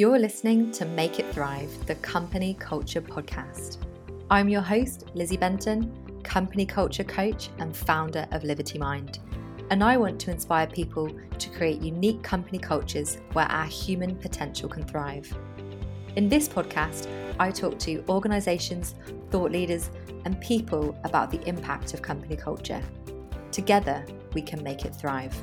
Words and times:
You're 0.00 0.20
listening 0.20 0.70
to 0.74 0.84
Make 0.84 1.18
It 1.18 1.26
Thrive, 1.34 1.72
the 1.86 1.96
company 1.96 2.54
culture 2.60 3.00
podcast. 3.00 3.78
I'm 4.30 4.48
your 4.48 4.60
host, 4.60 5.06
Lizzie 5.14 5.36
Benton, 5.36 5.92
company 6.22 6.64
culture 6.64 7.02
coach 7.02 7.48
and 7.58 7.76
founder 7.76 8.24
of 8.30 8.44
Liberty 8.44 8.78
Mind. 8.78 9.18
And 9.70 9.82
I 9.82 9.96
want 9.96 10.20
to 10.20 10.30
inspire 10.30 10.68
people 10.68 11.10
to 11.40 11.50
create 11.50 11.82
unique 11.82 12.22
company 12.22 12.60
cultures 12.60 13.18
where 13.32 13.46
our 13.46 13.64
human 13.64 14.14
potential 14.14 14.68
can 14.68 14.84
thrive. 14.84 15.36
In 16.14 16.28
this 16.28 16.48
podcast, 16.48 17.08
I 17.40 17.50
talk 17.50 17.76
to 17.80 18.04
organizations, 18.08 18.94
thought 19.32 19.50
leaders, 19.50 19.90
and 20.24 20.40
people 20.40 20.96
about 21.02 21.32
the 21.32 21.42
impact 21.48 21.92
of 21.92 22.02
company 22.02 22.36
culture. 22.36 22.82
Together, 23.50 24.06
we 24.32 24.42
can 24.42 24.62
make 24.62 24.84
it 24.84 24.94
thrive. 24.94 25.34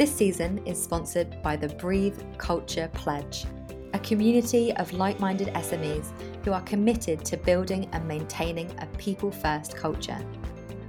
This 0.00 0.16
season 0.16 0.66
is 0.66 0.82
sponsored 0.82 1.42
by 1.42 1.56
the 1.56 1.68
Breathe 1.68 2.18
Culture 2.38 2.88
Pledge, 2.94 3.44
a 3.92 3.98
community 3.98 4.72
of 4.76 4.94
like 4.94 5.20
minded 5.20 5.48
SMEs 5.48 6.06
who 6.42 6.54
are 6.54 6.62
committed 6.62 7.22
to 7.26 7.36
building 7.36 7.86
and 7.92 8.08
maintaining 8.08 8.70
a 8.78 8.86
people 8.96 9.30
first 9.30 9.76
culture. 9.76 10.16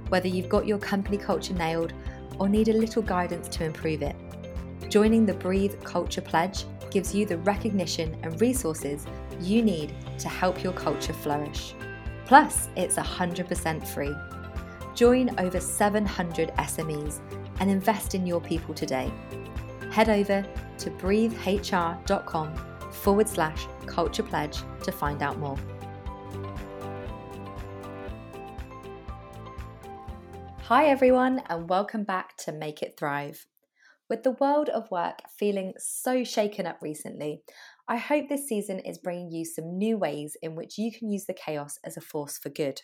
Whether 0.08 0.28
you've 0.28 0.48
got 0.48 0.66
your 0.66 0.78
company 0.78 1.18
culture 1.18 1.52
nailed 1.52 1.92
or 2.38 2.48
need 2.48 2.68
a 2.68 2.72
little 2.72 3.02
guidance 3.02 3.48
to 3.48 3.66
improve 3.66 4.00
it, 4.00 4.16
joining 4.88 5.26
the 5.26 5.34
Breathe 5.34 5.74
Culture 5.84 6.22
Pledge 6.22 6.64
gives 6.90 7.14
you 7.14 7.26
the 7.26 7.36
recognition 7.36 8.16
and 8.22 8.40
resources 8.40 9.04
you 9.42 9.60
need 9.60 9.94
to 10.20 10.30
help 10.30 10.62
your 10.62 10.72
culture 10.72 11.12
flourish. 11.12 11.74
Plus, 12.24 12.70
it's 12.76 12.96
100% 12.96 13.86
free. 13.88 14.14
Join 14.94 15.38
over 15.38 15.60
700 15.60 16.48
SMEs 16.56 17.20
and 17.60 17.70
invest 17.70 18.14
in 18.14 18.26
your 18.26 18.40
people 18.40 18.74
today. 18.74 19.12
Head 19.90 20.08
over 20.08 20.46
to 20.78 20.90
breathehr.com 20.90 22.54
forward 22.90 23.28
slash 23.28 23.66
culture 23.86 24.22
pledge 24.22 24.58
to 24.84 24.92
find 24.92 25.22
out 25.22 25.38
more. 25.38 25.58
Hi, 30.62 30.86
everyone, 30.86 31.42
and 31.50 31.68
welcome 31.68 32.04
back 32.04 32.36
to 32.38 32.52
Make 32.52 32.82
It 32.82 32.94
Thrive. 32.98 33.46
With 34.08 34.22
the 34.22 34.30
world 34.40 34.68
of 34.68 34.90
work 34.90 35.18
feeling 35.38 35.74
so 35.78 36.24
shaken 36.24 36.66
up 36.66 36.78
recently, 36.80 37.42
I 37.88 37.96
hope 37.96 38.28
this 38.28 38.48
season 38.48 38.78
is 38.78 38.98
bringing 38.98 39.30
you 39.30 39.44
some 39.44 39.76
new 39.76 39.98
ways 39.98 40.36
in 40.40 40.54
which 40.54 40.78
you 40.78 40.90
can 40.90 41.10
use 41.10 41.26
the 41.26 41.34
chaos 41.34 41.78
as 41.84 41.96
a 41.96 42.00
force 42.00 42.38
for 42.38 42.48
good. 42.48 42.80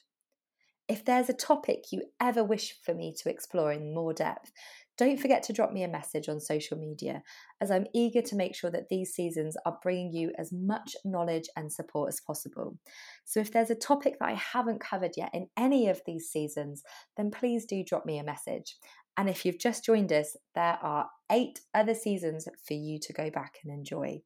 If 0.89 1.05
there's 1.05 1.29
a 1.29 1.35
topic 1.35 1.93
you 1.93 2.03
ever 2.19 2.43
wish 2.43 2.75
for 2.83 2.95
me 2.95 3.15
to 3.19 3.29
explore 3.29 3.71
in 3.73 3.95
more 3.95 4.15
depth, 4.15 4.51
don't 4.97 5.21
forget 5.21 5.43
to 5.45 5.53
drop 5.53 5.71
me 5.71 5.85
a 5.85 5.89
message 5.89 6.29
on 6.29 6.41
social 6.41 6.79
media, 6.79 7.23
as 7.61 7.71
I'm 7.71 7.87
eager 7.95 8.23
to 8.23 8.37
make 8.37 8.57
sure 8.57 8.71
that 8.71 8.89
these 8.89 9.13
seasons 9.13 9.57
are 9.67 9.79
bringing 9.83 10.13
you 10.13 10.33
as 10.39 10.51
much 10.51 10.97
knowledge 11.05 11.49
and 11.57 11.71
support 11.71 12.09
as 12.09 12.21
possible. 12.21 12.79
So, 13.27 13.39
if 13.39 13.53
there's 13.53 13.71
a 13.71 13.77
topic 13.77 14.19
that 14.19 14.29
I 14.31 14.35
haven't 14.35 14.81
covered 14.81 15.13
yet 15.17 15.31
in 15.35 15.49
any 15.57 15.89
of 15.89 16.01
these 16.07 16.31
seasons, 16.31 16.83
then 17.17 17.31
please 17.31 17.67
do 17.67 17.85
drop 17.85 18.07
me 18.07 18.19
a 18.19 18.25
message. 18.25 18.77
And 19.17 19.29
if 19.29 19.45
you've 19.45 19.59
just 19.59 19.85
joined 19.85 20.13
us, 20.13 20.37
there 20.55 20.79
are 20.83 21.09
eight 21.31 21.61
other 21.75 21.95
seasons 21.95 22.49
for 22.67 22.75
you 22.75 22.99
to 23.01 23.13
go 23.13 23.31
back 23.31 23.59
and 23.63 23.73
enjoy. 23.73 24.23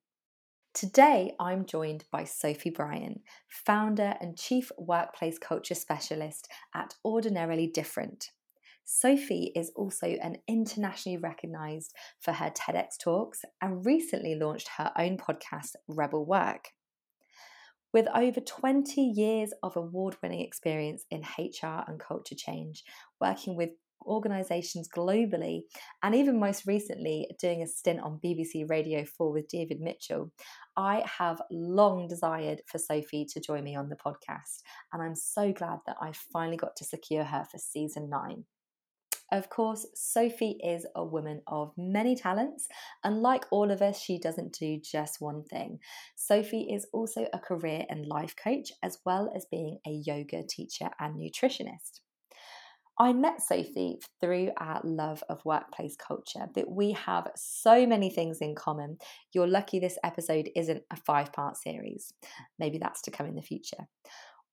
Today, 0.75 1.35
I'm 1.39 1.67
joined 1.67 2.05
by 2.11 2.25
Sophie 2.25 2.71
Bryan, 2.71 3.21
founder 3.47 4.15
and 4.23 4.39
chief 4.39 4.73
workplace 4.79 5.39
culture 5.39 5.75
specialist 5.75 6.49
at 6.75 6.95
Ordinarily 7.05 7.67
Different. 7.67 8.31
Sophie 8.83 9.53
is 9.55 9.71
also 9.77 10.07
an 10.23 10.39
internationally 10.49 11.19
recognized 11.19 11.93
for 12.21 12.33
her 12.33 12.51
TEDx 12.51 12.99
talks 12.99 13.45
and 13.61 13.85
recently 13.85 14.35
launched 14.35 14.71
her 14.79 14.91
own 14.97 15.19
podcast, 15.19 15.77
Rebel 15.89 16.25
Work. 16.25 16.71
With 17.93 18.09
over 18.15 18.41
20 18.41 18.99
years 18.99 19.53
of 19.63 19.77
award 19.77 20.17
winning 20.23 20.41
experience 20.41 21.05
in 21.11 21.21
HR 21.21 21.85
and 21.87 22.01
culture 22.01 22.35
change, 22.35 22.83
working 23.21 23.57
with 23.57 23.73
organisations 24.07 24.89
globally, 24.89 25.63
and 26.03 26.15
even 26.15 26.39
most 26.39 26.67
recently 26.67 27.29
doing 27.41 27.63
a 27.63 27.67
stint 27.67 28.01
on 28.01 28.21
BBC 28.25 28.69
Radio 28.69 29.05
4 29.05 29.33
with 29.33 29.49
David 29.49 29.81
Mitchell, 29.81 30.33
I 30.77 31.05
have 31.19 31.43
long 31.51 32.09
desired 32.09 32.63
for 32.67 32.79
Sophie 32.79 33.27
to 33.33 33.41
join 33.41 33.65
me 33.65 33.77
on 33.77 33.89
the 33.89 33.97
podcast, 33.97 34.63
and 34.93 35.03
I'm 35.03 35.15
so 35.15 35.53
glad 35.53 35.81
that 35.87 35.97
I 36.01 36.13
finally 36.33 36.57
got 36.57 36.77
to 36.77 36.85
secure 36.85 37.25
her 37.25 37.45
for 37.51 37.59
season 37.59 38.09
nine. 38.09 38.45
Of 39.33 39.49
course, 39.49 39.87
Sophie 39.95 40.59
is 40.63 40.87
a 40.95 41.05
woman 41.05 41.41
of 41.47 41.73
many 41.79 42.15
talents, 42.15 42.69
and 43.03 43.23
like 43.23 43.47
all 43.51 43.71
of 43.71 43.81
us, 43.81 43.99
she 43.99 44.19
doesn't 44.19 44.53
do 44.53 44.79
just 44.79 45.23
one 45.23 45.43
thing. 45.45 45.79
Sophie 46.17 46.69
is 46.71 46.87
also 46.93 47.27
a 47.33 47.39
career 47.39 47.87
and 47.89 48.07
life 48.07 48.35
coach, 48.37 48.73
as 48.83 48.99
well 49.07 49.33
as 49.35 49.47
being 49.51 49.79
a 49.87 49.91
yoga 49.91 50.43
teacher 50.47 50.91
and 51.01 51.17
nutritionist. 51.17 52.01
I 52.99 53.13
met 53.13 53.41
Sophie 53.41 53.99
through 54.21 54.51
our 54.59 54.81
love 54.85 55.25
of 55.29 55.45
workplace 55.45 55.97
culture, 55.97 56.49
but 56.55 56.71
we 56.71 56.93
have 56.93 57.31
so 57.35 57.87
many 57.87 58.11
things 58.11 58.39
in 58.39 58.55
common. 58.55 58.99
You're 59.33 59.47
lucky 59.47 59.79
this 59.79 59.99
episode 60.05 60.51
isn't 60.55 60.83
a 60.91 60.97
five 60.97 61.33
part 61.33 61.57
series. 61.57 62.13
Maybe 62.59 62.79
that's 62.79 63.03
to 63.03 63.11
come 63.11 63.27
in 63.27 63.35
the 63.35 63.43
future. 63.43 63.89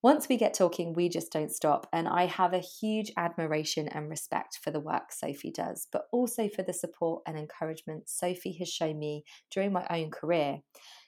Once 0.01 0.29
we 0.29 0.37
get 0.37 0.53
talking, 0.53 0.93
we 0.93 1.09
just 1.09 1.29
don't 1.29 1.51
stop. 1.51 1.85
And 1.91 2.07
I 2.07 2.25
have 2.25 2.53
a 2.53 2.59
huge 2.59 3.11
admiration 3.17 3.89
and 3.89 4.09
respect 4.09 4.59
for 4.63 4.71
the 4.71 4.79
work 4.79 5.11
Sophie 5.11 5.51
does, 5.51 5.89
but 5.91 6.03
also 6.13 6.47
for 6.47 6.63
the 6.63 6.71
support 6.71 7.23
and 7.27 7.37
encouragement 7.37 8.07
Sophie 8.07 8.55
has 8.59 8.69
shown 8.69 8.97
me 8.97 9.25
during 9.51 9.73
my 9.73 9.85
own 9.89 10.09
career. 10.09 10.59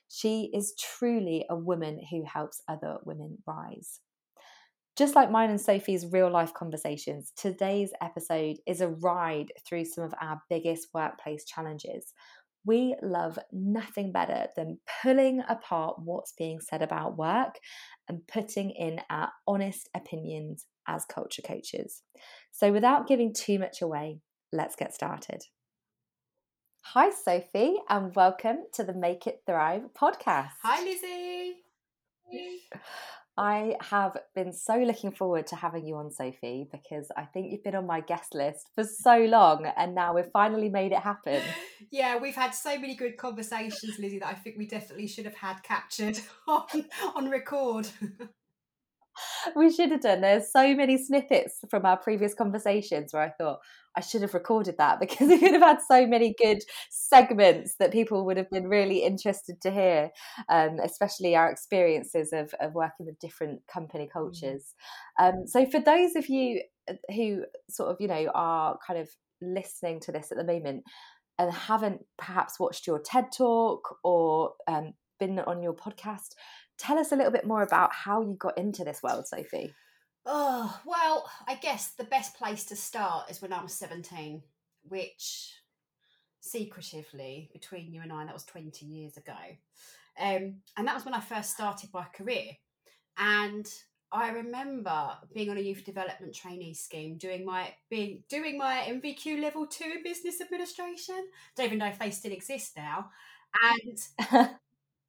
She 0.08 0.50
is 0.52 0.74
truly 0.78 1.46
a 1.48 1.56
woman 1.56 1.98
who 2.10 2.24
helps 2.26 2.60
other 2.68 2.98
women 3.06 3.38
rise. 3.46 4.00
Just 4.94 5.16
like 5.16 5.30
mine 5.30 5.48
and 5.48 5.60
Sophie's 5.60 6.06
real 6.12 6.30
life 6.30 6.52
conversations, 6.52 7.32
today's 7.34 7.92
episode 8.02 8.56
is 8.66 8.82
a 8.82 8.90
ride 8.90 9.50
through 9.66 9.86
some 9.86 10.04
of 10.04 10.12
our 10.20 10.42
biggest 10.50 10.88
workplace 10.92 11.46
challenges. 11.46 12.12
We 12.66 12.94
love 13.00 13.38
nothing 13.50 14.12
better 14.12 14.48
than 14.54 14.80
pulling 15.02 15.42
apart 15.48 15.96
what's 16.04 16.34
being 16.36 16.60
said 16.60 16.82
about 16.82 17.16
work 17.16 17.54
and 18.06 18.20
putting 18.28 18.70
in 18.70 19.00
our 19.08 19.30
honest 19.46 19.88
opinions 19.96 20.66
as 20.86 21.06
culture 21.06 21.42
coaches. 21.42 22.02
So, 22.50 22.70
without 22.70 23.08
giving 23.08 23.32
too 23.32 23.58
much 23.58 23.80
away, 23.80 24.20
let's 24.52 24.76
get 24.76 24.92
started. 24.92 25.40
Hi, 26.82 27.08
Sophie, 27.10 27.76
and 27.88 28.14
welcome 28.14 28.58
to 28.74 28.84
the 28.84 28.92
Make 28.92 29.26
It 29.26 29.40
Thrive 29.46 29.84
podcast. 29.98 30.50
Hi, 30.62 30.84
Lizzie. 30.84 31.54
I 33.36 33.76
have 33.80 34.16
been 34.34 34.52
so 34.52 34.76
looking 34.76 35.10
forward 35.10 35.46
to 35.48 35.56
having 35.56 35.86
you 35.86 35.96
on, 35.96 36.10
Sophie, 36.10 36.68
because 36.70 37.08
I 37.16 37.24
think 37.24 37.50
you've 37.50 37.64
been 37.64 37.74
on 37.74 37.86
my 37.86 38.00
guest 38.00 38.34
list 38.34 38.68
for 38.74 38.84
so 38.84 39.18
long 39.20 39.66
and 39.76 39.94
now 39.94 40.14
we've 40.14 40.30
finally 40.32 40.68
made 40.68 40.92
it 40.92 41.00
happen. 41.00 41.40
Yeah, 41.90 42.18
we've 42.18 42.36
had 42.36 42.54
so 42.54 42.78
many 42.78 42.94
good 42.94 43.16
conversations, 43.16 43.98
Lizzie, 43.98 44.20
that 44.20 44.28
I 44.28 44.34
think 44.34 44.56
we 44.56 44.66
definitely 44.66 45.08
should 45.08 45.24
have 45.24 45.34
had 45.34 45.62
captured 45.62 46.18
on, 46.48 46.86
on 47.14 47.28
record. 47.28 47.88
we 49.56 49.72
should 49.72 49.90
have 49.90 50.00
done. 50.00 50.20
There's 50.20 50.50
so 50.50 50.74
many 50.74 51.02
snippets 51.02 51.60
from 51.70 51.84
our 51.84 51.96
previous 51.96 52.34
conversations 52.34 53.12
where 53.12 53.22
I 53.22 53.30
thought 53.30 53.60
I 53.96 54.00
should 54.00 54.22
have 54.22 54.34
recorded 54.34 54.76
that 54.78 55.00
because 55.00 55.28
we 55.28 55.38
could 55.38 55.52
have 55.52 55.62
had 55.62 55.78
so 55.86 56.06
many 56.06 56.34
good 56.38 56.62
segments 56.90 57.76
that 57.78 57.92
people 57.92 58.24
would 58.26 58.36
have 58.36 58.50
been 58.50 58.68
really 58.68 59.02
interested 59.02 59.60
to 59.62 59.70
hear, 59.70 60.10
um, 60.48 60.78
especially 60.82 61.36
our 61.36 61.50
experiences 61.50 62.32
of, 62.32 62.54
of 62.60 62.74
working 62.74 63.06
with 63.06 63.18
different 63.18 63.60
company 63.72 64.06
mm. 64.06 64.12
cultures. 64.12 64.74
Um, 65.18 65.46
so, 65.46 65.66
for 65.66 65.80
those 65.80 66.16
of 66.16 66.28
you 66.28 66.62
uh, 66.88 66.94
who 67.14 67.44
sort 67.68 67.90
of, 67.90 67.96
you 68.00 68.08
know, 68.08 68.30
are 68.34 68.78
kind 68.86 69.00
of 69.00 69.08
listening 69.40 70.00
to 70.00 70.12
this 70.12 70.30
at 70.30 70.38
the 70.38 70.44
moment 70.44 70.84
and 71.38 71.52
haven't 71.52 72.04
perhaps 72.18 72.60
watched 72.60 72.86
your 72.86 73.00
TED 73.00 73.26
talk 73.36 73.96
or 74.04 74.52
um, 74.68 74.92
been 75.18 75.38
on 75.40 75.62
your 75.62 75.74
podcast, 75.74 76.34
tell 76.82 76.98
us 76.98 77.12
a 77.12 77.16
little 77.16 77.32
bit 77.32 77.46
more 77.46 77.62
about 77.62 77.92
how 77.92 78.20
you 78.22 78.34
got 78.34 78.58
into 78.58 78.84
this 78.84 79.02
world, 79.02 79.26
Sophie. 79.26 79.72
Oh, 80.26 80.80
well, 80.84 81.30
I 81.46 81.54
guess 81.54 81.90
the 81.90 82.04
best 82.04 82.34
place 82.36 82.64
to 82.66 82.76
start 82.76 83.30
is 83.30 83.40
when 83.40 83.52
I 83.52 83.62
was 83.62 83.72
17, 83.74 84.42
which 84.88 85.52
secretively, 86.40 87.50
between 87.52 87.92
you 87.92 88.02
and 88.02 88.12
I, 88.12 88.24
that 88.24 88.34
was 88.34 88.44
20 88.44 88.84
years 88.84 89.16
ago. 89.16 89.32
Um, 90.20 90.56
and 90.76 90.86
that 90.86 90.94
was 90.94 91.04
when 91.04 91.14
I 91.14 91.20
first 91.20 91.52
started 91.52 91.90
my 91.94 92.04
career. 92.14 92.50
And 93.16 93.66
I 94.10 94.30
remember 94.30 95.10
being 95.32 95.50
on 95.50 95.56
a 95.56 95.60
youth 95.60 95.84
development 95.84 96.34
trainee 96.34 96.74
scheme, 96.74 97.16
doing 97.16 97.46
my 97.46 97.72
being 97.88 98.22
doing 98.28 98.58
my 98.58 98.82
NVQ 98.86 99.40
level 99.40 99.66
two 99.66 99.90
in 99.96 100.02
business 100.02 100.40
administration. 100.40 101.28
Don't 101.56 101.66
even 101.66 101.78
know 101.78 101.86
if 101.86 101.98
they 101.98 102.10
still 102.10 102.32
exist 102.32 102.72
now. 102.76 103.10
And 103.62 104.50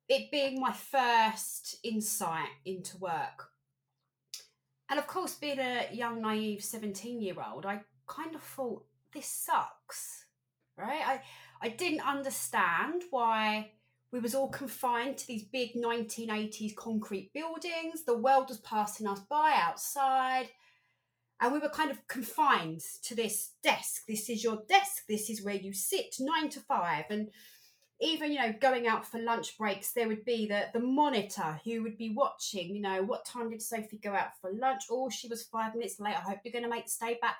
it 0.09 0.31
being 0.31 0.59
my 0.59 0.73
first 0.73 1.77
insight 1.83 2.49
into 2.65 2.97
work 2.97 3.53
and 4.93 4.99
of 4.99 5.07
course, 5.07 5.33
being 5.33 5.57
a 5.57 5.87
young, 5.91 6.21
naive 6.21 6.63
17 6.63 7.19
year 7.19 7.35
old, 7.51 7.65
I 7.65 7.81
kind 8.05 8.35
of 8.35 8.43
thought, 8.43 8.85
this 9.11 9.25
sucks, 9.25 10.25
right? 10.77 11.01
I, 11.03 11.21
I 11.63 11.69
didn't 11.69 12.07
understand 12.07 13.01
why 13.09 13.71
we 14.11 14.19
was 14.19 14.35
all 14.35 14.49
confined 14.49 15.17
to 15.17 15.27
these 15.27 15.45
big 15.45 15.71
1980s 15.73 16.75
concrete 16.75 17.31
buildings. 17.33 18.03
The 18.05 18.17
world 18.17 18.49
was 18.49 18.59
passing 18.59 19.07
us 19.07 19.21
by 19.21 19.55
outside. 19.55 20.49
And 21.41 21.51
we 21.51 21.57
were 21.57 21.69
kind 21.69 21.89
of 21.89 22.07
confined 22.07 22.81
to 23.01 23.15
this 23.15 23.53
desk. 23.63 24.03
This 24.07 24.29
is 24.29 24.43
your 24.43 24.61
desk. 24.69 25.05
This 25.09 25.27
is 25.29 25.43
where 25.43 25.55
you 25.55 25.73
sit 25.73 26.17
nine 26.19 26.49
to 26.49 26.59
five. 26.59 27.05
And 27.09 27.29
even 28.03 28.31
you 28.31 28.39
know 28.39 28.53
going 28.59 28.85
out 28.85 29.05
for 29.05 29.19
lunch 29.19 29.57
breaks 29.57 29.93
there 29.93 30.07
would 30.07 30.25
be 30.25 30.45
the 30.45 30.65
the 30.73 30.79
monitor 30.79 31.59
who 31.63 31.81
would 31.81 31.97
be 31.97 32.13
watching 32.13 32.75
you 32.75 32.81
know 32.81 33.01
what 33.03 33.25
time 33.25 33.49
did 33.49 33.61
sophie 33.61 33.97
go 33.97 34.13
out 34.13 34.37
for 34.41 34.51
lunch? 34.53 34.83
Oh 34.91 35.09
she 35.09 35.27
was 35.27 35.43
five 35.43 35.73
minutes 35.73 35.99
late. 35.99 36.15
I 36.15 36.21
hope 36.21 36.39
you're 36.43 36.51
going 36.51 36.63
to 36.63 36.69
make 36.69 36.89
stay 36.89 37.17
back 37.21 37.37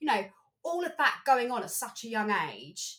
you 0.00 0.06
know 0.06 0.24
all 0.62 0.84
of 0.84 0.92
that 0.98 1.20
going 1.24 1.50
on 1.50 1.62
at 1.62 1.70
such 1.70 2.04
a 2.04 2.08
young 2.08 2.30
age 2.52 2.98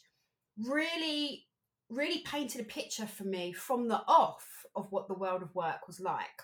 really 0.58 1.46
really 1.90 2.20
painted 2.20 2.62
a 2.62 2.66
picture 2.66 3.06
for 3.06 3.26
me 3.26 3.52
from 3.52 3.88
the 3.88 4.02
off 4.08 4.66
of 4.76 4.92
what 4.92 5.08
the 5.08 5.14
world 5.14 5.42
of 5.42 5.54
work 5.54 5.88
was 5.88 6.00
like. 6.00 6.44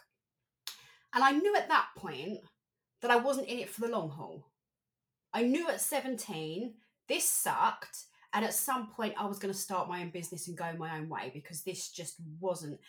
And 1.13 1.23
i 1.23 1.31
knew 1.31 1.55
at 1.55 1.69
that 1.69 1.87
point 1.95 2.39
that 3.01 3.11
i 3.11 3.15
wasn't 3.15 3.47
in 3.47 3.59
it 3.59 3.69
for 3.69 3.81
the 3.81 3.87
long 3.91 4.09
haul. 4.09 4.47
I 5.33 5.43
knew 5.43 5.69
at 5.69 5.81
17 5.81 6.73
this 7.07 7.29
sucked 7.29 8.05
and 8.38 8.45
at 8.45 8.54
some 8.54 8.86
point, 8.86 9.16
I 9.18 9.25
was 9.25 9.39
going 9.39 9.51
to 9.51 9.60
start 9.60 9.89
my 9.89 10.00
own 10.00 10.12
business 10.12 10.48
and 10.48 10.56
go 10.56 10.72
my 10.78 10.95
own 10.95 11.10
way 11.10 11.31
because 11.34 11.63
this 11.63 11.89
just 11.89 12.18
wasn't. 12.39 12.80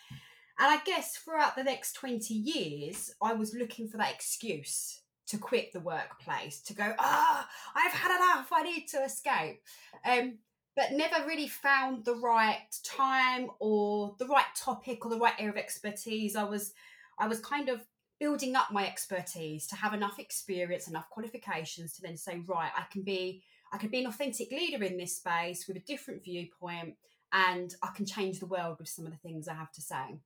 And 0.58 0.70
I 0.70 0.78
guess 0.84 1.16
throughout 1.16 1.56
the 1.56 1.64
next 1.64 1.94
20 1.94 2.34
years, 2.34 3.14
I 3.22 3.32
was 3.32 3.54
looking 3.54 3.88
for 3.88 3.96
that 3.96 4.12
excuse 4.12 5.00
to 5.28 5.38
quit 5.38 5.72
the 5.72 5.80
workplace, 5.80 6.60
to 6.64 6.74
go, 6.74 6.92
ah, 6.98 7.48
I've 7.74 7.92
had 7.92 8.14
enough, 8.14 8.48
I 8.52 8.62
need 8.62 8.88
to 8.88 9.02
escape. 9.02 9.62
Um, 10.04 10.36
but 10.76 10.92
never 10.92 11.26
really 11.26 11.48
found 11.48 12.04
the 12.04 12.16
right 12.16 12.66
time 12.84 13.48
or 13.58 14.16
the 14.18 14.26
right 14.26 14.54
topic 14.54 15.06
or 15.06 15.10
the 15.10 15.18
right 15.18 15.32
area 15.38 15.52
of 15.52 15.56
expertise. 15.56 16.36
I 16.36 16.44
was, 16.44 16.74
I 17.18 17.26
was 17.26 17.40
kind 17.40 17.70
of 17.70 17.80
building 18.20 18.54
up 18.54 18.70
my 18.70 18.86
expertise 18.86 19.66
to 19.68 19.76
have 19.76 19.94
enough 19.94 20.18
experience, 20.18 20.88
enough 20.88 21.08
qualifications 21.08 21.94
to 21.94 22.02
then 22.02 22.18
say, 22.18 22.42
right, 22.46 22.70
I 22.76 22.82
can 22.92 23.00
be 23.00 23.42
I 23.72 23.78
could 23.78 23.90
be 23.90 24.00
an 24.00 24.06
authentic 24.06 24.50
leader 24.50 24.82
in 24.84 24.96
this 24.96 25.16
space 25.16 25.66
with 25.66 25.76
a 25.76 25.80
different 25.80 26.24
viewpoint 26.24 26.94
and 27.32 27.74
I 27.82 27.88
can 27.94 28.06
change 28.06 28.40
the 28.40 28.46
world 28.46 28.78
with 28.78 28.88
some 28.88 29.06
of 29.06 29.12
the 29.12 29.18
things 29.18 29.48
I 29.48 29.54
have 29.54 29.72
to 29.72 29.82
say. 29.82 30.20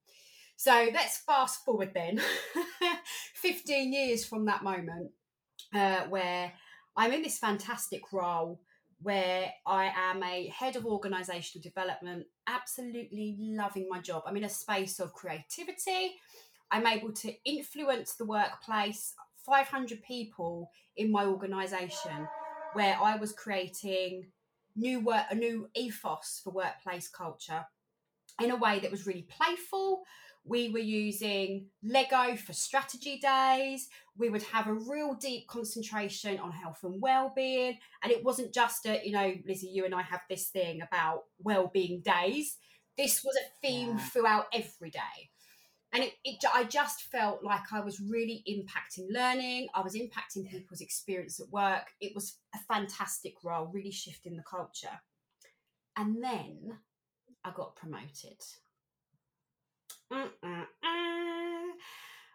So 0.57 0.89
let's 0.93 1.19
fast 1.19 1.65
forward 1.65 1.93
then 1.95 2.21
15 3.35 3.93
years 3.93 4.25
from 4.25 4.45
that 4.47 4.63
moment 4.63 5.11
uh, 5.75 6.03
where 6.09 6.53
I'm 6.97 7.13
in 7.13 7.23
this 7.23 7.39
fantastic 7.39 8.13
role 8.13 8.61
where 9.03 9.53
I 9.67 9.87
am 9.97 10.23
a 10.23 10.47
head 10.49 10.77
of 10.77 10.87
organizational 10.87 11.63
development, 11.63 12.27
absolutely 12.47 13.37
loving 13.41 13.89
my 13.91 13.99
job. 13.99 14.23
I'm 14.27 14.37
in 14.37 14.45
a 14.45 14.49
space 14.49 15.01
of 15.01 15.13
creativity. 15.13 16.15
I'm 16.71 16.87
able 16.87 17.13
to 17.13 17.33
influence 17.45 18.15
the 18.15 18.25
workplace, 18.25 19.15
500 19.45 20.03
people 20.05 20.71
in 20.97 21.11
my 21.11 21.27
organization 21.27 22.29
where 22.73 22.97
I 23.01 23.17
was 23.17 23.33
creating 23.33 24.27
new 24.77 25.01
work, 25.01 25.25
a 25.31 25.35
new 25.35 25.69
ethos 25.75 26.41
for 26.43 26.51
workplace 26.51 27.09
culture 27.09 27.67
in 28.43 28.51
a 28.51 28.57
way 28.57 28.79
that 28.81 28.91
was 28.91 29.07
really 29.07 29.27
playful. 29.29 30.03
We 30.45 30.71
were 30.71 30.81
using 30.81 31.67
Lego 31.85 32.35
for 32.37 32.53
strategy 32.53 33.21
days. 33.21 33.89
We 34.17 34.29
would 34.29 34.43
have 34.45 34.67
a 34.67 34.75
real 34.75 35.15
deep 35.15 35.47
concentration 35.47 36.39
on 36.41 36.51
health 36.51 36.81
and 36.83 37.01
well-being, 37.01 37.79
and 38.03 38.13
it 38.13 38.25
wasn't 38.25 38.53
just 38.53 38.87
a, 38.87 39.01
you 39.05 39.13
know, 39.13 39.35
Lizzie, 39.47 39.69
you 39.69 39.85
and 39.85 39.95
I 39.95 40.03
have 40.03 40.23
this 40.29 40.49
thing 40.49 40.81
about 40.83 41.25
well-being 41.39 42.01
days. 42.01 42.57
This 42.99 43.23
was 43.25 43.37
a 43.37 43.67
theme 43.67 43.97
yeah. 43.97 44.09
throughout 44.09 44.47
every 44.53 44.91
day 44.91 45.31
and 45.93 46.05
it, 46.05 46.15
it, 46.25 46.43
I 46.55 46.65
just 46.65 47.03
felt 47.03 47.45
like 47.45 47.71
I 47.71 47.81
was 47.81 48.01
really 48.01 48.43
impacting 48.49 49.09
learning. 49.11 49.69
I 49.75 49.83
was 49.83 49.95
impacting 49.95 50.51
people's 50.51 50.81
experience 50.81 51.39
at 51.39 51.51
work. 51.51 51.89
It 52.01 52.15
was 52.15 52.39
a 52.55 52.59
fantastic 52.73 53.35
role, 53.45 53.67
really 53.67 53.91
shifting 53.91 54.37
the 54.37 54.43
culture. 54.43 55.01
And 55.97 56.25
then 56.25 56.79
I 57.45 57.51
got 57.55 57.77
promoted. 57.77 58.41
Mm-mm-mm. 60.11 60.65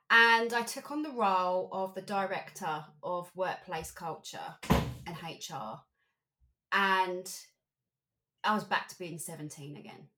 And 0.09 0.53
I 0.53 0.61
took 0.61 0.91
on 0.91 1.01
the 1.01 1.11
role 1.11 1.69
of 1.71 1.95
the 1.95 2.01
director 2.03 2.85
of 3.01 3.31
workplace 3.35 3.89
culture 3.89 4.55
and 4.69 5.15
HR. 5.15 5.79
And 6.71 7.27
I 8.43 8.53
was 8.53 8.63
back 8.63 8.87
to 8.89 8.99
being 8.99 9.17
17 9.17 9.77
again 9.77 10.09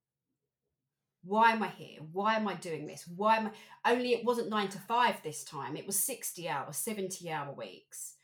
why 1.23 1.51
am 1.51 1.63
I 1.63 1.69
here? 1.69 1.99
Why 2.11 2.35
am 2.35 2.47
I 2.47 2.55
doing 2.55 2.87
this? 2.87 3.05
Why 3.15 3.37
am 3.37 3.51
I 3.83 3.93
only 3.93 4.13
it 4.13 4.25
wasn't 4.25 4.49
nine 4.49 4.69
to 4.69 4.79
five 4.79 5.21
this 5.23 5.43
time, 5.43 5.75
it 5.75 5.85
was 5.85 5.97
60 5.99 6.47
hour 6.47 6.71
70 6.71 7.29
hour 7.29 7.53
weeks, 7.53 8.15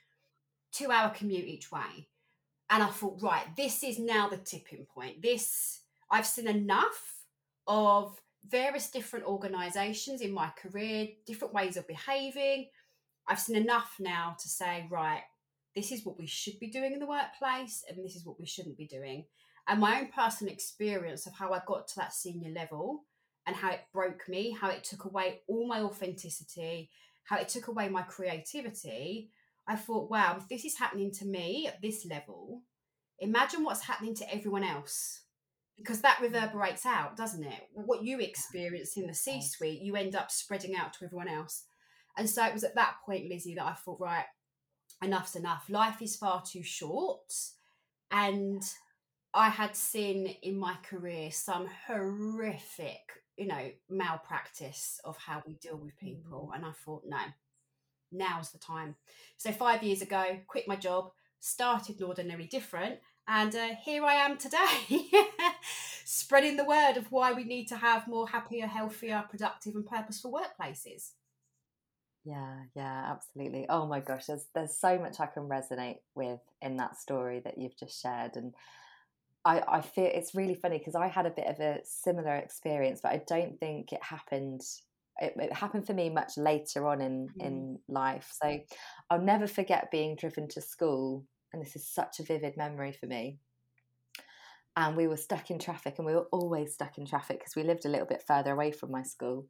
two 0.71 0.91
hour 0.91 1.09
commute 1.09 1.45
each 1.45 1.71
way. 1.71 2.07
And 2.69 2.81
I 2.81 2.87
thought, 2.87 3.21
right, 3.21 3.45
this 3.55 3.83
is 3.83 3.99
now 3.99 4.27
the 4.27 4.37
tipping 4.37 4.85
point. 4.85 5.21
This 5.21 5.81
I've 6.09 6.25
seen 6.25 6.47
enough 6.47 7.23
of 7.67 8.19
various 8.47 8.89
different 8.89 9.25
organizations 9.25 10.21
in 10.21 10.31
my 10.31 10.49
career, 10.61 11.07
different 11.25 11.53
ways 11.53 11.77
of 11.77 11.87
behaving. 11.87 12.69
I've 13.27 13.39
seen 13.39 13.55
enough 13.55 13.95
now 13.99 14.35
to 14.39 14.47
say, 14.47 14.87
right, 14.89 15.23
this 15.75 15.91
is 15.91 16.05
what 16.05 16.17
we 16.17 16.27
should 16.27 16.59
be 16.59 16.67
doing 16.67 16.93
in 16.93 16.99
the 16.99 17.07
workplace, 17.07 17.83
and 17.89 18.03
this 18.03 18.15
is 18.15 18.25
what 18.25 18.39
we 18.39 18.45
shouldn't 18.45 18.77
be 18.77 18.87
doing 18.87 19.25
and 19.67 19.79
my 19.79 19.99
own 19.99 20.07
personal 20.07 20.53
experience 20.53 21.25
of 21.25 21.33
how 21.33 21.51
I 21.51 21.61
got 21.65 21.87
to 21.87 21.95
that 21.97 22.13
senior 22.13 22.51
level 22.51 23.03
and 23.47 23.55
how 23.55 23.71
it 23.71 23.81
broke 23.93 24.27
me, 24.27 24.51
how 24.51 24.69
it 24.69 24.83
took 24.83 25.05
away 25.05 25.41
all 25.47 25.67
my 25.67 25.81
authenticity, 25.81 26.89
how 27.23 27.37
it 27.37 27.49
took 27.49 27.67
away 27.67 27.89
my 27.89 28.03
creativity, 28.03 29.31
I 29.67 29.75
thought, 29.75 30.11
wow, 30.11 30.35
if 30.37 30.47
this 30.47 30.65
is 30.65 30.77
happening 30.77 31.11
to 31.13 31.25
me 31.25 31.67
at 31.67 31.81
this 31.81 32.05
level, 32.05 32.61
imagine 33.19 33.63
what's 33.63 33.81
happening 33.81 34.15
to 34.15 34.33
everyone 34.33 34.63
else. 34.63 35.21
Because 35.77 36.01
that 36.01 36.17
mm. 36.17 36.23
reverberates 36.23 36.85
out, 36.85 37.17
doesn't 37.17 37.43
it? 37.43 37.67
What 37.73 38.03
you 38.03 38.19
experience 38.19 38.95
in 38.95 39.07
the 39.07 39.13
C 39.13 39.41
suite, 39.41 39.81
you 39.81 39.95
end 39.95 40.15
up 40.15 40.31
spreading 40.31 40.75
out 40.75 40.93
to 40.93 41.05
everyone 41.05 41.27
else. 41.27 41.63
And 42.17 42.29
so 42.29 42.45
it 42.45 42.53
was 42.53 42.63
at 42.63 42.75
that 42.75 42.97
point, 43.05 43.27
Lizzie, 43.27 43.55
that 43.55 43.65
I 43.65 43.73
thought, 43.73 43.99
right, 43.99 44.25
enough's 45.03 45.35
enough. 45.35 45.65
Life 45.67 46.01
is 46.01 46.15
far 46.15 46.43
too 46.45 46.63
short. 46.63 47.33
And 48.11 48.61
I 49.35 49.49
had 49.49 49.75
seen 49.75 50.27
in 50.43 50.57
my 50.57 50.75
career 50.81 51.29
some 51.29 51.67
horrific, 51.87 53.21
you 53.35 53.47
know, 53.47 53.69
malpractice 53.89 55.01
of 55.03 55.17
how 55.17 55.43
we 55.45 55.55
deal 55.55 55.75
with 55.75 55.97
people. 55.97 56.49
Mm. 56.51 56.55
And 56.55 56.65
I 56.65 56.71
thought, 56.71 57.03
no, 57.05 57.19
now's 58.13 58.51
the 58.51 58.59
time. 58.59 58.95
So 59.35 59.51
five 59.51 59.83
years 59.83 60.01
ago, 60.01 60.39
quit 60.47 60.69
my 60.69 60.77
job, 60.77 61.11
started 61.41 61.99
an 61.99 62.05
ordinary 62.05 62.47
different, 62.47 62.99
and 63.27 63.53
uh, 63.53 63.69
here 63.83 64.05
I 64.05 64.13
am 64.13 64.37
today, 64.37 65.09
spreading 66.05 66.55
the 66.55 66.63
word 66.63 66.95
of 66.95 67.11
why 67.11 67.33
we 67.33 67.43
need 67.43 67.67
to 67.69 67.75
have 67.75 68.07
more 68.07 68.29
happier, 68.29 68.67
healthier, 68.67 69.25
productive, 69.29 69.75
and 69.75 69.85
purposeful 69.85 70.31
workplaces. 70.31 71.11
Yeah, 72.23 72.55
yeah, 72.73 73.11
absolutely. 73.11 73.65
Oh 73.67 73.85
my 73.85 73.99
gosh, 73.99 74.27
there's 74.27 74.45
there's 74.55 74.77
so 74.77 74.97
much 74.97 75.19
I 75.19 75.25
can 75.25 75.49
resonate 75.49 75.99
with 76.15 76.39
in 76.61 76.77
that 76.77 76.97
story 76.97 77.41
that 77.43 77.57
you've 77.57 77.77
just 77.77 78.01
shared, 78.01 78.35
and 78.35 78.53
I, 79.45 79.61
I 79.67 79.81
feel 79.81 80.09
it's 80.11 80.33
really 80.33 80.55
funny 80.55 80.79
because 80.79 80.95
I 80.95 81.07
had 81.07 81.27
a 81.27 81.31
bit 81.31 81.45
of 81.47 81.59
a 81.59 81.79
similar 81.83 82.35
experience, 82.35 82.99
but 83.01 83.11
I 83.11 83.21
don't 83.27 83.59
think 83.59 83.93
it 83.93 84.03
happened. 84.03 84.61
It, 85.19 85.33
it 85.37 85.53
happened 85.53 85.85
for 85.85 85.93
me 85.93 86.09
much 86.09 86.33
later 86.35 86.87
on 86.87 86.99
in 86.99 87.29
mm. 87.39 87.45
in 87.45 87.79
life. 87.87 88.33
So 88.43 88.59
I'll 89.09 89.21
never 89.21 89.47
forget 89.47 89.91
being 89.91 90.15
driven 90.15 90.47
to 90.49 90.61
school, 90.61 91.25
and 91.53 91.61
this 91.61 91.75
is 91.75 91.87
such 91.87 92.19
a 92.19 92.23
vivid 92.23 92.57
memory 92.57 92.91
for 92.91 93.05
me. 93.05 93.37
And 94.75 94.97
we 94.97 95.07
were 95.07 95.15
stuck 95.17 95.51
in 95.51 95.59
traffic, 95.59 95.95
and 95.99 96.07
we 96.07 96.15
were 96.15 96.27
always 96.31 96.73
stuck 96.73 96.97
in 96.97 97.05
traffic 97.05 97.39
because 97.39 97.55
we 97.55 97.63
lived 97.63 97.85
a 97.85 97.89
little 97.89 98.07
bit 98.07 98.23
further 98.27 98.51
away 98.51 98.71
from 98.71 98.91
my 98.91 99.03
school. 99.03 99.47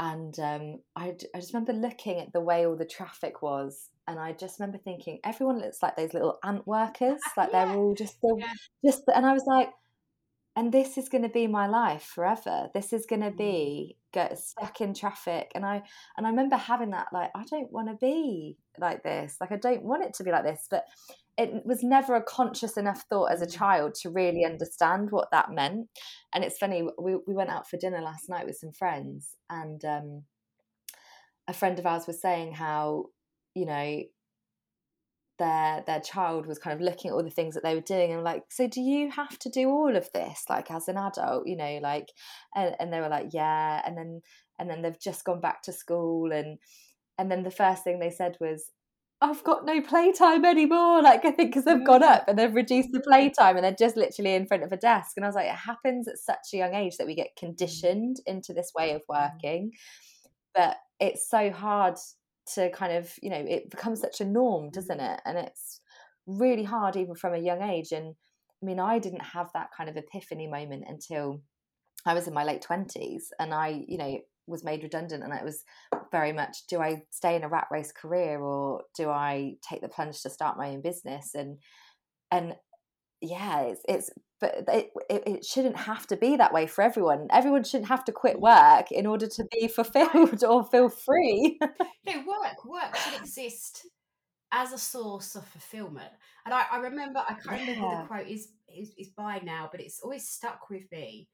And 0.00 0.38
um, 0.38 0.80
I, 0.96 1.14
I 1.34 1.40
just 1.40 1.52
remember 1.52 1.74
looking 1.74 2.18
at 2.18 2.32
the 2.32 2.40
way 2.40 2.66
all 2.66 2.76
the 2.76 2.86
traffic 2.86 3.42
was 3.42 3.90
and 4.10 4.18
I 4.18 4.32
just 4.32 4.58
remember 4.58 4.78
thinking 4.78 5.20
everyone 5.22 5.60
looks 5.60 5.82
like 5.82 5.96
those 5.96 6.12
little 6.12 6.38
ant 6.44 6.66
workers, 6.66 7.20
like 7.36 7.50
yeah. 7.52 7.66
they're 7.66 7.76
all 7.76 7.94
just 7.94 8.18
yeah. 8.22 8.52
just. 8.84 9.02
And 9.14 9.24
I 9.24 9.32
was 9.32 9.44
like, 9.46 9.70
and 10.56 10.72
this 10.72 10.98
is 10.98 11.08
going 11.08 11.22
to 11.22 11.28
be 11.28 11.46
my 11.46 11.68
life 11.68 12.02
forever. 12.02 12.68
This 12.74 12.92
is 12.92 13.06
going 13.06 13.22
to 13.22 13.30
mm. 13.30 13.38
be 13.38 13.96
get 14.12 14.36
stuck 14.36 14.80
in 14.80 14.94
traffic, 14.94 15.52
and 15.54 15.64
I 15.64 15.82
and 16.16 16.26
I 16.26 16.30
remember 16.30 16.56
having 16.56 16.90
that 16.90 17.06
like 17.12 17.30
I 17.36 17.44
don't 17.48 17.70
want 17.70 17.88
to 17.88 17.94
be 17.94 18.58
like 18.78 19.04
this. 19.04 19.36
Like 19.40 19.52
I 19.52 19.56
don't 19.56 19.84
want 19.84 20.04
it 20.04 20.14
to 20.14 20.24
be 20.24 20.32
like 20.32 20.44
this, 20.44 20.66
but 20.68 20.84
it 21.38 21.64
was 21.64 21.84
never 21.84 22.16
a 22.16 22.22
conscious 22.22 22.76
enough 22.76 23.04
thought 23.08 23.30
as 23.32 23.42
a 23.42 23.46
mm. 23.46 23.56
child 23.56 23.94
to 23.94 24.10
really 24.10 24.44
understand 24.44 25.12
what 25.12 25.30
that 25.30 25.52
meant. 25.52 25.88
And 26.34 26.42
it's 26.42 26.58
funny, 26.58 26.84
we 27.00 27.16
we 27.26 27.34
went 27.34 27.50
out 27.50 27.70
for 27.70 27.76
dinner 27.76 28.02
last 28.02 28.28
night 28.28 28.46
with 28.46 28.56
some 28.56 28.72
friends, 28.72 29.36
and 29.48 29.84
um, 29.84 30.24
a 31.46 31.52
friend 31.52 31.78
of 31.78 31.86
ours 31.86 32.08
was 32.08 32.20
saying 32.20 32.54
how 32.54 33.06
you 33.54 33.66
know, 33.66 34.02
their 35.40 35.82
their 35.86 36.00
child 36.00 36.46
was 36.46 36.58
kind 36.58 36.74
of 36.74 36.84
looking 36.84 37.10
at 37.10 37.14
all 37.14 37.22
the 37.22 37.30
things 37.30 37.54
that 37.54 37.64
they 37.64 37.74
were 37.74 37.80
doing 37.80 38.12
and 38.12 38.22
like 38.22 38.44
so 38.50 38.68
do 38.68 38.82
you 38.82 39.10
have 39.10 39.38
to 39.38 39.48
do 39.48 39.70
all 39.70 39.96
of 39.96 40.06
this 40.12 40.44
like 40.50 40.70
as 40.70 40.86
an 40.86 40.98
adult 40.98 41.46
you 41.46 41.56
know 41.56 41.80
like 41.82 42.10
and, 42.54 42.76
and 42.78 42.92
they 42.92 43.00
were 43.00 43.08
like 43.08 43.28
yeah 43.32 43.80
and 43.86 43.96
then 43.96 44.20
and 44.58 44.68
then 44.68 44.82
they've 44.82 45.00
just 45.00 45.24
gone 45.24 45.40
back 45.40 45.62
to 45.62 45.72
school 45.72 46.30
and 46.30 46.58
and 47.18 47.30
then 47.30 47.42
the 47.42 47.50
first 47.50 47.82
thing 47.82 47.98
they 47.98 48.10
said 48.10 48.36
was 48.38 48.70
I've 49.22 49.44
got 49.44 49.66
no 49.66 49.82
playtime 49.82 50.46
anymore. 50.46 51.02
Like 51.02 51.26
I 51.26 51.30
think 51.30 51.50
because 51.50 51.66
they've 51.66 51.84
gone 51.84 52.00
mm. 52.00 52.10
up 52.10 52.24
and 52.26 52.38
they've 52.38 52.54
reduced 52.54 52.88
the 52.92 53.00
playtime 53.00 53.56
and 53.56 53.64
they're 53.64 53.72
just 53.78 53.96
literally 53.96 54.34
in 54.34 54.46
front 54.46 54.62
of 54.62 54.72
a 54.72 54.78
desk. 54.78 55.12
And 55.16 55.26
I 55.26 55.28
was 55.28 55.34
like, 55.34 55.48
it 55.48 55.56
happens 55.56 56.08
at 56.08 56.16
such 56.16 56.54
a 56.54 56.56
young 56.56 56.74
age 56.74 56.96
that 56.96 57.06
we 57.06 57.14
get 57.14 57.36
mm. 57.36 57.40
conditioned 57.40 58.16
into 58.26 58.54
this 58.54 58.72
way 58.74 58.92
of 58.92 59.02
mm. 59.02 59.32
working. 59.34 59.72
But 60.54 60.78
it's 60.98 61.28
so 61.28 61.50
hard 61.50 61.96
to 62.54 62.70
kind 62.70 62.92
of, 62.92 63.12
you 63.22 63.30
know, 63.30 63.44
it 63.46 63.70
becomes 63.70 64.00
such 64.00 64.20
a 64.20 64.24
norm, 64.24 64.70
doesn't 64.70 64.98
mm. 64.98 65.14
it? 65.14 65.20
And 65.24 65.38
it's 65.38 65.80
really 66.26 66.64
hard 66.64 66.96
even 66.96 67.14
from 67.14 67.34
a 67.34 67.38
young 67.38 67.62
age. 67.62 67.92
And 67.92 68.14
I 68.62 68.66
mean, 68.66 68.80
I 68.80 68.98
didn't 68.98 69.24
have 69.24 69.50
that 69.54 69.70
kind 69.76 69.88
of 69.88 69.96
epiphany 69.96 70.46
moment 70.46 70.84
until 70.88 71.40
I 72.04 72.14
was 72.14 72.26
in 72.26 72.34
my 72.34 72.44
late 72.44 72.62
twenties, 72.62 73.32
and 73.38 73.52
I, 73.52 73.84
you 73.86 73.98
know, 73.98 74.18
was 74.46 74.64
made 74.64 74.82
redundant 74.82 75.22
and 75.22 75.32
it 75.32 75.44
was 75.44 75.64
very 76.10 76.32
much 76.32 76.66
do 76.68 76.80
I 76.80 77.02
stay 77.10 77.36
in 77.36 77.44
a 77.44 77.48
rat 77.48 77.68
race 77.70 77.92
career 77.92 78.40
or 78.40 78.82
do 78.96 79.08
I 79.08 79.54
take 79.62 79.80
the 79.80 79.88
plunge 79.88 80.22
to 80.22 80.30
start 80.30 80.58
my 80.58 80.70
own 80.70 80.82
business 80.82 81.34
and 81.34 81.58
and 82.32 82.54
yeah 83.20 83.60
it's 83.62 83.82
it's 83.88 84.10
but 84.40 84.64
it, 84.68 84.90
it, 85.10 85.22
it 85.26 85.44
shouldn't 85.44 85.76
have 85.76 86.06
to 86.06 86.16
be 86.16 86.36
that 86.36 86.52
way 86.52 86.66
for 86.66 86.82
everyone 86.82 87.28
everyone 87.30 87.62
shouldn't 87.62 87.88
have 87.88 88.04
to 88.04 88.12
quit 88.12 88.40
work 88.40 88.90
in 88.90 89.06
order 89.06 89.26
to 89.26 89.44
be 89.52 89.68
fulfilled 89.68 90.42
or 90.48 90.64
feel 90.64 90.88
free 90.88 91.58
no 92.06 92.12
work 92.26 92.64
work 92.64 92.96
should 92.96 93.20
exist 93.20 93.86
as 94.52 94.72
a 94.72 94.78
source 94.78 95.36
of 95.36 95.46
fulfillment 95.46 96.10
and 96.44 96.54
I, 96.54 96.64
I 96.72 96.78
remember 96.78 97.20
I 97.20 97.34
can't 97.34 97.60
remember 97.60 97.86
yeah. 97.86 98.02
the 98.02 98.08
quote 98.08 98.28
is, 98.28 98.48
is 98.68 98.92
is 98.98 99.08
by 99.08 99.40
now 99.44 99.68
but 99.70 99.80
it's 99.80 100.00
always 100.02 100.28
stuck 100.28 100.70
with 100.70 100.90
me 100.90 101.28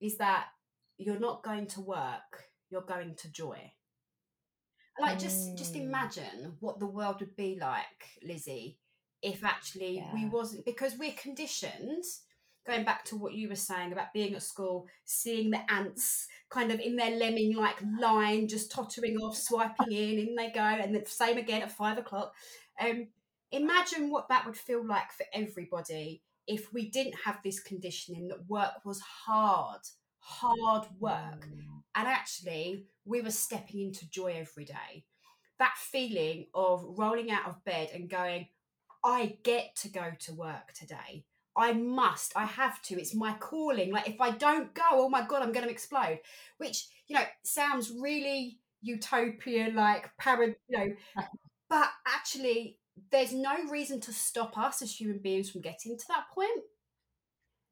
is 0.00 0.18
that 0.18 0.46
you're 0.98 1.18
not 1.18 1.42
going 1.42 1.66
to 1.68 1.80
work 1.80 2.50
you're 2.70 2.82
going 2.82 3.14
to 3.16 3.32
joy. 3.32 3.72
Like 4.98 5.18
just 5.18 5.56
just 5.56 5.74
mm. 5.74 5.82
imagine 5.82 6.56
what 6.60 6.78
the 6.78 6.86
world 6.86 7.20
would 7.20 7.36
be 7.36 7.58
like, 7.60 7.84
Lizzie, 8.22 8.78
if 9.22 9.44
actually 9.44 9.96
yeah. 9.96 10.12
we 10.14 10.26
wasn't 10.26 10.64
because 10.64 10.96
we're 10.98 11.12
conditioned 11.12 12.04
going 12.66 12.84
back 12.84 13.04
to 13.04 13.16
what 13.16 13.32
you 13.32 13.48
were 13.48 13.56
saying 13.56 13.92
about 13.92 14.12
being 14.12 14.34
at 14.34 14.42
school, 14.42 14.86
seeing 15.04 15.50
the 15.50 15.72
ants 15.72 16.28
kind 16.50 16.70
of 16.70 16.78
in 16.78 16.94
their 16.94 17.16
lemming 17.16 17.56
like 17.56 17.76
line, 17.98 18.46
just 18.46 18.70
tottering 18.70 19.16
off, 19.16 19.36
swiping 19.36 19.92
in, 19.92 20.18
in 20.18 20.34
they 20.34 20.50
go, 20.50 20.60
and 20.60 20.94
the 20.94 21.04
same 21.06 21.38
again 21.38 21.62
at 21.62 21.72
five 21.72 21.98
o'clock. 21.98 22.34
Um, 22.80 23.08
imagine 23.50 24.10
what 24.10 24.28
that 24.28 24.46
would 24.46 24.56
feel 24.56 24.86
like 24.86 25.10
for 25.12 25.24
everybody 25.32 26.22
if 26.46 26.72
we 26.72 26.90
didn't 26.90 27.14
have 27.24 27.38
this 27.42 27.60
conditioning 27.60 28.28
that 28.28 28.48
work 28.48 28.84
was 28.84 29.00
hard, 29.00 29.82
hard 30.18 30.86
work. 30.98 31.46
Mm. 31.46 31.82
And 31.94 32.08
actually, 32.08 32.86
we 33.04 33.20
were 33.20 33.30
stepping 33.30 33.80
into 33.80 34.10
joy 34.10 34.34
every 34.36 34.64
day. 34.64 35.04
That 35.58 35.74
feeling 35.76 36.46
of 36.52 36.84
rolling 36.98 37.30
out 37.30 37.46
of 37.46 37.64
bed 37.64 37.90
and 37.94 38.08
going, 38.08 38.48
I 39.04 39.36
get 39.42 39.76
to 39.76 39.88
go 39.88 40.12
to 40.20 40.34
work 40.34 40.72
today. 40.74 41.24
I 41.56 41.72
must, 41.72 42.32
I 42.36 42.44
have 42.44 42.80
to. 42.82 42.98
It's 42.98 43.14
my 43.14 43.34
calling. 43.34 43.92
Like, 43.92 44.08
if 44.08 44.20
I 44.20 44.30
don't 44.30 44.72
go, 44.74 44.82
oh 44.92 45.08
my 45.08 45.26
God, 45.26 45.42
I'm 45.42 45.52
going 45.52 45.66
to 45.66 45.72
explode. 45.72 46.18
Which, 46.58 46.86
you 47.08 47.16
know, 47.16 47.24
sounds 47.42 47.90
really 47.90 48.58
utopia 48.82 49.70
like, 49.74 50.10
para, 50.18 50.46
you 50.46 50.78
know, 50.78 50.86
but 51.68 51.88
actually, 52.06 52.78
there's 53.10 53.32
no 53.32 53.54
reason 53.68 54.00
to 54.02 54.12
stop 54.12 54.56
us 54.56 54.82
as 54.82 54.98
human 54.98 55.18
beings 55.18 55.50
from 55.50 55.60
getting 55.60 55.98
to 55.98 56.04
that 56.08 56.24
point. 56.34 56.62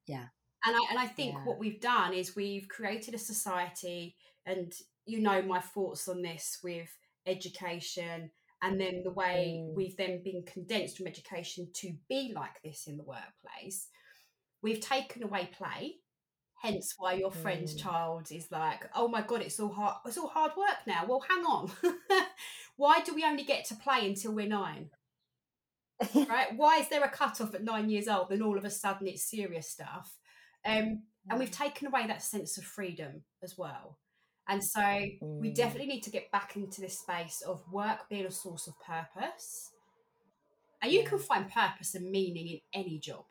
Yeah 0.06 0.26
and 0.64 0.76
I 0.76 0.80
and 0.90 0.99
I 0.99 1.06
think 1.06 1.35
yeah. 1.35 1.44
what 1.44 1.58
we've 1.58 1.80
done 1.80 2.12
is 2.12 2.37
we've 2.37 2.68
created 2.68 3.14
a 3.14 3.18
society, 3.18 4.16
and 4.47 4.73
you 5.06 5.20
know 5.20 5.42
my 5.42 5.61
thoughts 5.61 6.08
on 6.08 6.23
this 6.23 6.58
with 6.62 6.88
education, 7.26 8.30
and 8.62 8.80
then 8.80 9.02
the 9.04 9.12
way 9.12 9.62
mm. 9.62 9.74
we've 9.74 9.96
then 9.96 10.22
been 10.22 10.42
condensed 10.44 10.96
from 10.96 11.06
education 11.06 11.68
to 11.74 11.92
be 12.08 12.32
like 12.34 12.60
this 12.62 12.86
in 12.86 12.96
the 12.96 13.04
workplace. 13.04 13.88
We've 14.62 14.80
taken 14.80 15.22
away 15.22 15.50
play, 15.56 15.96
hence 16.60 16.94
why 16.98 17.14
your 17.14 17.30
friend's 17.30 17.74
mm. 17.74 17.82
child 17.82 18.28
is 18.32 18.48
like, 18.50 18.88
"Oh 18.94 19.08
my 19.08 19.22
god, 19.22 19.42
it's 19.42 19.60
all 19.60 19.72
hard. 19.72 19.96
It's 20.06 20.18
all 20.18 20.28
hard 20.28 20.52
work 20.56 20.86
now." 20.86 21.04
Well, 21.06 21.24
hang 21.28 21.44
on. 21.44 21.70
why 22.76 23.00
do 23.00 23.14
we 23.14 23.24
only 23.24 23.44
get 23.44 23.64
to 23.66 23.74
play 23.76 24.06
until 24.06 24.32
we're 24.32 24.48
nine? 24.48 24.90
right? 26.14 26.56
Why 26.56 26.78
is 26.78 26.88
there 26.88 27.02
a 27.02 27.08
cut 27.08 27.40
off 27.40 27.54
at 27.54 27.64
nine 27.64 27.90
years 27.90 28.08
old? 28.08 28.30
Then 28.30 28.42
all 28.42 28.58
of 28.58 28.64
a 28.64 28.70
sudden 28.70 29.06
it's 29.06 29.28
serious 29.28 29.68
stuff. 29.68 30.16
Um, 30.64 31.02
and 31.30 31.38
we've 31.38 31.50
taken 31.50 31.86
away 31.86 32.06
that 32.06 32.22
sense 32.22 32.56
of 32.56 32.64
freedom 32.64 33.22
as 33.42 33.56
well. 33.58 33.98
And 34.48 34.64
so 34.64 34.80
mm. 34.80 35.18
we 35.20 35.50
definitely 35.50 35.88
need 35.88 36.02
to 36.04 36.10
get 36.10 36.30
back 36.32 36.56
into 36.56 36.80
this 36.80 36.98
space 36.98 37.42
of 37.46 37.62
work 37.70 38.08
being 38.08 38.24
a 38.24 38.30
source 38.30 38.66
of 38.66 38.74
purpose. 38.80 39.72
And 40.80 40.90
you 40.90 41.04
can 41.04 41.18
find 41.18 41.50
purpose 41.50 41.94
and 41.94 42.10
meaning 42.10 42.48
in 42.48 42.60
any 42.72 42.98
job. 42.98 43.24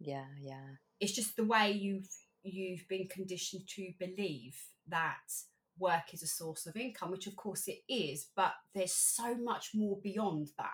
Yeah, 0.00 0.24
yeah. 0.40 0.76
It's 1.00 1.12
just 1.12 1.36
the 1.36 1.44
way 1.44 1.70
you've 1.70 2.08
you've 2.42 2.86
been 2.88 3.08
conditioned 3.08 3.66
to 3.66 3.92
believe 3.98 4.56
that 4.88 5.32
work 5.78 6.12
is 6.12 6.22
a 6.22 6.26
source 6.26 6.66
of 6.66 6.76
income, 6.76 7.10
which 7.10 7.26
of 7.26 7.36
course 7.36 7.68
it 7.68 7.80
is, 7.88 8.26
but 8.36 8.52
there's 8.74 8.92
so 8.92 9.34
much 9.36 9.70
more 9.74 9.98
beyond 10.02 10.50
that. 10.58 10.68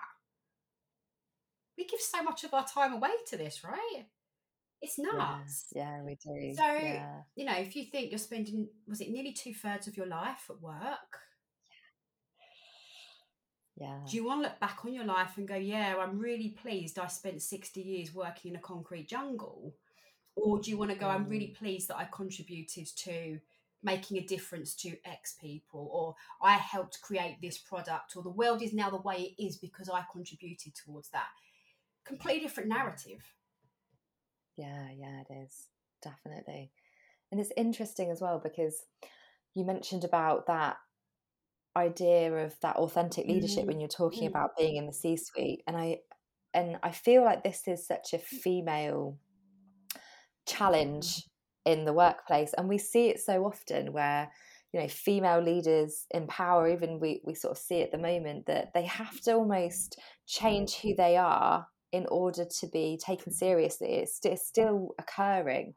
We 1.77 1.85
give 1.85 2.01
so 2.01 2.21
much 2.21 2.43
of 2.43 2.53
our 2.53 2.65
time 2.65 2.93
away 2.93 3.11
to 3.27 3.37
this, 3.37 3.63
right? 3.63 4.05
It's 4.81 4.97
nuts. 4.97 5.67
Yeah, 5.75 5.97
yeah 5.97 6.03
we 6.03 6.15
do. 6.15 6.55
So, 6.55 6.65
yeah. 6.65 7.21
you 7.35 7.45
know, 7.45 7.55
if 7.57 7.75
you 7.75 7.85
think 7.85 8.11
you're 8.11 8.17
spending, 8.17 8.67
was 8.87 8.99
it 9.01 9.11
nearly 9.11 9.31
two 9.31 9.53
thirds 9.53 9.87
of 9.87 9.95
your 9.95 10.07
life 10.07 10.49
at 10.49 10.59
work? 10.61 11.19
Yeah. 13.77 13.99
Do 14.09 14.15
you 14.15 14.25
want 14.25 14.43
to 14.43 14.49
look 14.49 14.59
back 14.59 14.79
on 14.85 14.93
your 14.93 15.05
life 15.05 15.37
and 15.37 15.47
go, 15.47 15.55
yeah, 15.55 15.95
I'm 15.99 16.19
really 16.19 16.49
pleased 16.49 16.99
I 16.99 17.07
spent 17.07 17.41
60 17.41 17.81
years 17.81 18.13
working 18.13 18.51
in 18.51 18.57
a 18.57 18.61
concrete 18.61 19.07
jungle? 19.07 19.75
Or 20.35 20.59
do 20.59 20.69
you 20.69 20.77
want 20.77 20.91
to 20.91 20.97
go, 20.97 21.07
I'm 21.07 21.27
really 21.27 21.47
mm. 21.47 21.57
pleased 21.57 21.89
that 21.89 21.97
I 21.97 22.07
contributed 22.11 22.87
to 22.97 23.39
making 23.83 24.17
a 24.17 24.21
difference 24.21 24.75
to 24.75 24.95
X 25.05 25.35
people, 25.41 25.89
or 25.91 26.15
I 26.41 26.53
helped 26.57 27.01
create 27.01 27.37
this 27.41 27.57
product, 27.57 28.15
or 28.15 28.23
the 28.23 28.29
world 28.29 28.61
is 28.61 28.73
now 28.73 28.89
the 28.89 28.97
way 29.01 29.35
it 29.37 29.43
is 29.43 29.57
because 29.57 29.89
I 29.89 30.03
contributed 30.11 30.73
towards 30.75 31.09
that? 31.09 31.27
Completely 32.05 32.41
different 32.41 32.69
narrative. 32.69 33.23
Yeah, 34.57 34.87
yeah, 34.95 35.21
it 35.29 35.33
is. 35.33 35.67
Definitely. 36.01 36.71
And 37.31 37.39
it's 37.39 37.51
interesting 37.55 38.11
as 38.11 38.21
well 38.21 38.39
because 38.43 38.83
you 39.53 39.65
mentioned 39.65 40.03
about 40.03 40.47
that 40.47 40.77
idea 41.75 42.33
of 42.45 42.55
that 42.61 42.75
authentic 42.75 43.27
leadership 43.27 43.63
mm. 43.63 43.67
when 43.67 43.79
you're 43.79 43.87
talking 43.87 44.23
mm. 44.23 44.31
about 44.31 44.57
being 44.57 44.75
in 44.75 44.87
the 44.87 44.93
C 44.93 45.17
suite. 45.17 45.63
And 45.67 45.77
I 45.77 45.99
and 46.53 46.77
I 46.83 46.91
feel 46.91 47.23
like 47.23 47.43
this 47.43 47.67
is 47.67 47.87
such 47.87 48.13
a 48.13 48.19
female 48.19 49.17
challenge 50.45 51.23
in 51.65 51.85
the 51.85 51.93
workplace. 51.93 52.53
And 52.57 52.67
we 52.67 52.77
see 52.77 53.07
it 53.07 53.21
so 53.21 53.45
often 53.45 53.93
where, 53.93 54.29
you 54.73 54.81
know, 54.81 54.87
female 54.89 55.41
leaders 55.41 56.05
in 56.11 56.27
power, 56.27 56.67
even 56.67 56.99
we, 56.99 57.21
we 57.23 57.35
sort 57.35 57.51
of 57.51 57.57
see 57.57 57.81
at 57.81 57.91
the 57.91 57.97
moment 57.97 58.47
that 58.47 58.73
they 58.73 58.83
have 58.83 59.21
to 59.21 59.33
almost 59.33 59.97
change 60.27 60.75
who 60.75 60.93
they 60.95 61.15
are 61.15 61.67
in 61.91 62.05
order 62.07 62.45
to 62.45 62.67
be 62.67 62.99
taken 63.03 63.31
seriously. 63.31 63.95
It's, 63.95 64.19
it's 64.23 64.47
still 64.47 64.95
occurring. 64.99 65.73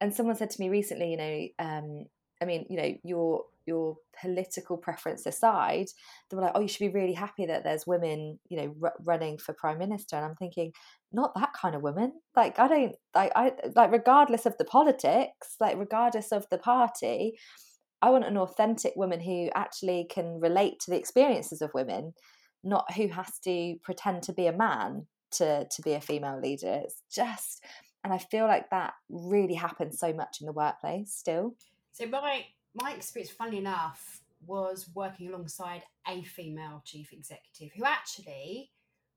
And 0.00 0.12
someone 0.12 0.36
said 0.36 0.50
to 0.50 0.60
me 0.60 0.68
recently, 0.68 1.10
you 1.10 1.16
know, 1.16 1.48
um, 1.58 2.06
I 2.40 2.44
mean, 2.44 2.66
you 2.68 2.76
know, 2.76 2.94
your 3.02 3.44
your 3.66 3.96
political 4.20 4.76
preference 4.76 5.26
aside, 5.26 5.86
they 6.30 6.36
were 6.36 6.42
like, 6.42 6.52
"Oh, 6.54 6.60
you 6.60 6.68
should 6.68 6.92
be 6.92 6.98
really 6.98 7.14
happy 7.14 7.46
that 7.46 7.64
there's 7.64 7.86
women, 7.86 8.38
you 8.48 8.56
know, 8.58 8.76
r- 8.82 8.94
running 9.04 9.38
for 9.38 9.54
prime 9.54 9.78
minister." 9.78 10.16
And 10.16 10.24
I'm 10.24 10.36
thinking, 10.36 10.72
not 11.12 11.34
that 11.34 11.52
kind 11.54 11.74
of 11.74 11.82
woman. 11.82 12.12
Like, 12.36 12.58
I 12.58 12.68
don't 12.68 12.96
like, 13.14 13.32
I 13.34 13.52
like, 13.74 13.90
regardless 13.90 14.46
of 14.46 14.56
the 14.58 14.64
politics, 14.64 15.56
like, 15.60 15.78
regardless 15.78 16.32
of 16.32 16.46
the 16.50 16.58
party, 16.58 17.38
I 18.02 18.10
want 18.10 18.24
an 18.26 18.36
authentic 18.36 18.92
woman 18.96 19.20
who 19.20 19.48
actually 19.54 20.06
can 20.10 20.40
relate 20.40 20.78
to 20.80 20.90
the 20.90 20.98
experiences 20.98 21.62
of 21.62 21.74
women, 21.74 22.12
not 22.62 22.92
who 22.94 23.08
has 23.08 23.38
to 23.44 23.76
pretend 23.82 24.22
to 24.24 24.32
be 24.32 24.46
a 24.46 24.52
man 24.52 25.06
to 25.32 25.66
to 25.68 25.82
be 25.82 25.92
a 25.94 26.00
female 26.00 26.40
leader. 26.40 26.80
It's 26.84 27.02
just 27.10 27.64
and 28.06 28.12
I 28.12 28.18
feel 28.18 28.46
like 28.46 28.70
that 28.70 28.94
really 29.08 29.54
happens 29.54 29.98
so 29.98 30.12
much 30.12 30.40
in 30.40 30.46
the 30.46 30.52
workplace 30.52 31.12
still. 31.12 31.56
So 31.92 32.06
my 32.06 32.44
my 32.72 32.92
experience, 32.92 33.32
funny 33.32 33.58
enough, 33.58 34.20
was 34.46 34.88
working 34.94 35.28
alongside 35.28 35.82
a 36.06 36.22
female 36.22 36.82
chief 36.84 37.12
executive 37.12 37.72
who 37.76 37.84
actually 37.84 38.70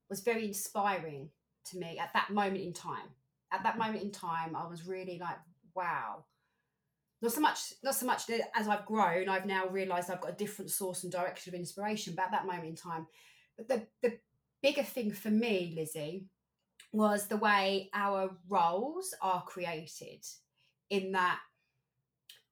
was 0.10 0.22
very 0.22 0.46
inspiring 0.46 1.30
to 1.66 1.78
me 1.78 2.00
at 2.00 2.14
that 2.14 2.32
moment 2.32 2.64
in 2.64 2.74
time. 2.74 3.10
At 3.52 3.62
that 3.64 3.78
moment 3.78 4.02
in 4.02 4.12
time, 4.12 4.56
I 4.56 4.66
was 4.68 4.88
really 4.88 5.20
like, 5.20 5.38
wow. 5.76 6.26
Not 7.22 7.34
so 7.34 7.42
much, 7.42 7.74
not 7.84 7.96
so 7.96 8.06
much 8.06 8.24
as 8.56 8.68
I've 8.68 8.86
grown, 8.86 9.30
I've 9.30 9.46
now 9.46 9.68
realised 9.68 10.10
I've 10.10 10.22
got 10.22 10.32
a 10.32 10.36
different 10.36 10.72
source 10.72 11.04
and 11.04 11.12
direction 11.12 11.54
of 11.54 11.60
inspiration. 11.60 12.14
But 12.16 12.26
at 12.26 12.32
that 12.32 12.48
moment 12.48 12.70
in 12.70 12.76
time, 12.76 13.06
but 13.56 13.68
the 13.68 13.86
the 14.02 14.18
bigger 14.62 14.84
thing 14.84 15.12
for 15.12 15.30
me, 15.30 15.74
Lizzie, 15.76 16.26
was 16.92 17.28
the 17.28 17.38
way 17.38 17.90
our 17.94 18.32
roles 18.48 19.14
are 19.22 19.44
created, 19.44 20.26
in 20.90 21.12
that 21.12 21.40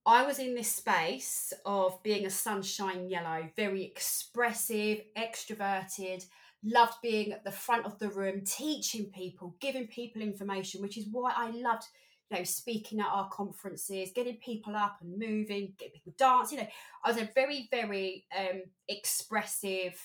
I 0.07 0.25
was 0.25 0.39
in 0.39 0.55
this 0.55 0.71
space 0.71 1.51
of 1.65 2.01
being 2.01 2.25
a 2.25 2.29
sunshine 2.29 3.09
yellow, 3.09 3.49
very 3.57 3.83
expressive, 3.83 5.01
extroverted, 5.17 6.23
loved 6.63 6.93
being 7.03 7.33
at 7.33 7.43
the 7.43 7.51
front 7.51 7.85
of 7.85 7.99
the 7.99 8.07
room, 8.09 8.41
teaching 8.45 9.11
people, 9.13 9.57
giving 9.59 9.87
people 9.87 10.21
information, 10.21 10.81
which 10.81 10.97
is 10.97 11.07
why 11.11 11.33
I 11.35 11.49
loved, 11.49 11.83
you 12.29 12.37
know, 12.37 12.43
speaking 12.45 13.01
at 13.01 13.07
our 13.11 13.27
conferences, 13.29 14.11
getting 14.15 14.37
people 14.37 14.77
up 14.77 14.99
and 15.01 15.19
moving, 15.19 15.73
getting 15.77 15.95
people 15.95 16.13
dancing. 16.17 16.59
You 16.59 16.63
know, 16.63 16.69
I 17.03 17.11
was 17.11 17.21
a 17.21 17.29
very, 17.35 17.67
very 17.69 18.25
um, 18.37 18.61
expressive, 18.87 19.99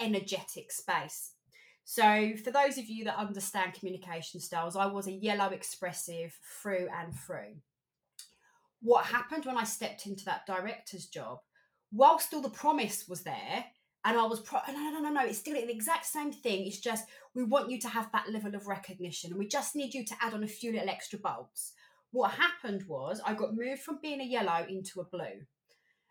energetic 0.00 0.72
space. 0.72 1.33
So, 1.84 2.32
for 2.42 2.50
those 2.50 2.78
of 2.78 2.86
you 2.86 3.04
that 3.04 3.18
understand 3.18 3.74
communication 3.74 4.40
styles, 4.40 4.74
I 4.74 4.86
was 4.86 5.06
a 5.06 5.12
yellow 5.12 5.50
expressive 5.50 6.38
through 6.62 6.88
and 6.98 7.14
through. 7.14 7.56
What 8.80 9.06
happened 9.06 9.44
when 9.44 9.58
I 9.58 9.64
stepped 9.64 10.06
into 10.06 10.24
that 10.24 10.46
director's 10.46 11.06
job, 11.06 11.38
whilst 11.92 12.32
all 12.32 12.40
the 12.40 12.48
promise 12.48 13.06
was 13.06 13.22
there, 13.22 13.66
and 14.04 14.18
I 14.18 14.24
was 14.24 14.40
pro 14.40 14.60
no, 14.68 14.74
no, 14.74 14.90
no, 14.90 15.00
no, 15.00 15.10
no, 15.10 15.24
it's 15.26 15.38
still 15.38 15.54
the 15.54 15.70
exact 15.70 16.06
same 16.06 16.32
thing. 16.32 16.66
It's 16.66 16.80
just 16.80 17.06
we 17.34 17.44
want 17.44 17.70
you 17.70 17.78
to 17.80 17.88
have 17.88 18.10
that 18.12 18.30
level 18.30 18.54
of 18.54 18.66
recognition 18.66 19.30
and 19.30 19.38
we 19.38 19.46
just 19.46 19.74
need 19.74 19.94
you 19.94 20.04
to 20.04 20.14
add 20.20 20.34
on 20.34 20.44
a 20.44 20.48
few 20.48 20.72
little 20.72 20.90
extra 20.90 21.18
bolts. 21.18 21.72
What 22.10 22.32
happened 22.32 22.84
was 22.86 23.20
I 23.24 23.34
got 23.34 23.56
moved 23.56 23.82
from 23.82 23.98
being 24.02 24.20
a 24.20 24.24
yellow 24.24 24.66
into 24.68 25.00
a 25.00 25.04
blue. 25.04 25.46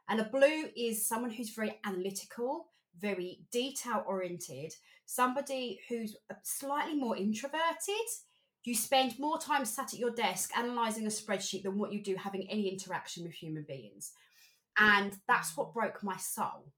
And 0.09 0.19
a 0.19 0.25
blue 0.25 0.65
is 0.75 1.07
someone 1.07 1.31
who's 1.31 1.55
very 1.55 1.79
analytical, 1.85 2.65
very 2.99 3.41
detail 3.51 4.03
oriented, 4.07 4.73
somebody 5.05 5.79
who's 5.89 6.15
uh, 6.29 6.35
slightly 6.43 6.95
more 6.95 7.17
introverted. 7.17 8.07
You 8.63 8.75
spend 8.75 9.19
more 9.19 9.37
time 9.37 9.65
sat 9.65 9.93
at 9.93 9.99
your 9.99 10.11
desk 10.11 10.51
analysing 10.55 11.05
a 11.05 11.09
spreadsheet 11.09 11.63
than 11.63 11.77
what 11.77 11.91
you 11.91 12.01
do 12.01 12.15
having 12.15 12.49
any 12.49 12.69
interaction 12.69 13.23
with 13.23 13.33
human 13.33 13.65
beings. 13.67 14.13
And 14.77 15.17
that's 15.27 15.55
what 15.57 15.73
broke 15.73 16.01
my 16.03 16.17
soul 16.17 16.71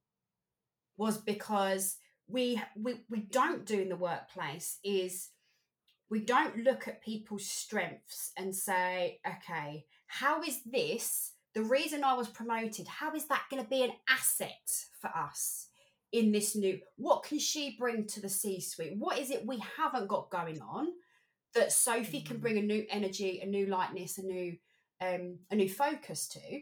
was 0.97 1.17
because 1.17 1.97
we 2.27 2.61
we, 2.75 2.95
we 3.09 3.19
don't 3.19 3.65
do 3.65 3.79
in 3.79 3.89
the 3.89 3.95
workplace 3.95 4.79
is 4.83 5.29
we 6.09 6.19
don't 6.19 6.57
look 6.57 6.87
at 6.87 7.03
people's 7.03 7.47
strengths 7.47 8.31
and 8.37 8.55
say, 8.55 9.19
okay, 9.27 9.85
how 10.07 10.41
is 10.41 10.61
this 10.63 11.33
the 11.53 11.63
reason 11.63 12.03
I 12.03 12.13
was 12.13 12.27
promoted? 12.27 12.87
How 12.87 13.13
is 13.13 13.25
that 13.25 13.45
going 13.49 13.63
to 13.63 13.69
be 13.69 13.83
an 13.83 13.93
asset 14.09 14.85
for 14.99 15.07
us 15.07 15.69
in 16.15 16.31
this 16.31 16.55
new? 16.55 16.79
What 16.95 17.23
can 17.23 17.39
she 17.39 17.75
bring 17.77 18.07
to 18.07 18.21
the 18.21 18.29
C 18.29 18.61
suite? 18.61 18.95
What 18.97 19.19
is 19.19 19.31
it 19.31 19.45
we 19.45 19.61
haven't 19.77 20.07
got 20.07 20.31
going 20.31 20.61
on 20.61 20.87
that 21.53 21.73
Sophie 21.73 22.21
can 22.21 22.37
mm. 22.37 22.41
bring 22.41 22.57
a 22.57 22.61
new 22.61 22.85
energy, 22.89 23.41
a 23.43 23.45
new 23.45 23.65
lightness, 23.65 24.17
a 24.17 24.23
new 24.23 24.55
um, 25.01 25.39
a 25.51 25.55
new 25.55 25.69
focus 25.69 26.27
to? 26.29 26.61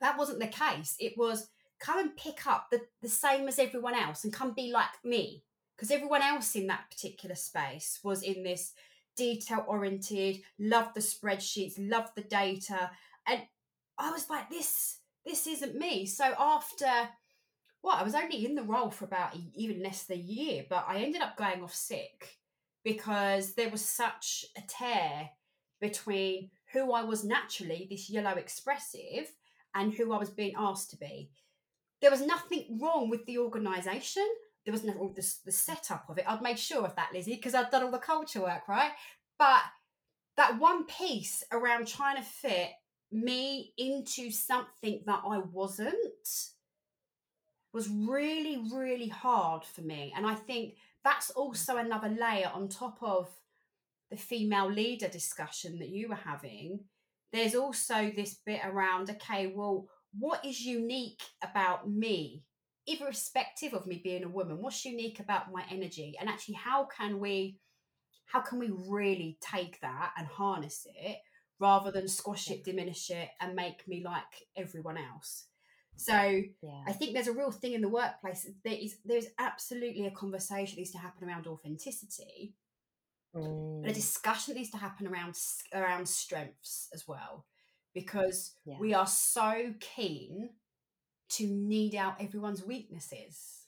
That 0.00 0.18
wasn't 0.18 0.40
the 0.40 0.46
case. 0.46 0.96
It 0.98 1.12
was 1.16 1.48
come 1.78 1.98
and 1.98 2.16
pick 2.16 2.46
up 2.46 2.68
the, 2.70 2.80
the 3.02 3.08
same 3.08 3.46
as 3.46 3.58
everyone 3.58 3.94
else 3.94 4.24
and 4.24 4.32
come 4.32 4.54
be 4.54 4.72
like 4.72 5.04
me. 5.04 5.44
Because 5.76 5.90
everyone 5.90 6.22
else 6.22 6.54
in 6.54 6.68
that 6.68 6.90
particular 6.90 7.34
space 7.34 7.98
was 8.02 8.22
in 8.22 8.42
this 8.42 8.72
detail 9.16 9.64
oriented, 9.66 10.40
loved 10.58 10.94
the 10.94 11.00
spreadsheets, 11.00 11.74
loved 11.78 12.12
the 12.14 12.22
data. 12.22 12.90
And 13.26 13.42
I 13.98 14.12
was 14.12 14.30
like, 14.30 14.48
this, 14.50 14.98
this 15.26 15.46
isn't 15.46 15.74
me. 15.74 16.06
So 16.06 16.32
after 16.38 16.86
well, 17.84 17.96
I 17.96 18.02
was 18.02 18.14
only 18.14 18.44
in 18.44 18.54
the 18.54 18.62
role 18.62 18.90
for 18.90 19.04
about 19.04 19.36
even 19.54 19.82
less 19.82 20.04
than 20.04 20.18
a 20.18 20.22
year, 20.22 20.64
but 20.68 20.86
I 20.88 20.98
ended 20.98 21.22
up 21.22 21.36
going 21.36 21.62
off 21.62 21.74
sick 21.74 22.38
because 22.82 23.54
there 23.54 23.70
was 23.70 23.84
such 23.84 24.44
a 24.56 24.62
tear 24.66 25.30
between 25.80 26.50
who 26.72 26.92
I 26.92 27.04
was 27.04 27.24
naturally, 27.24 27.86
this 27.88 28.10
yellow 28.10 28.32
expressive, 28.32 29.30
and 29.74 29.92
who 29.92 30.12
I 30.12 30.18
was 30.18 30.30
being 30.30 30.54
asked 30.56 30.90
to 30.90 30.96
be 30.96 31.30
there 32.04 32.10
was 32.10 32.20
nothing 32.20 32.78
wrong 32.82 33.08
with 33.08 33.24
the 33.24 33.38
organisation. 33.38 34.28
There 34.66 34.72
was 34.72 34.84
nothing 34.84 35.00
wrong 35.00 35.14
with 35.14 35.24
the, 35.24 35.34
the 35.46 35.52
setup 35.52 36.04
of 36.10 36.18
it. 36.18 36.26
I'd 36.28 36.42
made 36.42 36.58
sure 36.58 36.84
of 36.84 36.94
that, 36.96 37.08
Lizzie, 37.14 37.36
because 37.36 37.54
I'd 37.54 37.70
done 37.70 37.82
all 37.82 37.90
the 37.90 37.96
culture 37.96 38.42
work, 38.42 38.68
right? 38.68 38.90
But 39.38 39.62
that 40.36 40.58
one 40.58 40.84
piece 40.84 41.42
around 41.50 41.86
trying 41.86 42.16
to 42.16 42.22
fit 42.22 42.72
me 43.10 43.72
into 43.78 44.30
something 44.30 45.00
that 45.06 45.22
I 45.26 45.38
wasn't 45.38 45.94
was 47.74 47.88
really, 47.90 48.62
really 48.72 49.08
hard 49.08 49.64
for 49.64 49.82
me. 49.82 50.14
And 50.16 50.26
I 50.26 50.36
think 50.36 50.76
that's 51.02 51.30
also 51.30 51.76
another 51.76 52.08
layer 52.08 52.50
on 52.54 52.68
top 52.68 52.98
of 53.02 53.28
the 54.10 54.16
female 54.16 54.70
leader 54.70 55.08
discussion 55.08 55.80
that 55.80 55.88
you 55.88 56.08
were 56.08 56.14
having. 56.14 56.80
There's 57.32 57.56
also 57.56 58.12
this 58.14 58.38
bit 58.46 58.60
around, 58.64 59.10
okay, 59.10 59.52
well, 59.54 59.88
what 60.18 60.44
is 60.44 60.60
unique 60.60 61.22
about 61.42 61.90
me 61.90 62.44
irrespective 62.86 63.72
of 63.72 63.86
me 63.86 64.00
being 64.04 64.24
a 64.24 64.28
woman 64.28 64.60
what's 64.60 64.84
unique 64.84 65.18
about 65.18 65.50
my 65.50 65.64
energy 65.70 66.14
and 66.20 66.28
actually 66.28 66.54
how 66.54 66.84
can 66.84 67.18
we 67.18 67.58
how 68.26 68.40
can 68.40 68.58
we 68.58 68.70
really 68.86 69.38
take 69.40 69.80
that 69.80 70.12
and 70.18 70.26
harness 70.26 70.86
it 70.94 71.16
rather 71.58 71.90
than 71.90 72.06
squash 72.06 72.50
it 72.50 72.62
diminish 72.62 73.10
it 73.10 73.30
and 73.40 73.54
make 73.54 73.88
me 73.88 74.02
like 74.04 74.46
everyone 74.54 74.98
else 74.98 75.46
so 75.96 76.14
yeah. 76.14 76.82
i 76.86 76.92
think 76.92 77.12
there's 77.12 77.28
a 77.28 77.32
real 77.32 77.50
thing 77.50 77.72
in 77.72 77.80
the 77.80 77.88
workplace 77.88 78.48
there 78.64 78.74
is 78.74 78.96
there's 79.04 79.26
absolutely 79.38 80.06
a 80.06 80.10
conversation 80.10 80.76
that 80.76 80.80
needs 80.80 80.90
to 80.90 80.98
happen 80.98 81.28
around 81.28 81.46
authenticity 81.46 82.54
mm. 83.34 83.82
but 83.82 83.90
a 83.90 83.92
mm. 83.92 83.94
discussion 83.94 84.54
needs 84.54 84.70
to 84.70 84.76
happen 84.76 85.06
around 85.06 85.34
around 85.72 86.08
strengths 86.08 86.88
as 86.92 87.06
well 87.06 87.44
because 87.94 88.56
yeah. 88.66 88.76
we 88.80 88.92
are 88.92 89.06
so 89.06 89.72
keen 89.80 90.50
to 91.30 91.46
need 91.46 91.94
out 91.94 92.20
everyone's 92.20 92.64
weaknesses, 92.64 93.66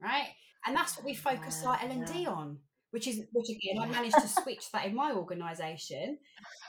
right? 0.00 0.28
And 0.66 0.76
that's 0.76 0.96
what 0.96 1.04
we 1.04 1.14
focus 1.14 1.60
yeah, 1.62 1.70
like 1.70 1.84
L 1.84 1.90
and 1.90 2.06
D 2.06 2.26
on, 2.26 2.58
which 2.90 3.08
is 3.08 3.22
which 3.32 3.48
again 3.50 3.82
I 3.82 3.86
managed 3.86 4.20
to 4.20 4.28
switch 4.42 4.70
that 4.72 4.86
in 4.86 4.94
my 4.94 5.12
organisation, 5.12 6.18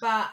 but 0.02 0.30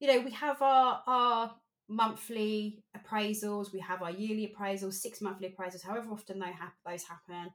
you 0.00 0.08
know 0.08 0.20
we 0.20 0.32
have 0.32 0.60
our 0.60 1.02
our 1.06 1.54
monthly 1.90 2.82
appraisals, 2.96 3.72
we 3.72 3.80
have 3.80 4.02
our 4.02 4.10
yearly 4.10 4.52
appraisals, 4.54 4.94
six 4.94 5.20
monthly 5.20 5.48
appraisals, 5.48 5.84
however 5.84 6.12
often 6.12 6.38
they 6.38 6.52
have 6.52 6.72
those 6.86 7.02
happen. 7.04 7.52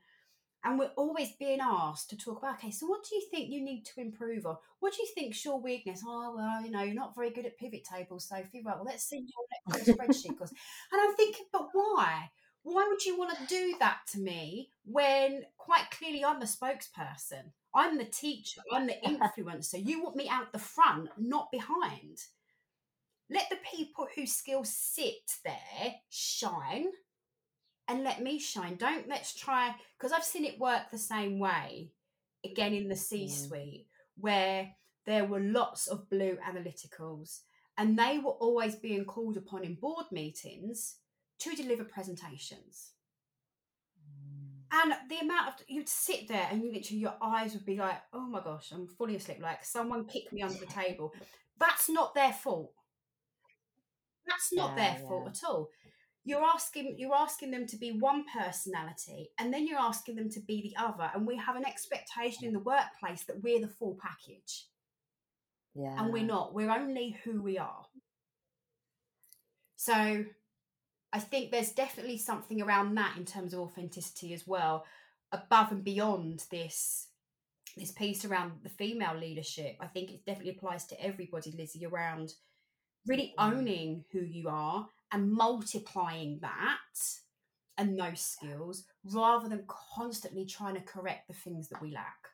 And 0.64 0.80
we're 0.80 0.92
always 0.98 1.30
being 1.40 1.60
asked 1.62 2.10
to 2.10 2.18
talk 2.18 2.40
about 2.40 2.56
okay 2.56 2.72
so 2.72 2.88
what 2.88 3.04
do 3.08 3.16
you 3.16 3.22
think 3.30 3.52
you 3.52 3.64
need 3.64 3.84
to 3.86 4.02
improve 4.02 4.48
on? 4.48 4.58
What 4.80 4.94
do 4.94 5.04
you 5.04 5.08
think's 5.14 5.46
your 5.46 5.62
weakness? 5.62 6.02
Oh 6.04 6.34
well 6.36 6.64
you 6.64 6.72
know 6.72 6.82
you're 6.82 6.96
not 6.96 7.14
very 7.14 7.30
good 7.30 7.46
at 7.46 7.58
pivot 7.58 7.84
tables 7.84 8.28
sophie. 8.28 8.64
Well 8.66 8.82
let's 8.84 9.04
see 9.04 9.18
your 9.18 9.76
next 9.76 9.90
spreadsheet 9.90 10.40
and 10.40 11.02
i'm 11.02 11.16
thinking 11.16 11.46
but 11.54 11.68
why? 11.72 12.32
Why 12.64 12.88
would 12.90 13.06
you 13.06 13.16
want 13.16 13.38
to 13.38 13.46
do 13.46 13.76
that 13.80 14.00
to 14.14 14.20
me 14.20 14.72
when 14.86 15.44
quite 15.60 15.92
clearly 15.92 16.26
i'm 16.26 16.40
the 16.40 16.48
spokesperson? 16.48 17.52
I'm 17.76 17.98
the 18.00 18.06
teacher. 18.06 18.62
I'm 18.72 18.88
the 18.88 18.96
influencer. 19.06 19.86
You 19.86 20.02
want 20.02 20.16
me 20.16 20.30
out 20.30 20.52
the 20.52 20.58
front 20.60 21.10
not 21.18 21.52
behind 21.52 22.24
let 23.30 23.50
the 23.50 23.58
people 23.76 24.08
whose 24.16 24.34
skills 24.34 24.74
sit 24.74 25.32
there 25.44 25.96
shine 26.10 26.88
and 27.88 28.04
let 28.04 28.22
me 28.22 28.40
shine. 28.40 28.76
Don't 28.76 29.08
let's 29.08 29.34
try 29.34 29.74
because 29.98 30.12
I've 30.12 30.24
seen 30.24 30.46
it 30.46 30.60
work 30.60 30.92
the 30.92 30.98
same 30.98 31.40
way 31.40 31.92
again 32.44 32.74
in 32.74 32.88
the 32.88 32.96
C 32.96 33.30
suite 33.30 33.88
mm. 33.88 34.22
where 34.22 34.72
there 35.06 35.26
were 35.26 35.40
lots 35.40 35.88
of 35.88 36.10
blue 36.10 36.38
analyticals 36.48 37.42
and 37.78 37.98
they 37.98 38.20
were 38.20 38.32
always 38.32 38.76
being 38.76 39.06
called 39.06 39.38
upon 39.38 39.64
in 39.64 39.76
board 39.76 40.06
meetings 40.12 40.98
to 41.40 41.56
deliver 41.56 41.84
presentations. 41.84 42.92
And 44.72 44.94
the 45.10 45.20
amount 45.20 45.48
of 45.48 45.54
you'd 45.68 45.88
sit 45.88 46.28
there 46.28 46.48
and 46.52 46.64
you 46.64 46.72
literally 46.72 47.00
your 47.00 47.16
eyes 47.22 47.54
would 47.54 47.66
be 47.66 47.78
like, 47.78 48.02
oh 48.14 48.28
my 48.28 48.42
gosh, 48.42 48.72
I'm 48.72 48.88
fully 48.88 49.16
asleep. 49.16 49.40
Like 49.42 49.64
someone 49.64 50.06
kicked 50.06 50.34
me 50.34 50.42
under 50.42 50.58
the 50.58 50.66
table. 50.66 51.14
That's 51.60 51.90
not 51.90 52.14
their 52.14 52.34
fault. 52.34 52.74
That's 54.28 54.54
not 54.54 54.72
yeah, 54.72 54.76
their 54.76 55.02
yeah. 55.02 55.08
fault 55.08 55.28
at 55.28 55.40
all. 55.48 55.70
You're 56.24 56.44
asking 56.44 56.96
you're 56.98 57.16
asking 57.16 57.52
them 57.52 57.68
to 57.68 57.78
be 57.78 57.92
one 57.92 58.26
personality 58.36 59.30
and 59.38 59.54
then 59.54 59.68
you're 59.68 59.80
asking 59.80 60.16
them 60.16 60.30
to 60.32 60.40
be 60.40 60.62
the 60.62 60.84
other 60.84 61.12
and 61.14 61.28
we 61.28 61.38
have 61.38 61.56
an 61.56 61.66
expectation 61.66 62.46
in 62.46 62.54
the 62.54 62.60
workplace 62.60 63.24
that 63.26 63.44
we're 63.44 63.62
the 63.62 63.68
full 63.68 63.98
package. 64.02 64.66
Yeah 65.76 65.96
and 66.00 66.12
we're 66.12 66.24
not. 66.24 66.54
We're 66.54 66.72
only 66.72 67.18
who 67.24 67.42
we 67.42 67.58
are. 67.58 67.86
So 69.76 70.26
i 71.14 71.20
think 71.20 71.50
there's 71.50 71.72
definitely 71.72 72.18
something 72.18 72.62
around 72.62 72.96
that 72.96 73.16
in 73.16 73.24
terms 73.24 73.54
of 73.54 73.60
authenticity 73.60 74.34
as 74.34 74.46
well 74.46 74.84
above 75.32 75.72
and 75.72 75.84
beyond 75.84 76.44
this 76.52 77.08
this 77.78 77.92
piece 77.92 78.24
around 78.24 78.54
the 78.64 78.70
female 78.70 79.18
leadership. 79.18 79.76
I 79.82 79.88
think 79.88 80.12
it 80.12 80.26
definitely 80.26 80.52
applies 80.52 80.86
to 80.88 81.02
everybody 81.04 81.54
lizzie 81.58 81.86
around 81.86 82.34
really 83.08 83.34
mm. 83.38 83.52
owning 83.52 84.06
who 84.12 84.20
you 84.22 84.50
are 84.50 84.88
and 85.12 85.32
multiplying 85.32 86.40
that 86.42 86.78
and 87.78 88.00
those 88.00 88.22
skills 88.22 88.86
rather 89.04 89.50
than 89.50 89.64
constantly 89.68 90.46
trying 90.46 90.76
to 90.76 90.82
correct 90.82 91.28
the 91.28 91.34
things 91.34 91.70
that 91.70 91.82
we 91.82 91.92
lack. 91.92 92.30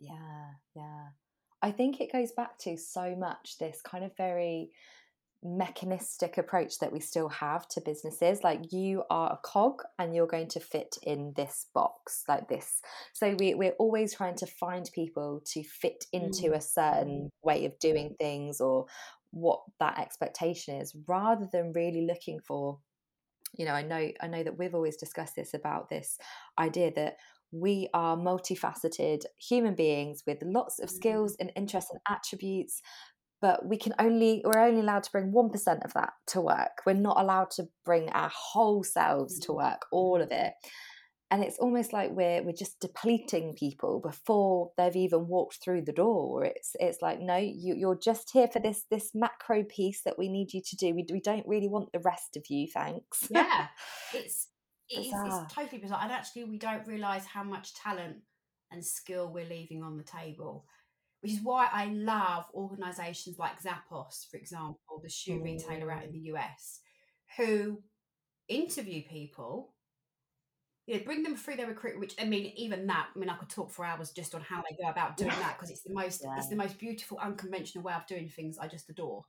Yeah, 0.00 0.50
yeah. 0.74 1.08
I 1.62 1.70
think 1.70 2.00
it 2.00 2.12
goes 2.12 2.32
back 2.32 2.58
to 2.58 2.76
so 2.76 3.16
much 3.16 3.56
this 3.58 3.80
kind 3.82 4.04
of 4.04 4.16
very 4.16 4.70
mechanistic 5.42 6.38
approach 6.38 6.78
that 6.78 6.92
we 6.92 6.98
still 6.98 7.28
have 7.28 7.68
to 7.68 7.80
businesses 7.80 8.42
like 8.42 8.72
you 8.72 9.04
are 9.10 9.32
a 9.32 9.36
cog 9.36 9.82
and 9.98 10.14
you're 10.14 10.26
going 10.26 10.48
to 10.48 10.58
fit 10.58 10.96
in 11.02 11.32
this 11.36 11.66
box 11.74 12.24
like 12.26 12.48
this 12.48 12.80
so 13.12 13.36
we, 13.38 13.54
we're 13.54 13.76
always 13.78 14.14
trying 14.14 14.34
to 14.34 14.46
find 14.46 14.90
people 14.94 15.40
to 15.44 15.62
fit 15.62 16.06
into 16.12 16.50
mm. 16.50 16.56
a 16.56 16.60
certain 16.60 17.30
way 17.44 17.64
of 17.64 17.78
doing 17.78 18.16
things 18.18 18.60
or 18.60 18.86
what 19.36 19.60
that 19.80 19.98
expectation 19.98 20.80
is 20.80 20.96
rather 21.06 21.46
than 21.52 21.72
really 21.74 22.06
looking 22.06 22.40
for 22.40 22.78
you 23.54 23.66
know 23.66 23.72
i 23.72 23.82
know 23.82 24.10
i 24.22 24.26
know 24.26 24.42
that 24.42 24.58
we've 24.58 24.74
always 24.74 24.96
discussed 24.96 25.36
this 25.36 25.52
about 25.52 25.90
this 25.90 26.18
idea 26.58 26.90
that 26.96 27.16
we 27.52 27.88
are 27.92 28.16
multifaceted 28.16 29.20
human 29.38 29.74
beings 29.74 30.22
with 30.26 30.38
lots 30.42 30.78
of 30.78 30.88
mm. 30.88 30.92
skills 30.92 31.36
and 31.38 31.52
interests 31.54 31.90
and 31.90 32.00
attributes 32.08 32.80
but 33.42 33.66
we 33.66 33.76
can 33.76 33.92
only 33.98 34.42
we're 34.44 34.58
only 34.58 34.80
allowed 34.80 35.02
to 35.02 35.12
bring 35.12 35.30
1% 35.30 35.84
of 35.84 35.92
that 35.92 36.14
to 36.28 36.40
work. 36.40 36.80
We're 36.86 36.94
not 36.94 37.20
allowed 37.20 37.50
to 37.52 37.68
bring 37.84 38.08
our 38.08 38.30
whole 38.34 38.82
selves 38.82 39.38
to 39.40 39.52
mm. 39.52 39.56
work 39.56 39.82
all 39.92 40.22
of 40.22 40.32
it 40.32 40.54
and 41.30 41.42
it's 41.42 41.58
almost 41.58 41.92
like 41.92 42.10
we're 42.12 42.42
we're 42.42 42.52
just 42.52 42.80
depleting 42.80 43.54
people 43.54 44.00
before 44.00 44.70
they've 44.76 44.96
even 44.96 45.26
walked 45.26 45.62
through 45.62 45.82
the 45.82 45.92
door. 45.92 46.44
It's 46.44 46.76
it's 46.78 47.02
like 47.02 47.20
no 47.20 47.36
you, 47.36 47.74
you're 47.74 47.98
just 47.98 48.30
here 48.32 48.48
for 48.48 48.60
this 48.60 48.84
this 48.90 49.10
macro 49.14 49.64
piece 49.64 50.02
that 50.04 50.18
we 50.18 50.28
need 50.28 50.52
you 50.52 50.62
to 50.64 50.76
do. 50.76 50.94
We, 50.94 51.06
we 51.10 51.20
don't 51.20 51.46
really 51.46 51.68
want 51.68 51.92
the 51.92 52.00
rest 52.00 52.36
of 52.36 52.44
you 52.48 52.68
thanks. 52.72 53.26
Yeah. 53.30 53.66
It's 54.14 54.48
it's, 54.88 55.08
it's 55.12 55.52
totally 55.52 55.80
bizarre. 55.80 55.98
And 56.00 56.12
actually 56.12 56.44
we 56.44 56.58
don't 56.58 56.86
realize 56.86 57.26
how 57.26 57.42
much 57.42 57.74
talent 57.74 58.18
and 58.70 58.84
skill 58.84 59.32
we're 59.32 59.48
leaving 59.48 59.82
on 59.82 59.96
the 59.96 60.04
table 60.04 60.64
which 61.20 61.32
is 61.32 61.40
why 61.42 61.68
I 61.72 61.86
love 61.86 62.44
organizations 62.54 63.38
like 63.38 63.60
Zappos, 63.60 64.30
for 64.30 64.36
example, 64.36 65.00
the 65.02 65.08
shoe 65.08 65.42
retailer 65.42 65.90
out 65.90 66.02
mm. 66.02 66.06
in 66.06 66.12
the 66.12 66.32
US, 66.32 66.82
who 67.36 67.82
interview 68.48 69.02
people, 69.10 69.74
you 70.86 70.96
know, 70.96 71.04
bring 71.04 71.22
them 71.22 71.36
through 71.36 71.56
their 71.56 71.66
recruitment. 71.66 72.00
Which 72.00 72.14
I 72.20 72.24
mean, 72.24 72.52
even 72.56 72.86
that, 72.86 73.08
I 73.14 73.18
mean, 73.18 73.28
I 73.28 73.36
could 73.36 73.48
talk 73.48 73.70
for 73.70 73.84
hours 73.84 74.10
just 74.10 74.34
on 74.34 74.40
how 74.40 74.62
they 74.62 74.76
go 74.82 74.88
about 74.88 75.16
doing 75.16 75.30
that 75.30 75.56
because 75.56 75.70
it's 75.70 75.82
the 75.82 75.92
most, 75.92 76.22
yeah. 76.24 76.36
it's 76.36 76.48
the 76.48 76.56
most 76.56 76.78
beautiful, 76.78 77.18
unconventional 77.18 77.84
way 77.84 77.94
of 77.94 78.06
doing 78.06 78.28
things. 78.28 78.58
I 78.58 78.68
just 78.68 78.88
adore. 78.88 79.24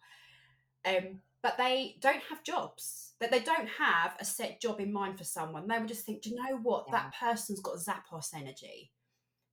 Um, 0.86 1.22
but 1.42 1.58
they 1.58 1.98
don't 2.02 2.22
have 2.30 2.44
jobs. 2.44 3.14
That 3.20 3.32
they 3.32 3.40
don't 3.40 3.68
have 3.68 4.16
a 4.20 4.26
set 4.26 4.62
job 4.62 4.80
in 4.80 4.94
mind 4.94 5.18
for 5.18 5.24
someone. 5.24 5.68
They 5.68 5.80
would 5.80 5.88
just 5.88 6.06
think, 6.06 6.22
do 6.22 6.30
you 6.30 6.36
know 6.36 6.58
what? 6.62 6.86
Yeah. 6.88 6.94
That 6.94 7.14
person's 7.20 7.60
got 7.60 7.78
Zappos 7.78 8.36
energy 8.36 8.92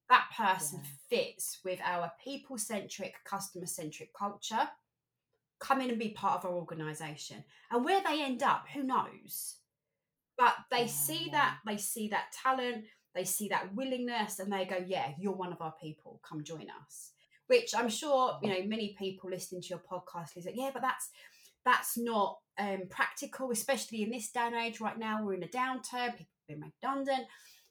that 0.08 0.28
person 0.36 0.80
yeah. 0.82 0.90
fits 1.08 1.60
with 1.64 1.80
our 1.82 2.12
people 2.22 2.58
centric, 2.58 3.14
customer 3.24 3.66
centric 3.66 4.12
culture, 4.12 4.68
come 5.60 5.80
in 5.80 5.90
and 5.90 5.98
be 5.98 6.10
part 6.10 6.38
of 6.38 6.50
our 6.50 6.56
organization. 6.56 7.44
And 7.70 7.84
where 7.84 8.02
they 8.02 8.22
end 8.22 8.42
up, 8.42 8.66
who 8.72 8.82
knows? 8.82 9.56
But 10.36 10.54
they 10.70 10.86
see 10.88 11.28
that, 11.32 11.58
they 11.66 11.76
see 11.76 12.08
that 12.08 12.32
talent, 12.32 12.84
they 13.14 13.24
see 13.24 13.48
that 13.48 13.74
willingness, 13.74 14.40
and 14.40 14.52
they 14.52 14.64
go, 14.64 14.84
Yeah, 14.84 15.12
you're 15.18 15.32
one 15.32 15.52
of 15.52 15.60
our 15.60 15.74
people, 15.80 16.20
come 16.28 16.42
join 16.42 16.66
us. 16.82 17.12
Which 17.46 17.74
I'm 17.76 17.88
sure, 17.88 18.38
you 18.42 18.48
know, 18.48 18.66
many 18.66 18.96
people 18.98 19.30
listening 19.30 19.62
to 19.62 19.68
your 19.68 19.82
podcast 19.90 20.36
is 20.36 20.46
like, 20.46 20.56
yeah, 20.56 20.70
but 20.72 20.82
that's 20.82 21.10
that's 21.64 21.96
not 21.96 22.38
um, 22.58 22.82
practical, 22.90 23.50
especially 23.50 24.02
in 24.02 24.10
this 24.10 24.30
day 24.30 24.40
and 24.40 24.54
age 24.54 24.80
right 24.80 24.98
now. 24.98 25.22
We're 25.22 25.34
in 25.34 25.42
a 25.42 25.48
downturn, 25.48 26.16
people 26.16 26.26
have 26.48 26.60
been 26.60 26.72
redundant 26.82 27.26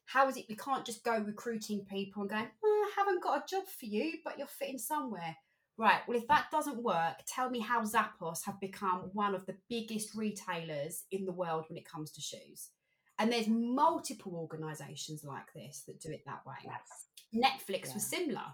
how 0.06 0.28
is 0.28 0.38
it 0.38 0.45
we 0.49 0.56
can't 0.56 0.86
just 0.86 1.04
go 1.04 1.17
recruiting 1.17 1.86
people 1.89 2.23
and 2.23 2.32
going, 2.32 2.47
oh, 2.63 2.88
I 2.88 2.99
haven't 2.99 3.23
got 3.23 3.38
a 3.38 3.49
job 3.49 3.63
for 3.67 3.86
you, 3.86 4.13
but 4.23 4.38
you're 4.38 4.47
fitting 4.47 4.78
somewhere? 4.78 5.36
Right, 5.75 6.01
well, 6.07 6.17
if 6.17 6.27
that 6.27 6.51
doesn't 6.51 6.83
work, 6.83 7.15
tell 7.25 7.49
me 7.49 7.59
how 7.59 7.81
Zappos 7.81 8.45
have 8.45 8.59
become 8.59 9.09
one 9.13 9.33
of 9.33 9.45
the 9.47 9.57
biggest 9.69 10.13
retailers 10.13 11.05
in 11.12 11.25
the 11.25 11.31
world 11.31 11.65
when 11.67 11.77
it 11.77 11.89
comes 11.89 12.12
to 12.12 12.21
shoes. 12.21 12.69
And 13.17 13.31
there's 13.31 13.47
multiple 13.47 14.36
organizations 14.36 15.23
like 15.23 15.51
this 15.55 15.83
that 15.88 15.99
do 15.99 16.12
it 16.12 16.23
that 16.25 16.45
way. 16.45 16.55
Yes. 16.63 17.07
Netflix 17.33 17.88
yeah. 17.88 17.93
was 17.95 18.05
similar. 18.05 18.45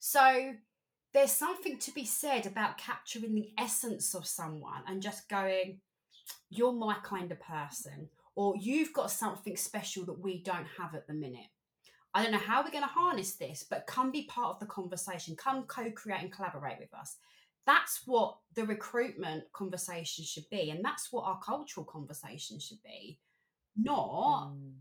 So 0.00 0.52
there's 1.14 1.32
something 1.32 1.78
to 1.78 1.92
be 1.92 2.04
said 2.04 2.46
about 2.46 2.78
capturing 2.78 3.34
the 3.34 3.50
essence 3.58 4.14
of 4.14 4.26
someone 4.26 4.82
and 4.86 5.02
just 5.02 5.28
going, 5.28 5.80
you're 6.50 6.72
my 6.72 6.96
kind 7.02 7.32
of 7.32 7.40
person, 7.40 8.08
or 8.36 8.54
you've 8.56 8.92
got 8.92 9.10
something 9.10 9.56
special 9.56 10.04
that 10.04 10.20
we 10.20 10.42
don't 10.42 10.66
have 10.78 10.94
at 10.94 11.06
the 11.06 11.14
minute. 11.14 11.48
I 12.14 12.22
don't 12.22 12.32
know 12.32 12.38
how 12.38 12.62
we're 12.62 12.70
going 12.70 12.82
to 12.82 12.88
harness 12.88 13.34
this, 13.34 13.64
but 13.68 13.86
come 13.86 14.10
be 14.10 14.24
part 14.24 14.54
of 14.54 14.60
the 14.60 14.66
conversation. 14.66 15.36
Come 15.36 15.64
co 15.64 15.90
create 15.92 16.22
and 16.22 16.32
collaborate 16.32 16.78
with 16.80 16.92
us. 16.92 17.16
That's 17.66 18.02
what 18.04 18.38
the 18.54 18.64
recruitment 18.64 19.44
conversation 19.52 20.24
should 20.24 20.48
be. 20.50 20.70
And 20.70 20.84
that's 20.84 21.08
what 21.12 21.24
our 21.24 21.38
cultural 21.38 21.86
conversation 21.86 22.58
should 22.58 22.82
be. 22.82 23.18
Not, 23.76 24.52
mm. 24.52 24.72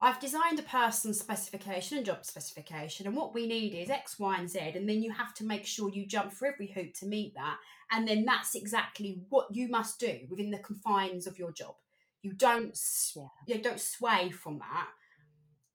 I've 0.00 0.20
designed 0.20 0.58
a 0.58 0.62
person's 0.62 1.20
specification 1.20 1.98
and 1.98 2.06
job 2.06 2.24
specification, 2.24 3.06
and 3.06 3.16
what 3.16 3.32
we 3.32 3.46
need 3.46 3.74
is 3.74 3.88
X, 3.88 4.18
Y, 4.18 4.36
and 4.36 4.50
Z. 4.50 4.58
And 4.74 4.88
then 4.88 5.02
you 5.02 5.12
have 5.12 5.34
to 5.34 5.44
make 5.44 5.64
sure 5.64 5.88
you 5.88 6.06
jump 6.06 6.32
for 6.32 6.46
every 6.46 6.66
hoop 6.66 6.94
to 6.94 7.06
meet 7.06 7.34
that. 7.34 7.58
And 7.92 8.06
then 8.06 8.24
that's 8.24 8.54
exactly 8.54 9.20
what 9.30 9.46
you 9.52 9.68
must 9.68 10.00
do 10.00 10.18
within 10.28 10.50
the 10.50 10.58
confines 10.58 11.26
of 11.26 11.38
your 11.38 11.52
job. 11.52 11.76
You 12.22 12.32
don't 12.32 12.76
yeah. 13.14 13.56
you 13.56 13.62
don't 13.62 13.80
sway 13.80 14.30
from 14.30 14.58
that. 14.58 14.88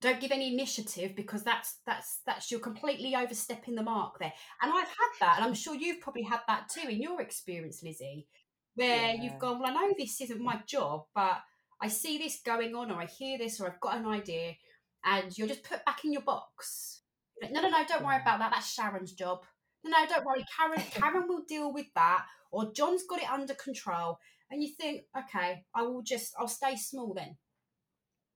Don't 0.01 0.19
give 0.19 0.31
any 0.31 0.53
initiative 0.53 1.15
because 1.15 1.43
that's 1.43 1.79
that's 1.85 2.21
that's 2.25 2.49
you're 2.49 2.59
completely 2.59 3.15
overstepping 3.15 3.75
the 3.75 3.83
mark 3.83 4.17
there. 4.19 4.33
And 4.61 4.71
I've 4.71 4.87
had 4.87 5.11
that, 5.19 5.35
and 5.37 5.45
I'm 5.45 5.53
sure 5.53 5.75
you've 5.75 6.01
probably 6.01 6.23
had 6.23 6.39
that 6.47 6.69
too 6.69 6.89
in 6.89 7.01
your 7.01 7.21
experience, 7.21 7.83
Lizzie, 7.83 8.27
where 8.75 9.13
yeah. 9.13 9.21
you've 9.21 9.39
gone, 9.39 9.59
Well, 9.59 9.69
I 9.69 9.73
know 9.73 9.93
this 9.97 10.19
isn't 10.21 10.41
my 10.41 10.59
job, 10.65 11.05
but 11.13 11.37
I 11.81 11.87
see 11.87 12.17
this 12.17 12.41
going 12.45 12.75
on, 12.75 12.91
or 12.91 13.01
I 13.01 13.05
hear 13.05 13.37
this, 13.37 13.61
or 13.61 13.67
I've 13.67 13.79
got 13.79 13.97
an 13.97 14.07
idea, 14.07 14.55
and 15.05 15.37
you're 15.37 15.47
just 15.47 15.63
put 15.63 15.85
back 15.85 16.03
in 16.03 16.13
your 16.13 16.23
box. 16.23 17.01
No, 17.51 17.61
no, 17.61 17.69
no, 17.69 17.83
don't 17.87 18.03
worry 18.03 18.21
about 18.21 18.39
that. 18.39 18.51
That's 18.53 18.71
Sharon's 18.71 19.13
job. 19.13 19.39
No, 19.83 19.91
no, 19.91 20.05
don't 20.07 20.25
worry. 20.25 20.45
Karen, 20.57 20.81
Karen 20.91 21.27
will 21.27 21.43
deal 21.47 21.73
with 21.73 21.87
that, 21.95 22.25
or 22.51 22.71
John's 22.73 23.03
got 23.07 23.21
it 23.21 23.31
under 23.31 23.53
control 23.55 24.19
and 24.51 24.61
you 24.61 24.69
think, 24.69 25.03
okay, 25.17 25.63
I 25.73 25.83
will 25.83 26.03
just, 26.03 26.33
I'll 26.37 26.47
stay 26.47 26.75
small 26.75 27.13
then. 27.13 27.37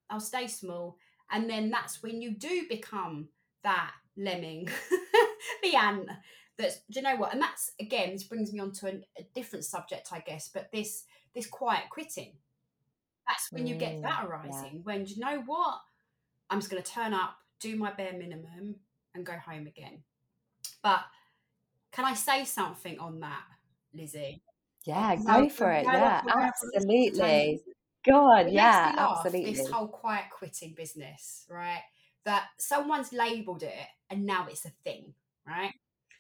I'll 0.10 0.22
stay 0.22 0.48
small. 0.48 0.96
And 1.32 1.50
then 1.50 1.70
that's 1.70 2.04
when 2.04 2.22
you 2.22 2.32
do 2.32 2.66
become 2.70 3.30
that 3.64 3.92
lemming, 4.18 4.70
the 5.64 5.76
ant. 5.76 6.10
That's, 6.58 6.78
do 6.90 7.00
you 7.00 7.02
know 7.02 7.18
what? 7.18 7.34
And 7.34 7.42
that's, 7.42 7.72
again, 7.80 8.12
this 8.12 8.24
brings 8.24 8.54
me 8.54 8.60
on 8.60 8.72
to 8.74 8.88
a, 8.88 8.92
a 9.20 9.26
different 9.34 9.66
subject, 9.66 10.10
I 10.12 10.20
guess, 10.20 10.50
but 10.54 10.72
this, 10.72 11.04
this 11.34 11.48
quiet 11.48 11.84
quitting. 11.90 12.34
That's 13.28 13.52
when 13.52 13.66
you 13.66 13.76
get 13.76 14.02
that 14.04 14.22
mm, 14.22 14.30
arising. 14.30 14.76
Yeah. 14.76 14.82
When, 14.84 15.04
do 15.04 15.14
you 15.14 15.20
know 15.20 15.42
what? 15.46 15.80
I'm 16.50 16.60
just 16.60 16.72
going 16.72 16.82
to 16.82 16.90
turn 16.90 17.14
up, 17.14 17.36
do 17.60 17.76
my 17.76 17.92
bare 17.92 18.14
minimum, 18.14 18.76
and 19.16 19.26
go 19.26 19.34
home 19.34 19.68
again. 19.68 20.04
But 20.84 21.02
can 21.92 22.06
I 22.06 22.14
say 22.14 22.46
something 22.46 23.00
on 23.00 23.20
that, 23.22 23.44
Lizzie? 23.94 24.44
Yeah, 24.86 25.16
go 25.16 25.50
for 25.50 25.72
it. 25.72 25.86
Yeah, 25.86 26.22
absolutely. 26.28 27.62
God, 28.08 28.50
yeah, 28.50 28.94
absolutely. 28.98 29.54
This 29.54 29.70
whole 29.70 29.88
quiet 29.88 30.26
quitting 30.32 30.74
business, 30.76 31.46
right? 31.50 31.82
That 32.26 32.46
someone's 32.58 33.14
labeled 33.14 33.64
it 33.64 33.88
and 34.10 34.26
now 34.26 34.48
it's 34.50 34.66
a 34.66 34.72
thing, 34.84 35.14
right? 35.48 35.74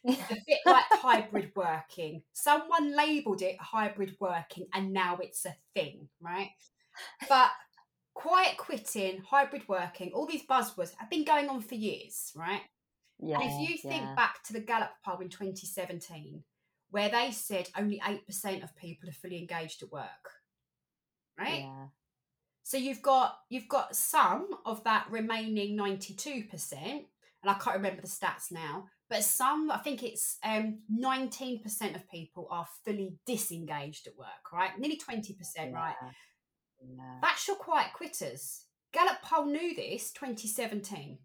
It's 0.03 0.31
a 0.31 0.37
bit 0.47 0.59
like 0.65 0.83
hybrid 0.91 1.51
working. 1.55 2.21
Someone 2.33 2.95
labeled 2.95 3.41
it 3.41 3.59
hybrid 3.59 4.15
working 4.19 4.67
and 4.73 4.93
now 4.93 5.17
it's 5.21 5.45
a 5.45 5.55
thing, 5.73 6.07
right? 6.21 6.49
But 7.27 7.49
quiet 8.13 8.57
quitting, 8.57 9.21
hybrid 9.27 9.67
working, 9.67 10.11
all 10.13 10.25
these 10.25 10.45
buzzwords 10.45 10.93
have 10.97 11.09
been 11.09 11.25
going 11.25 11.49
on 11.49 11.61
for 11.61 11.75
years, 11.75 12.31
right? 12.35 12.61
Yeah, 13.19 13.39
and 13.39 13.49
if 13.49 13.69
you 13.69 13.77
think 13.77 14.03
yeah. 14.03 14.15
back 14.15 14.43
to 14.43 14.53
the 14.53 14.59
Gallup 14.59 14.91
poll 15.03 15.19
in 15.19 15.29
2017, 15.29 16.43
where 16.91 17.09
they 17.09 17.31
said 17.31 17.69
only 17.77 17.99
8% 17.99 18.63
of 18.63 18.75
people 18.75 19.09
are 19.09 19.13
fully 19.13 19.37
engaged 19.37 19.83
at 19.83 19.91
work. 19.91 20.31
Right? 21.37 21.63
Yeah. 21.63 21.87
So 22.63 22.77
you've 22.77 23.01
got 23.01 23.37
you've 23.49 23.67
got 23.67 23.95
some 23.95 24.47
of 24.65 24.83
that 24.85 25.05
remaining 25.11 25.77
92%, 25.77 26.73
and 26.73 27.05
I 27.45 27.53
can't 27.53 27.75
remember 27.75 28.01
the 28.01 28.07
stats 28.07 28.51
now, 28.51 28.85
but 29.09 29.23
some 29.23 29.69
I 29.69 29.77
think 29.77 30.01
it's 30.03 30.37
um 30.43 30.79
19% 30.91 31.95
of 31.95 32.09
people 32.09 32.47
are 32.49 32.65
fully 32.83 33.17
disengaged 33.25 34.07
at 34.07 34.17
work, 34.17 34.51
right? 34.51 34.71
Nearly 34.79 34.97
20%, 34.97 35.35
yeah. 35.55 35.71
right? 35.71 35.95
Yeah. 36.81 37.19
That's 37.21 37.47
your 37.47 37.57
quiet 37.57 37.93
quitters. 37.93 38.65
Gallup 38.93 39.21
poll 39.21 39.45
knew 39.45 39.75
this 39.75 40.11
2017. 40.13 41.19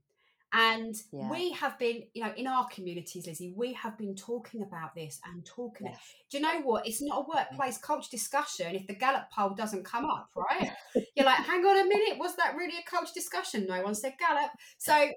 And 0.53 0.97
yeah. 1.13 1.31
we 1.31 1.53
have 1.53 1.79
been, 1.79 2.03
you 2.13 2.25
know, 2.25 2.33
in 2.37 2.47
our 2.47 2.67
communities, 2.69 3.27
Lizzie, 3.27 3.53
we 3.57 3.73
have 3.75 3.97
been 3.97 4.17
talking 4.17 4.63
about 4.63 4.95
this 4.97 5.21
and 5.25 5.45
talking. 5.45 5.87
Yes. 5.87 5.99
Do 6.31 6.39
you 6.39 6.43
know 6.43 6.61
what? 6.63 6.87
It's 6.87 7.01
not 7.01 7.25
a 7.25 7.29
workplace 7.29 7.79
culture 7.79 8.09
discussion 8.11 8.75
if 8.75 8.87
the 8.87 8.95
Gallup 8.95 9.31
poll 9.33 9.51
doesn't 9.51 9.85
come 9.85 10.05
up, 10.07 10.31
right? 10.35 10.71
You're 11.15 11.27
like, 11.27 11.39
hang 11.39 11.65
on 11.65 11.81
a 11.81 11.89
minute, 11.89 12.19
was 12.19 12.35
that 12.37 12.57
really 12.57 12.79
a 12.79 12.91
culture 12.91 13.13
discussion? 13.15 13.67
No 13.69 13.83
one 13.83 13.95
said 13.95 14.15
Gallup. 14.19 14.51
So 14.79 15.11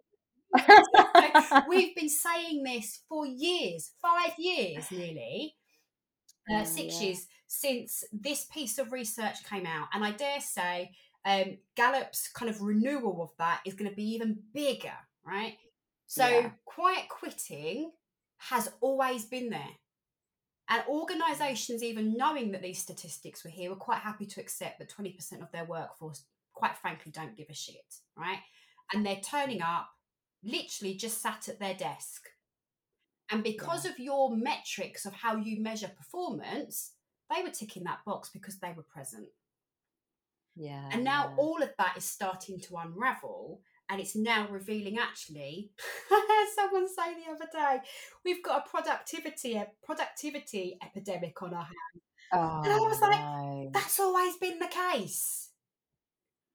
we've 1.67 1.95
been 1.95 2.09
saying 2.09 2.63
this 2.63 3.01
for 3.09 3.25
years, 3.25 3.91
five 4.01 4.33
years 4.37 4.91
nearly, 4.91 5.55
uh, 6.51 6.61
oh, 6.61 6.63
six 6.63 6.95
yeah. 6.95 7.07
years 7.07 7.27
since 7.47 8.03
this 8.11 8.45
piece 8.45 8.77
of 8.77 8.91
research 8.91 9.43
came 9.49 9.65
out. 9.65 9.87
And 9.93 10.03
I 10.03 10.11
dare 10.11 10.41
say, 10.41 10.91
um, 11.25 11.57
Gallup's 11.75 12.27
kind 12.29 12.49
of 12.49 12.61
renewal 12.61 13.21
of 13.21 13.29
that 13.37 13.61
is 13.65 13.73
going 13.73 13.89
to 13.89 13.95
be 13.95 14.13
even 14.13 14.39
bigger, 14.53 14.93
right? 15.25 15.57
So, 16.07 16.27
yeah. 16.27 16.51
quiet 16.65 17.09
quitting 17.09 17.91
has 18.37 18.71
always 18.81 19.25
been 19.25 19.49
there. 19.49 19.69
And 20.69 20.83
organisations, 20.87 21.83
even 21.83 22.15
knowing 22.15 22.51
that 22.51 22.61
these 22.61 22.79
statistics 22.79 23.43
were 23.43 23.49
here, 23.49 23.69
were 23.69 23.75
quite 23.75 23.99
happy 23.99 24.25
to 24.25 24.41
accept 24.41 24.79
that 24.79 24.93
20% 24.93 25.41
of 25.41 25.51
their 25.51 25.65
workforce, 25.65 26.25
quite 26.53 26.77
frankly, 26.77 27.11
don't 27.11 27.37
give 27.37 27.49
a 27.49 27.53
shit, 27.53 27.95
right? 28.17 28.39
And 28.93 29.05
they're 29.05 29.17
turning 29.17 29.61
up, 29.61 29.89
literally 30.43 30.95
just 30.95 31.21
sat 31.21 31.49
at 31.49 31.59
their 31.59 31.73
desk. 31.73 32.23
And 33.29 33.43
because 33.43 33.85
yeah. 33.85 33.91
of 33.91 33.99
your 33.99 34.35
metrics 34.35 35.05
of 35.05 35.13
how 35.13 35.37
you 35.37 35.61
measure 35.61 35.89
performance, 35.89 36.93
they 37.33 37.43
were 37.43 37.49
ticking 37.49 37.83
that 37.85 38.05
box 38.05 38.29
because 38.29 38.59
they 38.59 38.73
were 38.75 38.83
present. 38.83 39.27
Yeah. 40.55 40.89
And 40.91 41.03
now 41.03 41.33
all 41.37 41.61
of 41.61 41.69
that 41.77 41.97
is 41.97 42.05
starting 42.05 42.59
to 42.61 42.77
unravel 42.77 43.61
and 43.93 44.01
it's 44.01 44.15
now 44.15 44.47
revealing 44.49 44.97
actually 44.97 45.71
someone 46.55 46.87
say 46.87 47.13
the 47.13 47.31
other 47.31 47.47
day 47.51 47.81
we've 48.25 48.43
got 48.43 48.65
a 48.65 48.69
productivity 48.69 49.55
a 49.55 49.67
productivity 49.83 50.77
epidemic 50.83 51.41
on 51.41 51.53
our 51.53 51.63
hands 51.63 52.03
oh, 52.33 52.61
and 52.63 52.73
i 52.73 52.77
was 52.77 52.99
like 52.99 53.19
oh, 53.19 53.63
no. 53.63 53.69
that's 53.73 53.99
always 53.99 54.35
been 54.37 54.59
the 54.59 54.67
case 54.67 55.49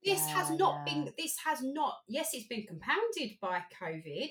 this 0.04 0.20
yeah, 0.28 0.34
has 0.34 0.50
not 0.50 0.82
yeah. 0.86 0.92
been 0.92 1.12
this 1.16 1.36
has 1.44 1.62
not 1.62 1.94
yes 2.08 2.30
it's 2.32 2.46
been 2.46 2.66
compounded 2.66 3.36
by 3.40 3.62
covid 3.80 4.28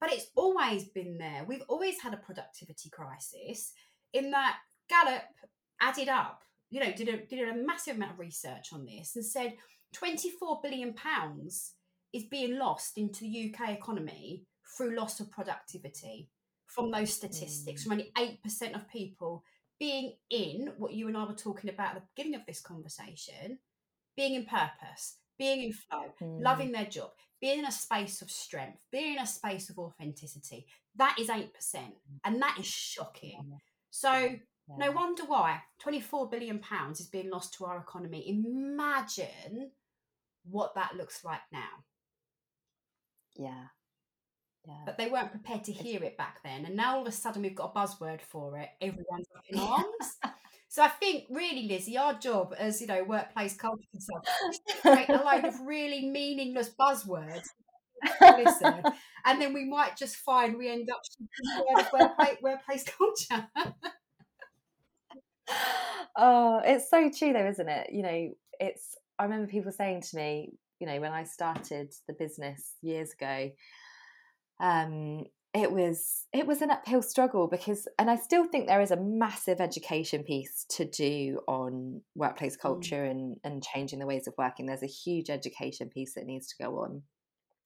but 0.00 0.12
it's 0.12 0.26
always 0.36 0.84
been 0.84 1.18
there 1.18 1.44
we've 1.46 1.64
always 1.68 2.00
had 2.00 2.12
a 2.12 2.18
productivity 2.18 2.90
crisis 2.90 3.72
in 4.12 4.30
that 4.30 4.56
gallup 4.88 5.22
added 5.80 6.08
up 6.08 6.42
you 6.70 6.80
know, 6.80 6.92
did 6.92 7.08
a 7.08 7.26
did 7.26 7.48
a 7.48 7.54
massive 7.54 7.96
amount 7.96 8.12
of 8.12 8.18
research 8.18 8.72
on 8.72 8.86
this 8.86 9.16
and 9.16 9.24
said 9.24 9.54
24 9.92 10.60
billion 10.62 10.94
pounds 10.94 11.72
is 12.12 12.24
being 12.24 12.58
lost 12.58 12.98
into 12.98 13.20
the 13.20 13.52
UK 13.54 13.70
economy 13.70 14.44
through 14.76 14.96
loss 14.96 15.20
of 15.20 15.30
productivity 15.30 16.28
from 16.66 16.90
those 16.90 17.12
statistics, 17.12 17.82
mm. 17.82 17.84
from 17.84 17.92
only 17.92 18.12
8% 18.16 18.74
of 18.74 18.88
people 18.88 19.42
being 19.78 20.14
in 20.30 20.72
what 20.78 20.92
you 20.92 21.08
and 21.08 21.16
I 21.16 21.24
were 21.24 21.34
talking 21.34 21.70
about 21.70 21.96
at 21.96 22.02
the 22.02 22.08
beginning 22.14 22.38
of 22.38 22.46
this 22.46 22.60
conversation, 22.60 23.58
being 24.16 24.34
in 24.34 24.44
purpose, 24.44 25.16
being 25.38 25.64
in 25.64 25.72
flow, 25.72 26.14
mm. 26.22 26.42
loving 26.42 26.72
their 26.72 26.84
job, 26.84 27.10
being 27.40 27.60
in 27.60 27.64
a 27.64 27.72
space 27.72 28.22
of 28.22 28.30
strength, 28.30 28.78
being 28.92 29.14
in 29.14 29.22
a 29.22 29.26
space 29.26 29.70
of 29.70 29.78
authenticity. 29.78 30.66
That 30.96 31.16
is 31.18 31.28
8%. 31.28 31.48
And 32.24 32.42
that 32.42 32.56
is 32.58 32.66
shocking. 32.66 33.58
So. 33.90 34.36
No 34.78 34.92
wonder 34.92 35.24
why 35.24 35.62
24 35.80 36.30
billion 36.30 36.60
pounds 36.60 37.00
is 37.00 37.08
being 37.08 37.28
lost 37.28 37.54
to 37.54 37.64
our 37.64 37.78
economy. 37.78 38.28
Imagine 38.28 39.72
what 40.48 40.76
that 40.76 40.94
looks 40.96 41.24
like 41.24 41.40
now. 41.52 41.82
Yeah. 43.40 43.64
Yeah. 44.66 44.82
But 44.84 44.98
they 44.98 45.08
weren't 45.08 45.30
prepared 45.30 45.64
to 45.64 45.72
hear 45.72 46.02
it 46.02 46.18
back 46.18 46.40
then. 46.44 46.66
And 46.66 46.76
now 46.76 46.96
all 46.96 47.02
of 47.02 47.08
a 47.08 47.12
sudden 47.12 47.42
we've 47.42 47.54
got 47.54 47.72
a 47.74 47.78
buzzword 47.78 48.20
for 48.20 48.58
it. 48.58 48.68
Everyone's 48.80 49.26
up 49.34 49.44
in 49.48 49.58
arms. 49.58 49.86
so 50.68 50.82
I 50.82 50.88
think 50.88 51.24
really, 51.30 51.66
Lizzie, 51.66 51.96
our 51.96 52.14
job 52.18 52.54
as, 52.58 52.80
you 52.80 52.86
know, 52.86 53.02
workplace 53.02 53.56
culture 53.56 53.82
consultants 53.90 54.30
is 54.50 54.60
to 54.68 54.80
create 54.82 55.08
a 55.08 55.24
load 55.24 55.44
of 55.44 55.60
really 55.62 56.06
meaningless 56.06 56.70
buzzwords 56.78 57.46
listen. 58.20 58.82
and 59.26 59.42
then 59.42 59.52
we 59.52 59.64
might 59.64 59.96
just 59.96 60.16
find 60.16 60.56
we 60.56 60.70
end 60.70 60.88
up 60.90 61.02
workplace, 61.92 62.36
workplace 62.40 62.84
culture 62.84 63.46
oh, 66.16 66.60
it's 66.64 66.88
so 66.90 67.10
true 67.10 67.32
though, 67.32 67.46
isn't 67.48 67.68
it? 67.68 67.90
You 67.92 68.02
know, 68.02 68.30
it's 68.58 68.96
I 69.18 69.24
remember 69.24 69.46
people 69.48 69.72
saying 69.72 70.02
to 70.02 70.16
me, 70.16 70.52
you 70.80 70.86
know, 70.86 71.00
when 71.00 71.12
I 71.12 71.24
started 71.24 71.92
the 72.08 72.14
business 72.14 72.74
years 72.82 73.12
ago, 73.12 73.50
um, 74.58 75.24
it 75.52 75.72
was 75.72 76.26
it 76.32 76.46
was 76.46 76.62
an 76.62 76.70
uphill 76.70 77.02
struggle 77.02 77.48
because 77.48 77.88
and 77.98 78.08
I 78.08 78.16
still 78.16 78.44
think 78.44 78.66
there 78.66 78.80
is 78.80 78.92
a 78.92 78.96
massive 78.96 79.60
education 79.60 80.22
piece 80.22 80.64
to 80.70 80.84
do 80.84 81.40
on 81.48 82.02
workplace 82.14 82.56
mm. 82.56 82.60
culture 82.60 83.04
mm. 83.04 83.10
and 83.10 83.36
and 83.42 83.62
changing 83.62 83.98
the 83.98 84.06
ways 84.06 84.26
of 84.26 84.34
working. 84.38 84.66
There's 84.66 84.82
a 84.82 84.86
huge 84.86 85.28
education 85.28 85.88
piece 85.88 86.14
that 86.14 86.26
needs 86.26 86.48
to 86.48 86.62
go 86.62 86.80
on. 86.80 87.02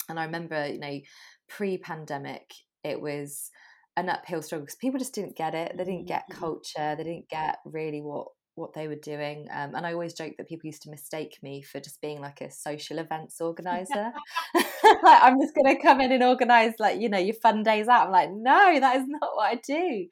And 0.09 0.19
I 0.19 0.25
remember, 0.25 0.67
you 0.67 0.79
know, 0.79 1.01
pre-pandemic, 1.49 2.53
it 2.83 3.01
was 3.01 3.51
an 3.97 4.09
uphill 4.09 4.43
struggle 4.43 4.67
because 4.67 4.77
people 4.77 4.99
just 4.99 5.15
didn't 5.15 5.37
get 5.37 5.55
it. 5.55 5.77
They 5.77 5.85
didn't 5.85 6.07
get 6.07 6.25
mm-hmm. 6.31 6.41
culture. 6.41 6.95
They 6.97 7.05
didn't 7.05 7.29
get 7.29 7.59
really 7.65 8.01
what 8.01 8.29
what 8.57 8.73
they 8.73 8.89
were 8.89 8.95
doing. 8.95 9.49
Um, 9.53 9.75
and 9.75 9.87
I 9.87 9.93
always 9.93 10.15
joke 10.15 10.35
that 10.39 10.49
people 10.49 10.67
used 10.67 10.83
to 10.83 10.91
mistake 10.91 11.39
me 11.43 11.63
for 11.63 11.81
just 11.81 12.01
being 12.01 12.21
like 12.21 12.41
a 12.41 12.51
social 12.51 12.99
events 12.99 13.41
organizer. 13.41 14.13
like 14.55 15.23
I'm 15.23 15.41
just 15.41 15.55
going 15.55 15.75
to 15.75 15.83
come 15.83 16.01
in 16.01 16.13
and 16.13 16.23
organize 16.23 16.75
like 16.79 17.01
you 17.01 17.09
know 17.09 17.19
your 17.19 17.35
fun 17.35 17.63
days 17.63 17.89
out. 17.89 18.07
I'm 18.07 18.13
like, 18.13 18.31
no, 18.31 18.81
that 18.81 18.97
is 18.97 19.05
not 19.07 19.31
what 19.35 19.51
I 19.51 19.55
do. 19.57 20.07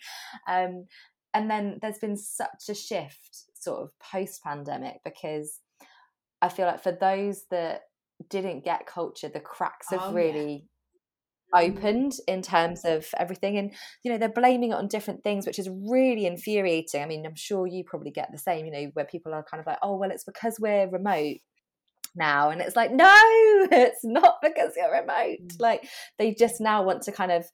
Um, 0.48 0.86
and 1.34 1.50
then 1.50 1.78
there's 1.80 1.98
been 1.98 2.16
such 2.16 2.68
a 2.68 2.74
shift 2.74 3.44
sort 3.54 3.82
of 3.82 3.90
post 3.98 4.42
pandemic 4.42 5.00
because 5.04 5.60
I 6.40 6.48
feel 6.48 6.66
like 6.66 6.82
for 6.82 6.92
those 6.92 7.44
that 7.50 7.82
didn't 8.28 8.64
get 8.64 8.86
culture, 8.86 9.28
the 9.28 9.40
cracks 9.40 9.90
have 9.90 10.02
oh, 10.02 10.12
really 10.12 10.66
opened 11.54 12.14
in 12.26 12.42
terms 12.42 12.84
of 12.84 13.06
everything 13.18 13.58
and 13.58 13.72
you 14.02 14.10
know 14.10 14.18
they're 14.18 14.28
blaming 14.28 14.70
it 14.70 14.74
on 14.74 14.88
different 14.88 15.22
things 15.22 15.46
which 15.46 15.58
is 15.58 15.68
really 15.88 16.26
infuriating 16.26 17.02
i 17.02 17.06
mean 17.06 17.26
i'm 17.26 17.34
sure 17.34 17.66
you 17.66 17.84
probably 17.84 18.10
get 18.10 18.30
the 18.32 18.38
same 18.38 18.64
you 18.64 18.72
know 18.72 18.90
where 18.94 19.04
people 19.04 19.34
are 19.34 19.42
kind 19.42 19.60
of 19.60 19.66
like 19.66 19.78
oh 19.82 19.96
well 19.96 20.10
it's 20.10 20.24
because 20.24 20.58
we're 20.60 20.88
remote 20.88 21.36
now 22.14 22.50
and 22.50 22.60
it's 22.60 22.76
like 22.76 22.92
no 22.92 23.06
it's 23.70 24.04
not 24.04 24.36
because 24.42 24.72
you're 24.76 24.92
remote 24.92 25.38
mm. 25.42 25.60
like 25.60 25.88
they 26.18 26.34
just 26.34 26.60
now 26.60 26.82
want 26.82 27.02
to 27.02 27.12
kind 27.12 27.32
of 27.32 27.44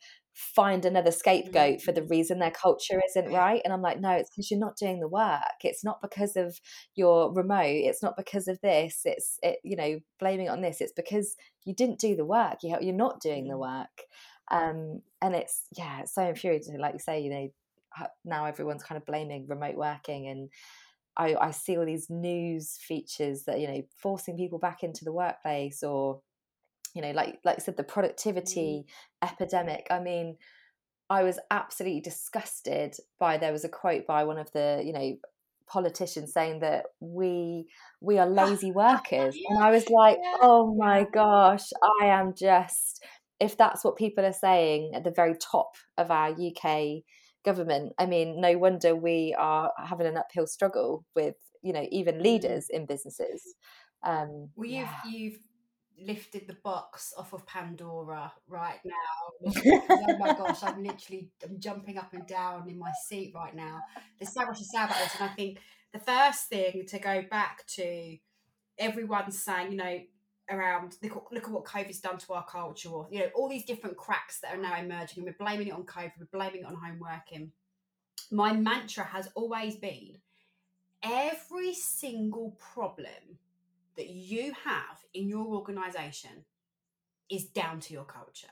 find 0.54 0.84
another 0.84 1.10
scapegoat 1.10 1.82
for 1.82 1.90
the 1.90 2.00
mm. 2.00 2.10
reason 2.10 2.38
their 2.38 2.50
culture 2.50 3.00
isn't 3.10 3.32
right 3.32 3.60
and 3.64 3.72
i'm 3.72 3.82
like 3.82 4.00
no 4.00 4.10
it's 4.12 4.30
because 4.30 4.50
you're 4.50 4.60
not 4.60 4.76
doing 4.76 5.00
the 5.00 5.08
work. 5.08 5.40
It's 5.62 5.84
not 5.84 6.00
because 6.00 6.36
of 6.36 6.60
your 6.94 7.32
remote. 7.32 7.64
It's 7.64 8.02
not 8.02 8.16
because 8.16 8.48
of 8.48 8.60
this. 8.60 9.00
It's 9.04 9.38
it 9.42 9.58
you 9.64 9.76
know 9.76 10.00
blaming 10.18 10.46
it 10.46 10.50
on 10.50 10.62
this. 10.62 10.80
It's 10.80 10.92
because 10.92 11.36
you 11.64 11.74
didn't 11.74 11.98
do 11.98 12.16
the 12.16 12.24
work. 12.24 12.58
You 12.62 12.76
you're 12.80 12.94
not 12.94 13.20
doing 13.20 13.48
the 13.48 13.54
mm. 13.54 13.60
work. 13.60 14.02
Um 14.50 15.02
and 15.20 15.34
it's 15.34 15.66
yeah 15.76 16.00
it's 16.00 16.14
so 16.14 16.22
infuriating. 16.22 16.78
Like 16.78 16.94
you 16.94 17.00
say 17.00 17.20
you 17.20 17.30
know 17.30 17.48
now 18.24 18.44
everyone's 18.44 18.84
kind 18.84 18.96
of 19.00 19.06
blaming 19.06 19.46
remote 19.48 19.76
working 19.76 20.28
and 20.28 20.50
I, 21.16 21.34
I 21.34 21.50
see 21.50 21.76
all 21.76 21.84
these 21.84 22.08
news 22.08 22.78
features 22.80 23.42
that 23.44 23.58
you 23.58 23.66
know 23.66 23.82
forcing 23.96 24.36
people 24.36 24.60
back 24.60 24.84
into 24.84 25.04
the 25.04 25.12
workplace 25.12 25.82
or 25.82 26.20
you 26.98 27.02
know 27.02 27.12
like 27.12 27.38
like 27.44 27.56
I 27.58 27.62
said 27.62 27.76
the 27.76 27.84
productivity 27.84 28.84
mm. 28.84 29.28
epidemic 29.30 29.86
i 29.88 30.00
mean 30.00 30.36
i 31.08 31.22
was 31.22 31.38
absolutely 31.48 32.00
disgusted 32.00 32.96
by 33.20 33.38
there 33.38 33.52
was 33.52 33.64
a 33.64 33.68
quote 33.68 34.04
by 34.04 34.24
one 34.24 34.36
of 34.36 34.50
the 34.50 34.82
you 34.84 34.92
know 34.92 35.16
politicians 35.68 36.32
saying 36.32 36.58
that 36.60 36.86
we 36.98 37.68
we 38.00 38.18
are 38.18 38.26
lazy 38.42 38.72
workers 38.72 39.36
yeah. 39.36 39.46
and 39.54 39.62
i 39.62 39.70
was 39.70 39.88
like 39.88 40.18
yeah. 40.20 40.38
oh 40.40 40.74
my 40.76 41.06
gosh 41.12 41.66
i 42.00 42.06
am 42.06 42.34
just 42.34 43.04
if 43.38 43.56
that's 43.56 43.84
what 43.84 43.96
people 43.96 44.26
are 44.26 44.32
saying 44.32 44.90
at 44.92 45.04
the 45.04 45.12
very 45.12 45.36
top 45.36 45.76
of 45.98 46.10
our 46.10 46.30
uk 46.30 46.80
government 47.44 47.92
i 48.00 48.06
mean 48.06 48.40
no 48.40 48.58
wonder 48.58 48.96
we 48.96 49.36
are 49.38 49.70
having 49.86 50.08
an 50.08 50.16
uphill 50.16 50.48
struggle 50.48 51.04
with 51.14 51.36
you 51.62 51.72
know 51.72 51.86
even 51.92 52.16
mm. 52.16 52.22
leaders 52.22 52.66
in 52.70 52.86
businesses 52.86 53.54
um 54.04 54.48
well 54.56 54.68
you've 54.68 54.88
yeah. 55.04 55.10
you've 55.10 55.38
lifted 56.00 56.46
the 56.46 56.56
box 56.64 57.12
off 57.16 57.32
of 57.32 57.46
Pandora 57.46 58.32
right 58.48 58.80
now. 58.84 59.52
oh 59.90 60.16
my 60.18 60.34
gosh, 60.34 60.62
I'm 60.62 60.82
literally 60.82 61.30
I'm 61.44 61.58
jumping 61.58 61.98
up 61.98 62.12
and 62.12 62.26
down 62.26 62.68
in 62.68 62.78
my 62.78 62.92
seat 63.06 63.32
right 63.34 63.54
now. 63.54 63.80
There's 64.18 64.32
so 64.32 64.44
much 64.44 64.58
to 64.58 64.64
say 64.64 64.82
about 64.82 64.98
this, 64.98 65.14
and 65.20 65.30
I 65.30 65.34
think 65.34 65.58
the 65.92 65.98
first 65.98 66.48
thing 66.48 66.84
to 66.88 66.98
go 66.98 67.22
back 67.30 67.66
to 67.76 68.16
everyone 68.78 69.30
saying, 69.30 69.72
you 69.72 69.78
know, 69.78 69.98
around 70.50 70.96
look, 71.02 71.28
look 71.30 71.44
at 71.44 71.50
what 71.50 71.64
COVID's 71.64 72.00
done 72.00 72.18
to 72.18 72.32
our 72.34 72.44
culture, 72.44 72.88
or 72.88 73.08
you 73.10 73.20
know, 73.20 73.28
all 73.34 73.48
these 73.48 73.64
different 73.64 73.96
cracks 73.96 74.40
that 74.40 74.54
are 74.54 74.60
now 74.60 74.76
emerging, 74.78 75.18
and 75.18 75.24
we're 75.24 75.44
blaming 75.44 75.68
it 75.68 75.74
on 75.74 75.84
COVID, 75.84 76.12
we're 76.18 76.26
blaming 76.32 76.60
it 76.62 76.66
on 76.66 76.74
home 76.74 77.00
working. 77.00 77.52
My 78.30 78.52
mantra 78.52 79.04
has 79.04 79.28
always 79.34 79.76
been 79.76 80.18
every 81.02 81.74
single 81.74 82.56
problem 82.72 83.38
that 83.98 84.08
you 84.08 84.54
have 84.64 84.98
in 85.12 85.28
your 85.28 85.44
organization, 85.44 86.44
is 87.30 87.44
down 87.44 87.80
to 87.80 87.92
your 87.92 88.04
culture. 88.04 88.46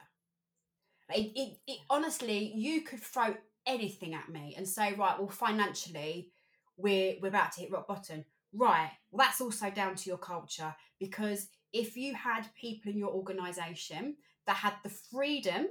It, 1.08 1.32
it, 1.34 1.58
it 1.66 1.78
honestly, 1.88 2.52
you 2.54 2.82
could 2.82 3.00
throw 3.00 3.34
anything 3.66 4.12
at 4.12 4.28
me 4.28 4.54
and 4.56 4.68
say, 4.68 4.92
right, 4.94 5.18
well, 5.18 5.28
financially, 5.28 6.32
we're 6.76 7.14
we're 7.22 7.28
about 7.28 7.52
to 7.52 7.60
hit 7.60 7.70
rock 7.70 7.88
bottom. 7.88 8.24
Right, 8.52 8.90
well, 9.10 9.26
that's 9.26 9.40
also 9.40 9.70
down 9.70 9.94
to 9.96 10.08
your 10.08 10.18
culture 10.18 10.74
because 10.98 11.48
if 11.72 11.96
you 11.96 12.14
had 12.14 12.46
people 12.60 12.90
in 12.90 12.98
your 12.98 13.10
organization 13.10 14.16
that 14.46 14.56
had 14.56 14.74
the 14.82 14.88
freedom 14.88 15.68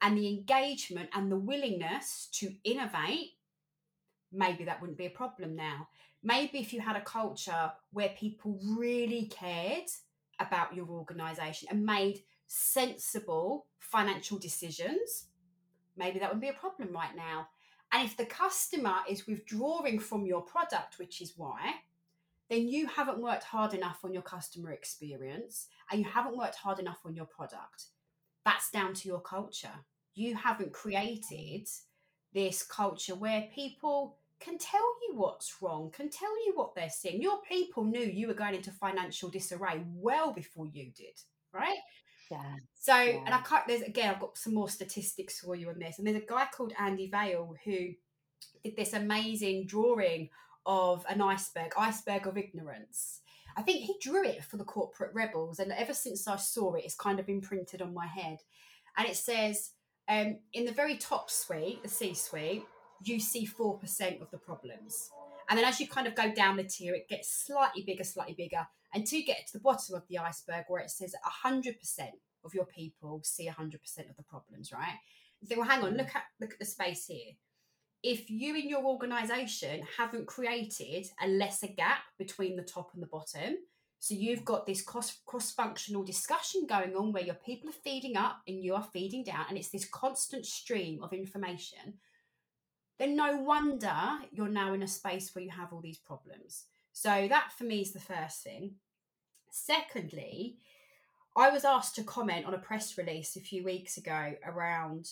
and 0.00 0.16
the 0.16 0.28
engagement 0.28 1.10
and 1.14 1.30
the 1.30 1.36
willingness 1.36 2.28
to 2.32 2.52
innovate, 2.64 3.32
maybe 4.32 4.64
that 4.64 4.80
wouldn't 4.80 4.98
be 4.98 5.06
a 5.06 5.10
problem 5.10 5.54
now. 5.54 5.88
Maybe 6.22 6.58
if 6.58 6.72
you 6.72 6.80
had 6.80 6.96
a 6.96 7.02
culture 7.02 7.72
where 7.92 8.10
people 8.10 8.58
really 8.76 9.26
cared 9.26 9.88
about 10.38 10.74
your 10.74 10.88
organization 10.88 11.68
and 11.70 11.84
made 11.84 12.22
sensible 12.46 13.66
financial 13.78 14.38
decisions, 14.38 15.26
maybe 15.96 16.18
that 16.18 16.30
would 16.30 16.40
be 16.40 16.48
a 16.48 16.54
problem 16.54 16.92
right 16.92 17.14
now. 17.16 17.48
And 17.92 18.06
if 18.06 18.16
the 18.16 18.24
customer 18.24 18.96
is 19.08 19.26
withdrawing 19.26 19.98
from 19.98 20.24
your 20.24 20.42
product, 20.42 20.98
which 20.98 21.20
is 21.20 21.34
why, 21.36 21.74
then 22.48 22.68
you 22.68 22.86
haven't 22.86 23.20
worked 23.20 23.44
hard 23.44 23.74
enough 23.74 24.00
on 24.04 24.12
your 24.12 24.22
customer 24.22 24.72
experience 24.72 25.68
and 25.90 26.00
you 26.00 26.08
haven't 26.08 26.36
worked 26.36 26.56
hard 26.56 26.78
enough 26.78 27.00
on 27.04 27.14
your 27.14 27.26
product. 27.26 27.86
That's 28.44 28.70
down 28.70 28.94
to 28.94 29.08
your 29.08 29.20
culture. 29.20 29.84
You 30.14 30.34
haven't 30.34 30.72
created 30.72 31.68
this 32.34 32.62
culture 32.62 33.14
where 33.14 33.48
people 33.54 34.18
can 34.42 34.58
tell 34.58 34.80
you 34.80 35.16
what's 35.16 35.56
wrong, 35.60 35.90
can 35.90 36.10
tell 36.10 36.34
you 36.46 36.52
what 36.54 36.74
they're 36.74 36.90
seeing. 36.90 37.22
Your 37.22 37.40
people 37.48 37.84
knew 37.84 38.00
you 38.00 38.28
were 38.28 38.34
going 38.34 38.54
into 38.54 38.70
financial 38.70 39.28
disarray 39.28 39.82
well 39.94 40.32
before 40.32 40.66
you 40.66 40.90
did, 40.96 41.20
right? 41.52 41.78
Yeah. 42.30 42.54
So, 42.74 42.96
yeah. 42.96 43.20
and 43.26 43.34
I 43.34 43.40
can't, 43.40 43.66
there's 43.66 43.82
again, 43.82 44.14
I've 44.14 44.20
got 44.20 44.38
some 44.38 44.54
more 44.54 44.68
statistics 44.68 45.40
for 45.40 45.54
you 45.54 45.68
on 45.68 45.78
this. 45.78 45.98
And 45.98 46.06
there's 46.06 46.22
a 46.22 46.26
guy 46.26 46.46
called 46.54 46.72
Andy 46.78 47.08
Vale 47.08 47.54
who 47.64 47.88
did 48.64 48.76
this 48.76 48.92
amazing 48.92 49.66
drawing 49.66 50.30
of 50.64 51.04
an 51.08 51.20
iceberg, 51.20 51.72
iceberg 51.76 52.26
of 52.26 52.38
ignorance. 52.38 53.20
I 53.56 53.62
think 53.62 53.84
he 53.84 53.96
drew 54.00 54.24
it 54.24 54.44
for 54.44 54.56
the 54.56 54.64
corporate 54.64 55.12
rebels. 55.14 55.58
And 55.58 55.72
ever 55.72 55.92
since 55.92 56.26
I 56.26 56.36
saw 56.36 56.74
it, 56.74 56.84
it's 56.84 56.94
kind 56.94 57.20
of 57.20 57.28
imprinted 57.28 57.82
on 57.82 57.92
my 57.92 58.06
head. 58.06 58.38
And 58.96 59.06
it 59.06 59.16
says, 59.16 59.70
um, 60.08 60.38
in 60.52 60.64
the 60.64 60.72
very 60.72 60.96
top 60.96 61.30
suite, 61.30 61.82
the 61.82 61.88
C 61.88 62.14
suite, 62.14 62.64
you 63.04 63.20
see 63.20 63.46
4% 63.46 64.20
of 64.20 64.30
the 64.30 64.38
problems. 64.38 65.10
And 65.48 65.58
then 65.58 65.66
as 65.66 65.80
you 65.80 65.88
kind 65.88 66.06
of 66.06 66.14
go 66.14 66.32
down 66.32 66.56
the 66.56 66.64
tier, 66.64 66.94
it 66.94 67.08
gets 67.08 67.30
slightly 67.30 67.82
bigger, 67.82 68.04
slightly 68.04 68.34
bigger 68.34 68.66
until 68.94 69.18
you 69.18 69.24
get 69.24 69.46
to 69.46 69.52
the 69.54 69.60
bottom 69.60 69.94
of 69.94 70.06
the 70.08 70.18
iceberg 70.18 70.64
where 70.68 70.82
it 70.82 70.90
says 70.90 71.14
100% 71.44 71.74
of 72.44 72.54
your 72.54 72.66
people 72.66 73.20
see 73.24 73.48
100% 73.48 73.74
of 74.10 74.16
the 74.16 74.22
problems, 74.22 74.72
right? 74.72 74.98
You 75.40 75.48
think, 75.48 75.60
well, 75.60 75.68
hang 75.68 75.82
on, 75.82 75.94
mm. 75.94 75.98
look 75.98 76.14
at 76.14 76.24
look 76.40 76.52
at 76.52 76.58
the 76.58 76.64
space 76.64 77.06
here. 77.06 77.32
If 78.02 78.30
you 78.30 78.56
in 78.56 78.68
your 78.68 78.84
organization 78.84 79.82
haven't 79.96 80.26
created 80.26 81.06
a 81.22 81.28
lesser 81.28 81.68
gap 81.68 82.00
between 82.18 82.56
the 82.56 82.62
top 82.62 82.90
and 82.94 83.02
the 83.02 83.06
bottom, 83.06 83.56
so 83.98 84.14
you've 84.14 84.44
got 84.44 84.66
this 84.66 84.82
cross 84.82 85.20
cross 85.26 85.52
functional 85.52 86.04
discussion 86.04 86.66
going 86.68 86.96
on 86.96 87.12
where 87.12 87.22
your 87.22 87.36
people 87.36 87.70
are 87.70 87.84
feeding 87.84 88.16
up 88.16 88.42
and 88.46 88.62
you 88.62 88.74
are 88.74 88.86
feeding 88.92 89.24
down, 89.24 89.46
and 89.48 89.58
it's 89.58 89.70
this 89.70 89.88
constant 89.88 90.46
stream 90.46 91.02
of 91.02 91.12
information 91.12 91.94
then 92.98 93.16
no 93.16 93.36
wonder 93.36 93.94
you're 94.30 94.48
now 94.48 94.74
in 94.74 94.82
a 94.82 94.88
space 94.88 95.34
where 95.34 95.44
you 95.44 95.50
have 95.50 95.72
all 95.72 95.80
these 95.80 95.98
problems. 95.98 96.64
So 96.92 97.26
that 97.28 97.52
for 97.56 97.64
me 97.64 97.80
is 97.80 97.92
the 97.92 98.00
first 98.00 98.42
thing. 98.42 98.74
Secondly, 99.50 100.56
I 101.36 101.50
was 101.50 101.64
asked 101.64 101.94
to 101.96 102.04
comment 102.04 102.46
on 102.46 102.54
a 102.54 102.58
press 102.58 102.98
release 102.98 103.36
a 103.36 103.40
few 103.40 103.64
weeks 103.64 103.96
ago 103.96 104.34
around 104.46 105.10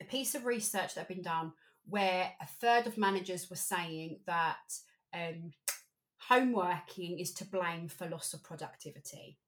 a 0.00 0.04
piece 0.04 0.34
of 0.34 0.44
research 0.44 0.94
that 0.94 1.00
had 1.00 1.08
been 1.08 1.22
done 1.22 1.52
where 1.88 2.32
a 2.40 2.46
third 2.46 2.86
of 2.86 2.98
managers 2.98 3.48
were 3.48 3.56
saying 3.56 4.18
that 4.26 4.78
um, 5.14 5.52
home 6.18 6.52
working 6.52 7.18
is 7.18 7.32
to 7.32 7.44
blame 7.44 7.88
for 7.88 8.08
loss 8.08 8.34
of 8.34 8.42
productivity. 8.42 9.38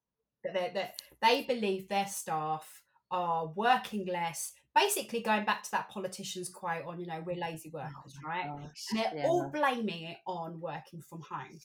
That, 0.42 0.74
that 0.74 1.00
they 1.22 1.42
believe 1.42 1.88
their 1.88 2.06
staff 2.06 2.82
are 3.10 3.46
working 3.46 4.06
less 4.06 4.52
basically 4.74 5.20
going 5.20 5.44
back 5.44 5.62
to 5.62 5.70
that 5.70 5.88
politician's 5.88 6.48
quote 6.48 6.84
on, 6.86 6.98
you 6.98 7.06
know, 7.06 7.22
we're 7.24 7.36
oh 7.36 7.48
lazy 7.48 7.70
oh 7.74 7.78
workers, 7.78 8.16
oh 8.24 8.28
right? 8.28 8.46
Gosh. 8.46 8.84
And 8.90 8.98
they're 8.98 9.12
yeah. 9.16 9.26
all 9.28 9.50
blaming 9.50 10.04
it 10.04 10.18
on 10.26 10.60
working 10.60 11.00
from 11.08 11.22
home. 11.28 11.58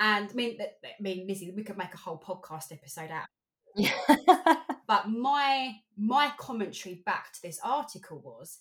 And 0.00 0.30
I 0.30 0.32
mean, 0.32 0.58
I 0.60 0.88
mean, 1.00 1.26
Lizzie, 1.26 1.52
we 1.54 1.64
could 1.64 1.76
make 1.76 1.94
a 1.94 1.98
whole 1.98 2.22
podcast 2.24 2.72
episode 2.72 3.10
out. 3.10 3.26
but 4.86 5.08
my 5.08 5.74
my 5.96 6.32
commentary 6.38 7.02
back 7.04 7.32
to 7.32 7.42
this 7.42 7.60
article 7.62 8.20
was, 8.24 8.60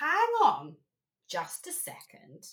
hang 0.00 0.48
on, 0.48 0.76
just 1.28 1.66
a 1.66 1.72
second. 1.72 2.46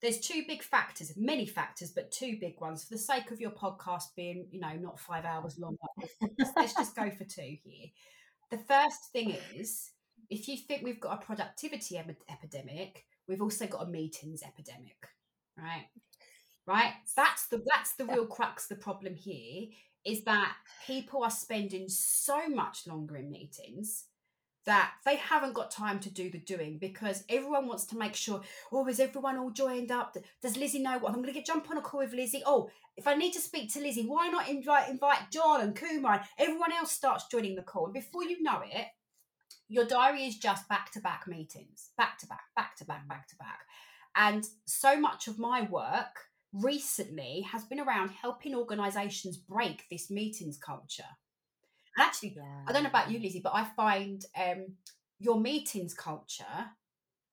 There's 0.00 0.20
two 0.20 0.44
big 0.48 0.62
factors, 0.62 1.12
many 1.16 1.44
factors, 1.44 1.90
but 1.90 2.10
two 2.10 2.38
big 2.40 2.58
ones. 2.58 2.84
For 2.84 2.94
the 2.94 2.98
sake 2.98 3.30
of 3.30 3.40
your 3.40 3.50
podcast 3.50 4.14
being, 4.16 4.46
you 4.50 4.58
know, 4.58 4.72
not 4.80 4.98
five 4.98 5.26
hours 5.26 5.58
long, 5.58 5.76
let's 6.56 6.72
just 6.74 6.96
go 6.96 7.10
for 7.10 7.24
two 7.24 7.56
here 7.62 7.88
the 8.50 8.58
first 8.58 9.12
thing 9.12 9.36
is 9.54 9.90
if 10.28 10.48
you 10.48 10.56
think 10.56 10.82
we've 10.82 11.00
got 11.00 11.22
a 11.22 11.24
productivity 11.24 11.98
epidemic, 11.98 13.04
we've 13.28 13.42
also 13.42 13.66
got 13.66 13.86
a 13.86 13.90
meetings 13.90 14.42
epidemic, 14.42 14.96
right? 15.56 15.86
Right? 16.66 16.92
That's 17.16 17.48
the 17.48 17.62
that's 17.72 17.94
the 17.94 18.06
real 18.06 18.26
crux. 18.26 18.66
The 18.66 18.76
problem 18.76 19.14
here 19.14 19.68
is 20.04 20.24
that 20.24 20.54
people 20.86 21.24
are 21.24 21.30
spending 21.30 21.88
so 21.88 22.48
much 22.48 22.86
longer 22.86 23.16
in 23.16 23.30
meetings 23.30 24.04
that 24.66 24.92
they 25.04 25.16
haven't 25.16 25.54
got 25.54 25.70
time 25.70 25.98
to 26.00 26.10
do 26.10 26.30
the 26.30 26.38
doing 26.38 26.78
because 26.78 27.24
everyone 27.28 27.66
wants 27.66 27.84
to 27.86 27.98
make 27.98 28.14
sure, 28.14 28.42
oh, 28.72 28.86
is 28.86 29.00
everyone 29.00 29.38
all 29.38 29.50
joined 29.50 29.90
up? 29.90 30.16
Does 30.42 30.56
Lizzie 30.56 30.82
know 30.82 30.98
what 30.98 31.10
I'm 31.10 31.16
going 31.16 31.26
to 31.26 31.32
get 31.32 31.46
jump 31.46 31.70
on 31.70 31.78
a 31.78 31.82
call 31.82 32.00
with 32.00 32.12
Lizzie? 32.12 32.42
Oh, 32.44 32.68
if 32.96 33.06
I 33.06 33.14
need 33.14 33.32
to 33.32 33.40
speak 33.40 33.72
to 33.72 33.80
Lizzie, 33.80 34.06
why 34.06 34.28
not 34.28 34.48
invite 34.48 34.88
invite 34.90 35.30
John 35.30 35.62
and 35.62 35.74
Kumar? 35.74 36.22
Everyone 36.38 36.72
else 36.72 36.92
starts 36.92 37.28
joining 37.28 37.54
the 37.54 37.62
call. 37.62 37.86
And 37.86 37.94
before 37.94 38.24
you 38.24 38.42
know 38.42 38.60
it, 38.64 38.86
your 39.68 39.86
diary 39.86 40.24
is 40.24 40.36
just 40.36 40.68
back 40.68 40.90
to 40.92 41.00
back 41.00 41.26
meetings, 41.26 41.90
back 41.96 42.18
to 42.18 42.26
back, 42.26 42.42
back 42.56 42.76
to 42.76 42.84
back, 42.84 43.08
back 43.08 43.28
to 43.28 43.36
back. 43.36 43.60
And 44.16 44.46
so 44.66 45.00
much 45.00 45.28
of 45.28 45.38
my 45.38 45.62
work 45.62 46.26
recently 46.52 47.46
has 47.50 47.64
been 47.64 47.80
around 47.80 48.10
helping 48.10 48.54
organizations 48.54 49.36
break 49.36 49.84
this 49.88 50.10
meetings 50.10 50.58
culture 50.58 51.04
and 51.96 52.06
actually, 52.06 52.34
yeah. 52.36 52.64
I 52.66 52.72
don't 52.72 52.82
know 52.82 52.88
about 52.88 53.10
you, 53.10 53.18
Lizzie, 53.18 53.40
but 53.42 53.54
I 53.54 53.64
find 53.64 54.24
um, 54.38 54.74
your 55.18 55.40
meetings 55.40 55.94
culture 55.94 56.44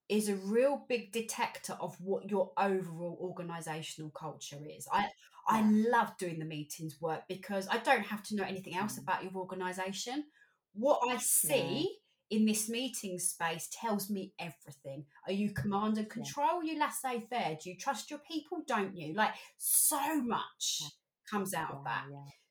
is 0.10 0.30
a 0.30 0.36
real 0.36 0.86
big 0.88 1.12
detector 1.12 1.74
of 1.80 1.96
what 2.00 2.30
your 2.30 2.52
overall 2.58 3.18
organizational 3.22 4.10
culture 4.12 4.60
is. 4.66 4.88
I 4.92 5.08
I 5.50 5.62
love 5.70 6.18
doing 6.18 6.40
the 6.40 6.46
meetings 6.46 6.98
work 7.00 7.22
because 7.30 7.68
I 7.70 7.78
don't 7.78 8.06
have 8.06 8.22
to 8.24 8.36
know 8.36 8.44
anything 8.44 8.76
else 8.76 8.96
mm. 8.96 9.04
about 9.04 9.24
your 9.24 9.34
organization. 9.36 10.26
What 10.74 11.00
I 11.10 11.18
see 11.18 11.98
yeah. 12.30 12.38
in 12.38 12.46
this 12.46 12.68
meeting 12.68 13.18
space 13.18 13.70
tells 13.72 14.10
me 14.10 14.34
everything. 14.40 15.06
Are 15.26 15.32
you 15.32 15.54
command 15.54 15.98
and 15.98 16.10
control? 16.10 16.64
Yeah. 16.64 16.74
you 16.74 16.80
laissez 16.80 17.26
faire? 17.30 17.58
Do 17.62 17.70
you 17.70 17.78
trust 17.78 18.10
your 18.10 18.20
people? 18.30 18.64
Don't 18.68 18.96
you? 18.96 19.14
Like 19.14 19.32
so 19.58 20.22
much 20.22 20.84
comes 21.30 21.54
out 21.54 21.72
of 21.72 21.84
that. 21.86 22.06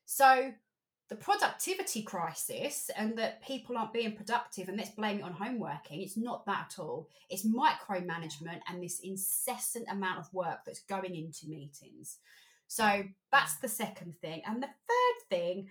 So 0.05 0.51
the 1.09 1.15
productivity 1.15 2.03
crisis 2.03 2.89
and 2.97 3.17
that 3.17 3.41
people 3.41 3.77
aren't 3.77 3.93
being 3.93 4.15
productive 4.15 4.67
and 4.67 4.77
let's 4.77 4.89
blame 4.89 5.19
it 5.19 5.23
on 5.23 5.33
homeworking. 5.33 6.03
It's 6.03 6.17
not 6.17 6.45
that 6.45 6.73
at 6.73 6.79
all. 6.79 7.07
It's 7.29 7.47
micromanagement 7.47 8.59
and 8.67 8.83
this 8.83 8.99
incessant 9.01 9.85
amount 9.89 10.19
of 10.19 10.33
work 10.33 10.59
that's 10.65 10.81
going 10.81 11.15
into 11.15 11.47
meetings. 11.47 12.17
So 12.67 13.03
that's 13.31 13.55
the 13.57 13.69
second 13.69 14.15
thing. 14.21 14.41
And 14.45 14.61
the 14.61 14.67
third 14.67 15.29
thing, 15.29 15.67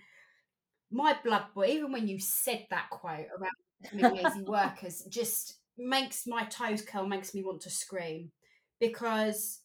my 0.91 1.15
blood 1.23 1.45
boy, 1.53 1.67
even 1.67 1.91
when 1.91 2.07
you 2.07 2.19
said 2.19 2.65
that 2.71 2.89
quote 2.89 3.27
around 3.39 4.13
lazy 4.13 4.41
workers, 4.41 5.03
just 5.07 5.59
makes 5.77 6.25
my 6.25 6.45
toes 6.45 6.81
curl, 6.81 7.05
makes 7.05 7.35
me 7.35 7.43
want 7.43 7.61
to 7.61 7.69
scream 7.69 8.31
because 8.79 9.59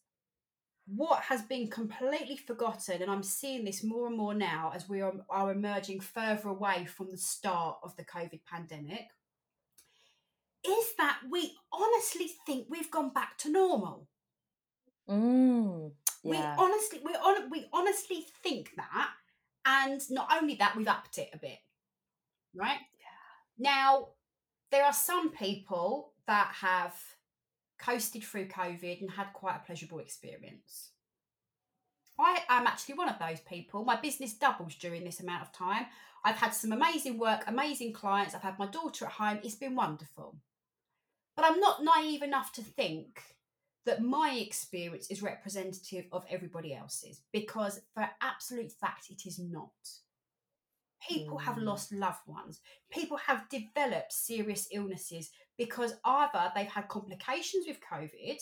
what 0.86 1.20
has 1.22 1.42
been 1.42 1.68
completely 1.68 2.36
forgotten, 2.36 3.02
and 3.02 3.10
I'm 3.10 3.22
seeing 3.22 3.64
this 3.64 3.84
more 3.84 4.06
and 4.06 4.16
more 4.16 4.34
now 4.34 4.72
as 4.74 4.88
we 4.88 5.00
are, 5.00 5.12
are 5.30 5.52
emerging 5.52 6.00
further 6.00 6.48
away 6.48 6.86
from 6.86 7.10
the 7.10 7.18
start 7.18 7.78
of 7.82 7.94
the 7.96 8.04
COVID 8.04 8.40
pandemic, 8.50 9.06
is 10.66 10.86
that 10.98 11.20
we 11.30 11.52
honestly 11.72 12.30
think 12.46 12.66
we've 12.68 12.90
gone 12.90 13.12
back 13.12 13.38
to 13.38 13.50
normal. 13.50 14.08
Mm, 15.08 15.92
yeah. 16.22 16.30
We 16.30 16.36
honestly, 16.36 17.00
we 17.04 17.12
on, 17.12 17.50
we 17.50 17.66
honestly 17.72 18.26
think 18.42 18.70
that, 18.76 19.10
and 19.64 20.00
not 20.10 20.28
only 20.40 20.56
that, 20.56 20.76
we've 20.76 20.88
upped 20.88 21.18
it 21.18 21.30
a 21.32 21.38
bit, 21.38 21.58
right? 22.54 22.78
Yeah. 22.98 23.70
Now, 23.70 24.08
there 24.70 24.84
are 24.84 24.92
some 24.92 25.30
people 25.30 26.12
that 26.26 26.52
have 26.60 26.94
coasted 27.82 28.22
through 28.22 28.48
COVID 28.48 29.00
and 29.00 29.10
had 29.10 29.32
quite 29.32 29.56
a 29.56 29.66
pleasurable 29.66 29.98
experience. 29.98 30.90
I 32.18 32.40
am 32.48 32.66
actually 32.66 32.94
one 32.94 33.08
of 33.08 33.18
those 33.18 33.40
people. 33.40 33.84
My 33.84 34.00
business 34.00 34.34
doubles 34.34 34.74
during 34.76 35.04
this 35.04 35.20
amount 35.20 35.42
of 35.42 35.52
time. 35.52 35.86
I've 36.24 36.36
had 36.36 36.54
some 36.54 36.72
amazing 36.72 37.18
work, 37.18 37.44
amazing 37.46 37.92
clients. 37.94 38.34
I've 38.34 38.42
had 38.42 38.58
my 38.58 38.66
daughter 38.66 39.06
at 39.06 39.12
home. 39.12 39.40
It's 39.42 39.56
been 39.56 39.74
wonderful. 39.74 40.36
But 41.34 41.46
I'm 41.46 41.58
not 41.58 41.82
naive 41.82 42.22
enough 42.22 42.52
to 42.52 42.62
think 42.62 43.22
that 43.84 44.02
my 44.02 44.38
experience 44.38 45.10
is 45.10 45.22
representative 45.22 46.04
of 46.12 46.24
everybody 46.30 46.74
else's 46.74 47.22
because, 47.32 47.80
for 47.94 48.08
absolute 48.20 48.70
fact, 48.70 49.10
it 49.10 49.26
is 49.26 49.40
not. 49.40 49.72
People 51.08 51.38
mm. 51.38 51.42
have 51.42 51.58
lost 51.58 51.92
loved 51.92 52.26
ones. 52.26 52.60
People 52.90 53.16
have 53.16 53.48
developed 53.48 54.12
serious 54.12 54.68
illnesses 54.72 55.30
because 55.58 55.94
either 56.04 56.52
they've 56.54 56.66
had 56.66 56.88
complications 56.88 57.66
with 57.66 57.78
COVID 57.80 58.38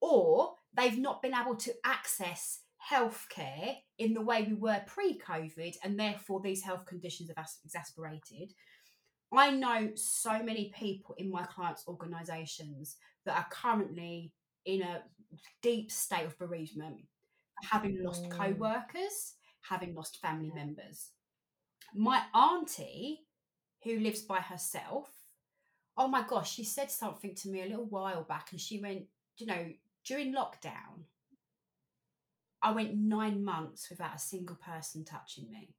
or 0.00 0.54
they've 0.74 0.98
not 0.98 1.22
been 1.22 1.34
able 1.34 1.56
to 1.56 1.72
access 1.84 2.60
healthcare 2.90 3.76
in 3.98 4.14
the 4.14 4.20
way 4.20 4.44
we 4.44 4.54
were 4.54 4.80
pre 4.86 5.18
COVID, 5.18 5.76
and 5.82 5.98
therefore 5.98 6.40
these 6.40 6.62
health 6.62 6.86
conditions 6.86 7.30
have 7.36 7.48
exasperated. 7.64 8.52
I 9.32 9.50
know 9.50 9.90
so 9.94 10.42
many 10.42 10.72
people 10.74 11.14
in 11.18 11.30
my 11.30 11.44
clients' 11.44 11.84
organisations 11.86 12.96
that 13.26 13.36
are 13.36 13.46
currently 13.50 14.32
in 14.64 14.82
a 14.82 15.02
deep 15.62 15.90
state 15.90 16.24
of 16.24 16.38
bereavement, 16.38 17.00
having 17.62 18.02
lost 18.02 18.24
mm. 18.24 18.30
co 18.30 18.52
workers, 18.52 19.34
having 19.68 19.94
lost 19.94 20.18
family 20.22 20.52
members. 20.54 21.10
My 21.94 22.22
auntie, 22.34 23.20
who 23.84 23.98
lives 23.98 24.22
by 24.22 24.38
herself, 24.40 25.10
oh 25.96 26.08
my 26.08 26.24
gosh, 26.26 26.52
she 26.54 26.64
said 26.64 26.90
something 26.90 27.34
to 27.36 27.48
me 27.48 27.62
a 27.62 27.66
little 27.66 27.86
while 27.86 28.22
back 28.22 28.52
and 28.52 28.60
she 28.60 28.80
went, 28.80 29.04
you 29.36 29.46
know, 29.46 29.66
during 30.04 30.34
lockdown, 30.34 31.04
I 32.62 32.72
went 32.72 32.96
nine 32.96 33.44
months 33.44 33.88
without 33.90 34.16
a 34.16 34.18
single 34.18 34.56
person 34.56 35.04
touching 35.04 35.48
me. 35.50 35.74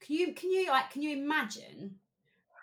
Can 0.00 0.16
you 0.16 0.34
can 0.34 0.50
you 0.50 0.68
like 0.68 0.90
can 0.90 1.02
you 1.02 1.16
imagine? 1.16 1.96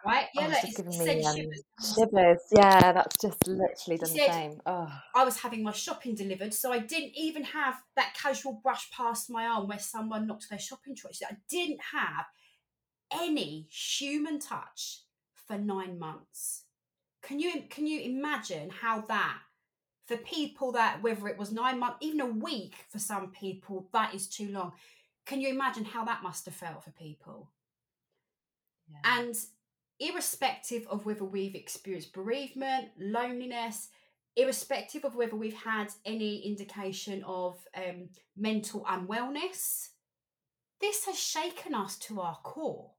Right? 0.06 0.28
Yeah, 0.34 0.46
oh, 0.46 0.50
like, 0.50 0.76
giving 0.76 0.98
me 0.98 1.26
um, 1.26 1.36
shivers. 1.84 2.40
Yeah, 2.56 2.94
that's 2.94 3.18
just 3.18 3.46
literally 3.48 3.98
done 3.98 4.14
the 4.14 4.28
same. 4.32 4.62
Oh. 4.66 4.90
I 5.14 5.26
was 5.26 5.38
having 5.38 5.62
my 5.62 5.74
shopping 5.74 6.16
delivered, 6.16 6.54
so 6.54 6.72
I 6.72 6.80
didn't 6.80 7.12
even 7.18 7.44
have 7.44 7.76
that 7.98 8.14
casual 8.14 8.62
brush 8.64 8.90
past 8.92 9.30
my 9.30 9.46
arm 9.46 9.68
where 9.68 9.78
someone 9.78 10.26
knocked 10.26 10.50
their 10.50 10.58
shopping 10.58 10.96
trolley. 10.96 11.16
I 11.30 11.36
didn't 11.50 11.82
have 11.92 12.26
any 13.14 13.68
human 13.70 14.40
touch 14.40 15.02
for 15.34 15.58
nine 15.58 15.98
months. 16.00 16.64
Can 17.22 17.40
you 17.40 17.64
can 17.70 17.86
you 17.86 18.02
imagine 18.02 18.70
how 18.70 19.02
that 19.02 19.40
for 20.10 20.18
people 20.18 20.72
that 20.72 21.04
whether 21.04 21.28
it 21.28 21.38
was 21.38 21.52
nine 21.52 21.80
months, 21.80 21.98
even 22.02 22.22
a 22.22 22.26
week 22.26 22.74
for 22.90 22.98
some 22.98 23.30
people, 23.30 23.88
that 23.94 24.16
is 24.16 24.28
too 24.28 24.50
long. 24.50 24.74
Can 25.28 25.40
you 25.40 25.50
imagine 25.50 25.86
how 25.86 26.04
that 26.06 26.24
must 26.24 26.46
have 26.46 26.56
felt 26.56 26.84
for 26.84 26.90
people? 26.92 27.52
Yeah. 28.90 29.20
And 29.20 29.36
irrespective 30.00 30.88
of 30.88 31.06
whether 31.06 31.24
we've 31.24 31.54
experienced 31.54 32.14
bereavement, 32.14 32.90
loneliness, 33.00 33.90
irrespective 34.36 35.06
of 35.06 35.16
whether 35.16 35.36
we've 35.36 35.54
had 35.54 35.90
any 36.06 36.38
indication 36.40 37.24
of 37.24 37.60
um, 37.76 38.10
mental 38.36 38.84
unwellness, 38.86 39.90
this 40.82 41.06
has 41.06 41.20
shaken 41.20 41.76
us 41.76 41.98
to 41.98 42.20
our 42.22 42.38
core. 42.42 42.92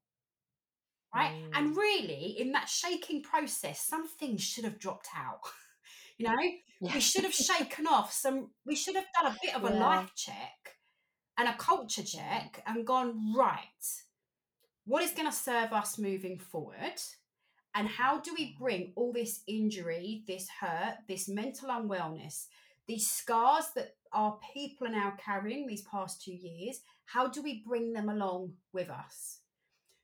Right. 1.14 1.32
Mm. 1.32 1.58
And 1.58 1.76
really, 1.76 2.36
in 2.38 2.52
that 2.52 2.68
shaking 2.68 3.22
process, 3.22 3.80
some 3.80 4.06
things 4.06 4.42
should 4.42 4.64
have 4.64 4.78
dropped 4.78 5.08
out. 5.16 5.40
you 6.18 6.26
know, 6.26 6.36
yeah. 6.80 6.94
we 6.94 7.00
should 7.00 7.24
have 7.24 7.34
shaken 7.34 7.86
off 7.86 8.12
some, 8.12 8.50
we 8.64 8.76
should 8.76 8.94
have 8.94 9.06
done 9.20 9.32
a 9.32 9.36
bit 9.42 9.56
of 9.56 9.64
a 9.64 9.74
yeah. 9.74 9.86
life 9.86 10.12
check 10.14 10.76
and 11.36 11.48
a 11.48 11.54
culture 11.54 12.04
check 12.04 12.62
and 12.66 12.86
gone, 12.86 13.34
right, 13.34 13.56
what 14.84 15.02
is 15.02 15.12
going 15.12 15.28
to 15.28 15.36
serve 15.36 15.72
us 15.72 15.98
moving 15.98 16.38
forward? 16.38 17.00
And 17.74 17.88
how 17.88 18.20
do 18.20 18.34
we 18.36 18.56
bring 18.58 18.92
all 18.96 19.12
this 19.12 19.42
injury, 19.46 20.24
this 20.26 20.48
hurt, 20.60 20.96
this 21.08 21.28
mental 21.28 21.68
unwellness, 21.68 22.46
these 22.86 23.08
scars 23.08 23.66
that 23.76 23.94
our 24.12 24.38
people 24.52 24.88
are 24.88 24.90
now 24.90 25.14
carrying 25.24 25.66
these 25.66 25.82
past 25.82 26.22
two 26.22 26.32
years, 26.32 26.80
how 27.04 27.28
do 27.28 27.42
we 27.42 27.62
bring 27.66 27.92
them 27.92 28.08
along 28.08 28.54
with 28.72 28.90
us? 28.90 29.39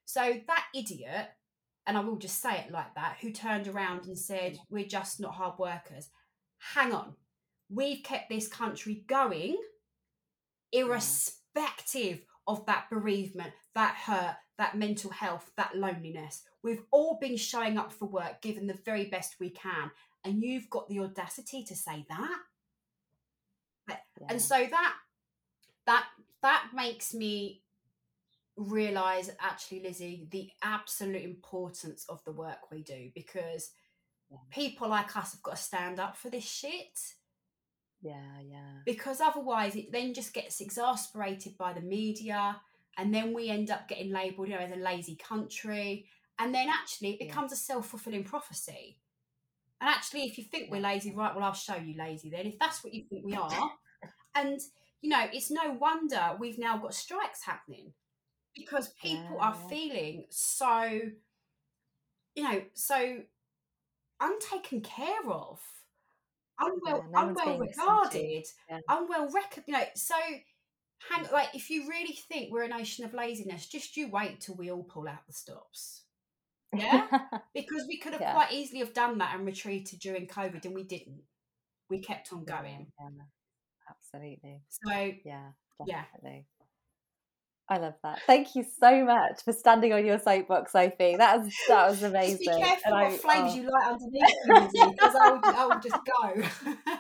So 0.06 0.40
that 0.46 0.64
idiot, 0.74 1.28
and 1.86 1.98
I 1.98 2.00
will 2.00 2.16
just 2.16 2.40
say 2.40 2.58
it 2.58 2.72
like 2.72 2.94
that, 2.94 3.18
who 3.20 3.30
turned 3.30 3.68
around 3.68 4.06
and 4.06 4.18
said, 4.18 4.54
mm. 4.54 4.58
We're 4.70 4.86
just 4.86 5.20
not 5.20 5.34
hard 5.34 5.58
workers, 5.58 6.08
hang 6.74 6.92
on. 6.92 7.14
We've 7.68 8.02
kept 8.02 8.30
this 8.30 8.48
country 8.48 9.04
going 9.06 9.56
mm. 9.56 9.56
irrespective 10.72 12.22
of 12.46 12.64
that 12.66 12.86
bereavement, 12.90 13.52
that 13.74 13.96
hurt, 13.96 14.36
that 14.58 14.78
mental 14.78 15.10
health, 15.10 15.50
that 15.56 15.76
loneliness. 15.76 16.42
We've 16.62 16.84
all 16.92 17.18
been 17.20 17.36
showing 17.36 17.76
up 17.76 17.92
for 17.92 18.06
work, 18.06 18.40
giving 18.40 18.66
the 18.66 18.78
very 18.84 19.06
best 19.06 19.36
we 19.40 19.50
can. 19.50 19.90
And 20.24 20.42
you've 20.42 20.70
got 20.70 20.88
the 20.88 21.00
audacity 21.00 21.64
to 21.64 21.74
say 21.74 22.06
that. 22.08 22.38
Yeah. 23.88 23.96
And 24.30 24.40
so 24.40 24.56
that 24.56 24.94
that 25.86 26.06
that 26.42 26.70
makes 26.74 27.14
me 27.14 27.62
realize 28.56 29.30
actually 29.40 29.82
lizzie 29.82 30.26
the 30.30 30.50
absolute 30.62 31.22
importance 31.22 32.06
of 32.08 32.24
the 32.24 32.32
work 32.32 32.70
we 32.72 32.82
do 32.82 33.10
because 33.14 33.70
yeah. 34.30 34.38
people 34.50 34.88
like 34.88 35.14
us 35.16 35.32
have 35.32 35.42
got 35.42 35.56
to 35.56 35.62
stand 35.62 36.00
up 36.00 36.16
for 36.16 36.30
this 36.30 36.44
shit. 36.44 36.98
Yeah 38.00 38.40
yeah. 38.48 38.80
Because 38.86 39.20
otherwise 39.20 39.76
it 39.76 39.92
then 39.92 40.14
just 40.14 40.32
gets 40.32 40.60
exasperated 40.60 41.58
by 41.58 41.74
the 41.74 41.82
media 41.82 42.60
and 42.96 43.14
then 43.14 43.34
we 43.34 43.50
end 43.50 43.70
up 43.70 43.88
getting 43.88 44.10
labeled 44.10 44.48
you 44.48 44.54
know 44.54 44.60
as 44.60 44.72
a 44.72 44.76
lazy 44.76 45.16
country 45.16 46.06
and 46.38 46.54
then 46.54 46.68
actually 46.68 47.10
it 47.10 47.18
becomes 47.18 47.50
yeah. 47.50 47.56
a 47.56 47.58
self-fulfilling 47.58 48.24
prophecy. 48.24 48.98
And 49.82 49.90
actually 49.90 50.22
if 50.22 50.38
you 50.38 50.44
think 50.44 50.70
we're 50.70 50.80
lazy 50.80 51.14
right 51.14 51.34
well 51.34 51.44
i'll 51.44 51.52
show 51.52 51.76
you 51.76 51.94
lazy 51.98 52.30
then 52.30 52.46
if 52.46 52.58
that's 52.58 52.82
what 52.82 52.94
you 52.94 53.04
think 53.04 53.26
we 53.26 53.34
are. 53.36 53.70
And 54.34 54.58
you 55.02 55.10
know 55.10 55.26
it's 55.30 55.50
no 55.50 55.72
wonder 55.72 56.38
we've 56.40 56.58
now 56.58 56.78
got 56.78 56.94
strikes 56.94 57.44
happening 57.44 57.92
because 58.56 58.88
people 59.00 59.36
yeah. 59.36 59.46
are 59.46 59.54
feeling 59.68 60.24
so, 60.30 61.00
you 62.34 62.42
know, 62.42 62.62
so 62.74 63.18
untaken 64.20 64.80
care 64.80 65.30
of, 65.30 65.60
unwell, 66.58 67.04
yeah, 67.04 67.20
no 67.22 67.28
unwell 67.28 67.58
regarded, 67.58 68.46
yeah. 68.68 68.80
unwell 68.88 69.30
recognized. 69.30 69.68
You 69.68 69.74
know, 69.74 69.84
so 69.94 70.14
hang 71.10 71.24
mm. 71.24 71.32
like 71.32 71.54
if 71.54 71.70
you 71.70 71.88
really 71.88 72.18
think 72.28 72.50
we're 72.50 72.64
a 72.64 72.68
nation 72.68 73.04
of 73.04 73.14
laziness, 73.14 73.66
just 73.66 73.96
you 73.96 74.08
wait 74.08 74.40
till 74.40 74.56
we 74.56 74.70
all 74.70 74.84
pull 74.84 75.06
out 75.06 75.26
the 75.26 75.32
stops. 75.32 76.02
Yeah, 76.74 77.06
because 77.54 77.84
we 77.86 77.98
could 77.98 78.14
have 78.14 78.34
quite 78.34 78.52
easily 78.52 78.80
have 78.80 78.94
done 78.94 79.18
that 79.18 79.36
and 79.36 79.46
retreated 79.46 80.00
during 80.00 80.26
COVID, 80.26 80.64
and 80.64 80.74
we 80.74 80.84
didn't. 80.84 81.20
We 81.88 82.00
kept 82.00 82.32
on 82.32 82.44
going. 82.44 82.88
absolutely. 83.88 84.62
So 84.68 85.12
yeah, 85.24 85.50
definitely. 85.86 86.46
I 87.68 87.78
love 87.78 87.94
that. 88.04 88.20
Thank 88.26 88.54
you 88.54 88.64
so 88.78 89.04
much 89.04 89.42
for 89.44 89.52
standing 89.52 89.92
on 89.92 90.06
your 90.06 90.20
soapbox, 90.20 90.70
Sophie. 90.72 91.16
That 91.16 91.40
was 91.40 91.52
that 91.68 91.90
was 91.90 92.02
amazing. 92.02 92.38
Just 92.46 92.58
be 92.58 92.62
careful 92.62 92.82
and 92.84 92.94
what 92.94 93.12
I, 93.12 93.16
flames 93.16 93.52
oh. 93.52 93.56
you 93.56 93.70
light 93.70 93.92
underneath 93.92 94.22
you, 94.74 94.90
because 94.92 95.14
I 95.16 95.32
would, 95.32 95.44
I 95.44 95.66
would 95.66 95.82
just 95.82 95.98
go. 96.06 96.42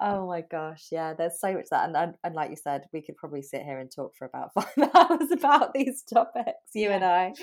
oh 0.00 0.26
my 0.26 0.40
gosh, 0.50 0.88
yeah. 0.90 1.12
There's 1.12 1.38
so 1.40 1.52
much 1.52 1.66
that, 1.70 1.90
and, 1.90 2.14
and, 2.24 2.34
like 2.34 2.48
you 2.50 2.56
said, 2.56 2.86
we 2.92 3.02
could 3.02 3.16
probably 3.16 3.42
sit 3.42 3.62
here 3.62 3.78
and 3.78 3.88
talk 3.94 4.16
for 4.16 4.24
about 4.24 4.52
five 4.54 4.90
hours 4.94 5.30
about 5.30 5.74
these 5.74 6.02
topics, 6.02 6.74
you 6.74 6.88
yeah. 6.88 6.96
and 6.96 7.04
I. 7.04 7.34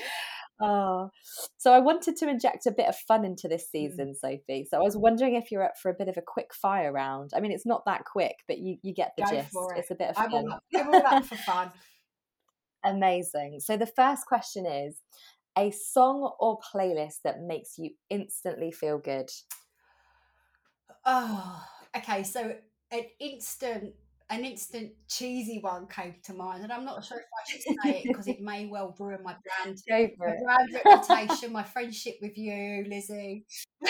Oh, 0.59 1.11
so 1.57 1.71
I 1.71 1.79
wanted 1.79 2.17
to 2.17 2.29
inject 2.29 2.65
a 2.65 2.71
bit 2.71 2.87
of 2.87 2.95
fun 2.95 3.23
into 3.23 3.47
this 3.47 3.65
mm. 3.65 3.71
season. 3.71 4.15
Sophie. 4.15 4.67
So 4.69 4.77
I 4.77 4.81
was 4.81 4.97
wondering 4.97 5.35
if 5.35 5.51
you're 5.51 5.63
up 5.63 5.77
for 5.81 5.89
a 5.89 5.93
bit 5.93 6.07
of 6.07 6.17
a 6.17 6.21
quick 6.21 6.53
fire 6.53 6.91
round. 6.91 7.31
I 7.35 7.39
mean, 7.39 7.51
it's 7.51 7.65
not 7.65 7.85
that 7.85 8.05
quick, 8.05 8.37
but 8.47 8.57
you 8.57 8.77
you 8.81 8.93
get 8.93 9.13
the 9.17 9.23
Go 9.23 9.29
gist. 9.29 9.49
It. 9.53 9.77
It's 9.77 9.91
a 9.91 9.95
bit 9.95 10.09
of 10.09 10.15
fun. 10.15 10.25
I'm 10.25 10.33
all, 10.33 10.59
I'm 10.75 10.87
all 10.87 11.17
up 11.17 11.25
for 11.25 11.35
fun. 11.45 11.71
Amazing. 12.83 13.59
So 13.59 13.77
the 13.77 13.85
first 13.85 14.25
question 14.25 14.65
is 14.65 15.01
a 15.57 15.71
song 15.71 16.31
or 16.39 16.59
playlist 16.73 17.21
that 17.23 17.41
makes 17.41 17.77
you 17.77 17.91
instantly 18.09 18.71
feel 18.71 18.97
good. 18.97 19.29
Oh, 21.05 21.63
okay. 21.95 22.23
So 22.23 22.55
an 22.91 23.03
instant 23.19 23.93
an 24.29 24.43
instant 24.43 24.91
cheesy 25.07 25.59
one 25.59 25.87
came 25.87 26.15
to 26.23 26.33
mind, 26.33 26.63
and 26.63 26.71
I'm 26.71 26.83
not 26.83 27.03
sure 27.03 27.17
if 27.17 27.25
I 27.25 27.49
should 27.49 27.61
say 27.61 27.99
it 27.99 28.03
because 28.07 28.27
it 28.27 28.41
may 28.41 28.65
well 28.65 28.95
ruin 28.99 29.23
my 29.23 29.35
brand, 29.63 29.77
my 29.89 30.11
brand 30.17 30.69
reputation, 30.85 31.53
my 31.53 31.63
friendship 31.63 32.15
with 32.21 32.37
you, 32.37 32.85
Lizzie. 32.89 33.45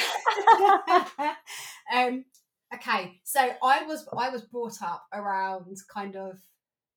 um, 1.94 2.26
okay, 2.74 3.20
so 3.24 3.40
I 3.64 3.84
was 3.84 4.08
I 4.16 4.30
was 4.30 4.44
brought 4.44 4.82
up 4.82 5.06
around 5.12 5.76
kind 5.92 6.16
of 6.16 6.38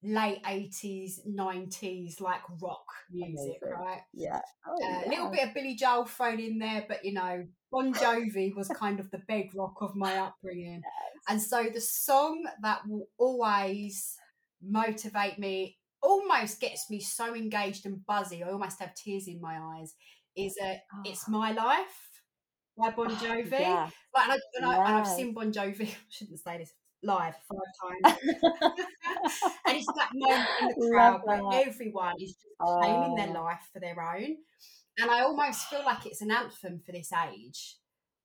late 0.03 0.43
80s 0.45 1.21
90s 1.29 2.21
like 2.21 2.41
rock 2.63 2.87
music 3.11 3.59
Amazing. 3.63 3.79
right 3.79 4.01
yeah 4.15 4.41
oh, 4.67 4.73
uh, 4.73 4.79
yeah. 4.81 5.07
a 5.07 5.09
little 5.11 5.31
bit 5.31 5.49
of 5.49 5.55
billy 5.55 5.75
joel 5.75 6.07
thrown 6.07 6.41
in 6.41 6.59
there 6.59 6.85
but 6.89 7.05
you 7.05 7.13
know 7.13 7.45
bon 7.71 7.93
jovi 7.93 8.55
was 8.57 8.69
kind 8.69 8.99
of 8.99 9.11
the 9.11 9.19
bedrock 9.29 9.75
of 9.83 9.95
my 9.95 10.17
upbringing 10.17 10.83
And 11.29 11.41
so 11.41 11.65
the 11.73 11.81
song 11.83 12.45
that 12.63 12.81
will 12.89 13.07
always 13.19 14.17
motivate 14.63 15.39
me, 15.39 15.77
almost 16.03 16.61
gets 16.61 16.89
me 16.91 17.01
so 17.01 17.35
engaged 17.35 17.85
and 17.87 18.05
buzzy, 18.07 18.43
I 18.43 18.51
almost 18.51 18.81
have 18.81 18.95
tears 18.95 19.29
in 19.29 19.41
my 19.41 19.59
eyes, 19.59 19.95
is 20.35 20.57
uh, 20.63 20.75
It's 21.05 21.25
Oh, 21.29 21.33
My 21.33 21.53
Life 21.53 22.23
by 22.79 22.91
Bon 22.91 23.11
Jovi. 23.17 23.51
yeah. 23.61 23.91
Like, 24.15 24.29
and, 24.29 24.33
I, 24.33 24.39
and, 24.57 24.67
I, 24.67 24.75
and 24.77 24.97
I've 24.97 25.07
Yes. 25.07 25.17
seen 25.17 25.35
Bon 25.35 25.53
Jovi, 25.53 25.89
I 25.93 25.97
shouldn't 26.09 26.41
say 26.41 26.59
this, 26.59 26.73
live 27.03 27.35
five 27.49 28.03
times. 28.05 28.19
and 29.67 29.77
it's 29.77 29.87
that 29.97 30.11
moment 30.15 30.49
in 30.61 30.69
the 30.69 30.89
crowd 30.91 31.21
where 31.25 31.43
everyone 31.67 32.15
is 32.21 32.33
just 32.33 32.47
claiming 32.81 33.15
their 33.17 33.29
Oh. 33.29 33.43
life 33.45 33.61
for 33.73 33.81
their 33.81 34.01
own. 34.01 34.37
And 34.99 35.11
I 35.11 35.21
almost 35.23 35.67
feel 35.69 35.85
like 35.85 36.05
it's 36.07 36.21
an 36.21 36.31
anthem 36.31 36.81
for 36.85 36.93
this 36.93 37.11
age. 37.13 37.77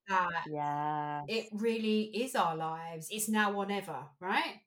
That 0.08 0.46
Yeah. 0.52 1.22
it 1.28 1.48
really 1.54 2.04
is 2.16 2.36
our 2.36 2.56
lives. 2.56 3.08
It's 3.10 3.30
now 3.30 3.54
or 3.54 3.66
never, 3.66 4.06
right? 4.20 4.62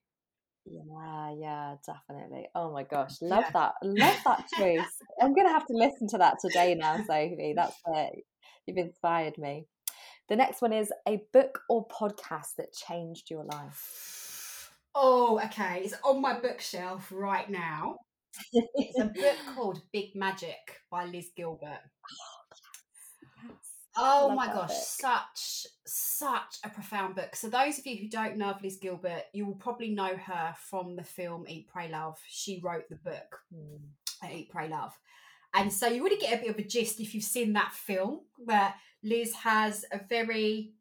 Yeah, 0.65 1.33
yeah, 1.39 1.75
definitely. 1.85 2.47
Oh 2.53 2.71
my 2.73 2.83
gosh, 2.83 3.21
love 3.21 3.45
Yeah. 3.47 3.51
that. 3.53 3.73
Love 3.83 4.17
that 4.25 4.47
choice. 4.57 4.99
I'm 5.21 5.33
gonna 5.33 5.51
have 5.53 5.65
to 5.67 5.73
listen 5.73 6.07
to 6.09 6.17
that 6.19 6.37
today 6.41 6.75
now, 6.75 6.97
Sophie. 6.97 7.53
That's 7.55 7.75
it. 7.87 8.23
You've 8.67 8.77
inspired 8.77 9.37
me. 9.37 9.65
The 10.29 10.35
next 10.35 10.61
one 10.61 10.73
is 10.73 10.93
a 11.07 11.23
book 11.33 11.61
or 11.69 11.87
podcast 11.87 12.55
that 12.57 12.71
changed 12.71 13.31
your 13.31 13.43
life. 13.45 14.71
Oh, 14.93 15.39
okay. 15.45 15.81
It's 15.83 15.95
on 16.03 16.21
my 16.21 16.39
bookshelf 16.39 17.11
right 17.11 17.49
now. 17.49 17.97
It's 18.53 18.99
a 18.99 19.05
book 19.05 19.35
called 19.55 19.81
Big 19.91 20.15
Magic 20.15 20.81
by 20.91 21.05
Liz 21.05 21.29
Gilbert. 21.35 21.79
Oh 23.97 24.29
my 24.33 24.45
gosh, 24.45 24.69
book. 24.69 24.77
such 24.77 25.67
such 25.85 26.57
a 26.63 26.69
profound 26.69 27.15
book. 27.15 27.35
So 27.35 27.49
those 27.49 27.79
of 27.79 27.87
you 27.87 27.97
who 27.97 28.07
don't 28.07 28.37
know 28.37 28.51
of 28.51 28.61
Liz 28.61 28.77
Gilbert, 28.79 29.23
you 29.33 29.45
will 29.45 29.55
probably 29.55 29.89
know 29.89 30.15
her 30.15 30.53
from 30.57 30.95
the 30.95 31.03
film 31.03 31.45
Eat, 31.47 31.67
Pray, 31.67 31.89
Love. 31.89 32.17
She 32.27 32.61
wrote 32.63 32.87
the 32.89 32.97
book 32.97 33.39
Mm, 33.53 34.31
Eat, 34.31 34.49
Pray, 34.51 34.69
Love. 34.69 34.93
And 35.55 35.73
so 35.73 35.87
you 35.87 36.01
already 36.01 36.17
get 36.17 36.37
a 36.37 36.41
bit 36.41 36.51
of 36.51 36.59
a 36.59 36.63
gist 36.63 36.99
if 36.99 37.15
you've 37.15 37.23
seen 37.23 37.53
that 37.53 37.73
film, 37.73 38.21
where 38.37 38.73
Liz 39.03 39.33
has 39.33 39.85
a 39.91 39.99
very, 40.09 40.73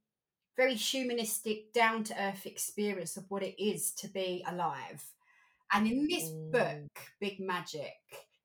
very 0.56 0.74
humanistic, 0.74 1.72
down 1.72 2.04
to 2.04 2.20
earth 2.22 2.46
experience 2.46 3.16
of 3.16 3.30
what 3.30 3.42
it 3.42 3.60
is 3.62 3.92
to 3.92 4.08
be 4.08 4.44
alive. 4.46 5.04
And 5.72 5.86
in 5.86 6.06
this 6.08 6.30
Mm. 6.30 6.52
book, 6.52 6.98
Big 7.20 7.40
Magic, 7.40 7.92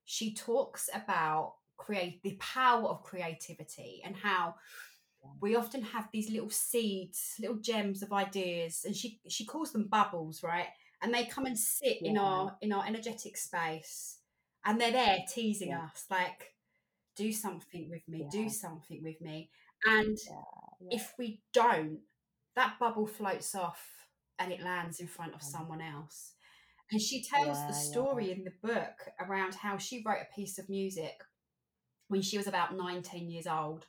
she 0.04 0.34
talks 0.34 0.88
about 0.94 1.56
create 1.76 2.22
the 2.22 2.36
power 2.36 2.88
of 2.88 3.02
creativity 3.02 4.00
and 4.04 4.16
how 4.16 4.54
we 5.40 5.56
often 5.56 5.82
have 5.82 6.08
these 6.12 6.30
little 6.30 6.50
seeds, 6.50 7.34
little 7.40 7.56
gems 7.56 8.02
of 8.02 8.12
ideas, 8.12 8.84
and 8.84 8.94
she 8.96 9.20
she 9.28 9.44
calls 9.44 9.72
them 9.72 9.88
bubbles, 9.88 10.42
right? 10.42 10.68
And 11.02 11.12
they 11.12 11.24
come 11.26 11.46
and 11.46 11.58
sit 11.58 11.98
in 12.04 12.16
our 12.18 12.56
in 12.60 12.72
our 12.72 12.86
energetic 12.86 13.36
space, 13.36 14.18
and 14.64 14.80
they're 14.80 14.92
there 14.92 15.24
teasing 15.28 15.68
Yeah. 15.68 15.80
us, 15.80 16.06
like, 16.10 16.54
do 17.16 17.32
something 17.32 17.90
with 17.90 18.06
me, 18.08 18.20
Yeah. 18.22 18.30
do 18.30 18.48
something 18.48 19.02
with 19.02 19.20
me. 19.20 19.50
And 19.84 20.16
yeah. 20.28 20.88
if 20.90 21.14
we 21.18 21.42
don't, 21.52 22.00
that 22.56 22.78
bubble 22.78 23.06
floats 23.06 23.54
off 23.54 24.06
and 24.38 24.52
it 24.52 24.62
lands 24.62 25.00
in 25.00 25.06
front 25.06 25.34
of 25.34 25.42
someone 25.42 25.80
else. 25.80 26.32
And 26.90 27.00
she 27.00 27.22
tells 27.22 27.58
Yeah, 27.58 27.66
the 27.68 27.72
yeah. 27.72 27.78
story 27.78 28.30
in 28.32 28.44
the 28.44 28.52
book 28.62 29.08
around 29.20 29.54
how 29.56 29.78
she 29.78 30.02
wrote 30.04 30.22
a 30.22 30.34
piece 30.34 30.58
of 30.58 30.68
music 30.68 31.22
when 32.08 32.22
she 32.22 32.36
was 32.36 32.46
about 32.46 32.76
19 32.76 33.30
years 33.30 33.46
old. 33.46 33.86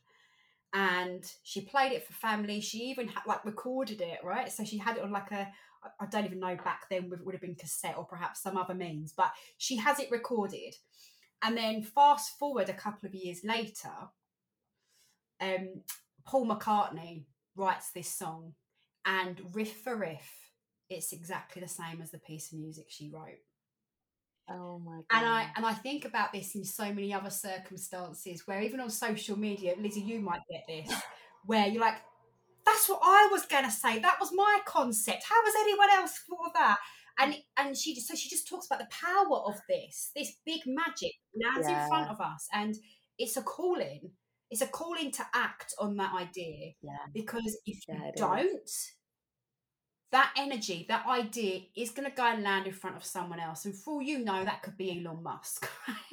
And 0.73 1.23
she 1.43 1.61
played 1.61 1.93
it 1.93 2.05
for 2.05 2.13
family. 2.13 2.59
She 2.59 2.79
even 2.89 3.07
had, 3.07 3.23
like 3.25 3.45
recorded 3.45 4.01
it, 4.01 4.19
right? 4.23 4.51
So 4.51 4.65
she 4.65 4.77
had 4.77 4.97
it 4.97 5.03
on 5.03 5.11
like 5.11 5.31
a 5.31 5.51
I 5.99 6.07
don't 6.07 6.25
even 6.25 6.39
know 6.39 6.55
back 6.55 6.89
then, 6.89 7.11
it 7.13 7.25
would 7.25 7.35
have 7.35 7.41
been 7.41 7.55
cassette 7.55 7.95
or 7.97 8.05
perhaps 8.05 8.41
some 8.41 8.57
other 8.57 8.73
means, 8.73 9.13
but 9.15 9.31
she 9.57 9.77
has 9.77 9.99
it 9.99 10.09
recorded. 10.11 10.75
And 11.43 11.55
then 11.55 11.83
fast 11.83 12.39
forward 12.39 12.69
a 12.69 12.73
couple 12.73 13.07
of 13.07 13.13
years 13.15 13.41
later, 13.43 13.91
um, 15.41 15.81
Paul 16.25 16.47
McCartney 16.47 17.25
writes 17.55 17.91
this 17.91 18.09
song, 18.09 18.53
and 19.05 19.39
riff 19.53 19.81
for 19.81 19.95
riff, 19.95 20.51
it's 20.89 21.13
exactly 21.13 21.61
the 21.61 21.67
same 21.67 22.01
as 22.01 22.11
the 22.11 22.19
piece 22.19 22.51
of 22.51 22.59
music 22.59 22.85
she 22.89 23.09
wrote. 23.13 23.39
Oh 24.49 24.79
my 24.79 24.97
god. 24.97 25.05
And 25.11 25.25
I 25.25 25.51
and 25.55 25.65
I 25.65 25.73
think 25.73 26.05
about 26.05 26.31
this 26.31 26.55
in 26.55 26.63
so 26.63 26.85
many 26.85 27.13
other 27.13 27.31
circumstances 27.31 28.43
where 28.45 28.61
even 28.61 28.79
on 28.79 28.89
social 28.89 29.37
media, 29.37 29.73
Lizzie, 29.79 30.01
you 30.01 30.19
might 30.19 30.41
get 30.49 30.63
this, 30.67 30.95
where 31.45 31.67
you're 31.67 31.81
like, 31.81 31.97
"That's 32.65 32.87
what 32.87 32.99
I 33.01 33.27
was 33.31 33.45
gonna 33.47 33.71
say. 33.71 33.99
That 33.99 34.19
was 34.19 34.31
my 34.33 34.59
concept. 34.65 35.23
How 35.27 35.43
has 35.43 35.55
anyone 35.61 35.89
else 35.91 36.19
thought 36.29 36.47
of 36.47 36.53
that?" 36.53 36.77
And 37.17 37.35
and 37.57 37.75
she 37.75 37.95
just 37.95 38.07
so 38.07 38.15
she 38.15 38.29
just 38.29 38.47
talks 38.47 38.67
about 38.67 38.79
the 38.79 38.87
power 38.91 39.37
of 39.37 39.55
this, 39.67 40.11
this 40.15 40.33
big 40.45 40.61
magic 40.67 41.13
lands 41.43 41.67
in 41.67 41.87
front 41.87 42.11
of 42.11 42.21
us, 42.21 42.47
and 42.53 42.75
it's 43.17 43.37
a 43.37 43.41
calling. 43.41 44.11
It's 44.51 44.61
a 44.61 44.67
calling 44.67 45.11
to 45.11 45.25
act 45.33 45.73
on 45.79 45.97
that 45.97 46.13
idea 46.15 46.73
Yeah. 46.81 46.97
because 47.13 47.57
if 47.65 47.87
you 47.87 47.95
Yeah, 47.95 48.07
is. 48.09 48.19
don't, 48.19 48.69
that 50.11 50.33
energy, 50.37 50.85
that 50.87 51.05
idea 51.07 51.61
is 51.75 51.89
going 51.91 52.09
to 52.09 52.15
go 52.15 52.23
and 52.23 52.43
land 52.43 52.67
in 52.67 52.73
front 52.73 52.95
of 52.95 53.03
someone 53.03 53.39
else. 53.39 53.65
And 53.65 53.75
for 53.75 53.95
all 53.95 54.01
you 54.01 54.19
know, 54.19 54.45
that 54.45 54.61
could 54.61 54.77
be 54.77 55.03
Elon 55.05 55.23
Musk. 55.23 55.67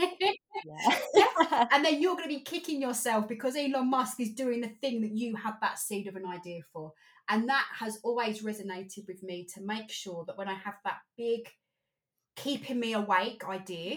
Yeah. 0.64 0.97
and 1.72 1.85
then 1.85 2.01
you're 2.01 2.14
going 2.14 2.28
to 2.28 2.35
be 2.37 2.41
kicking 2.43 2.80
yourself 2.80 3.26
because 3.28 3.57
Elon 3.57 3.91
Musk 3.91 4.20
is 4.20 4.33
doing 4.35 4.61
the 4.61 4.68
thing 4.68 5.01
that 5.01 5.11
you 5.12 5.35
had 5.35 5.55
that 5.61 5.78
seed 5.78 6.07
of 6.07 6.14
an 6.16 6.26
idea 6.26 6.61
for. 6.72 6.93
And 7.28 7.49
that 7.49 7.66
has 7.78 7.99
always 8.05 8.43
resonated 8.43 9.07
with 9.09 9.22
me 9.22 9.47
to 9.55 9.61
make 9.61 9.91
sure 9.91 10.24
that 10.26 10.39
when 10.39 10.49
I 10.49 10.55
have 10.55 10.74
that 10.85 10.99
big, 11.16 11.49
keeping 12.37 12.78
me 12.78 12.93
awake 12.93 13.45
idea, 13.49 13.97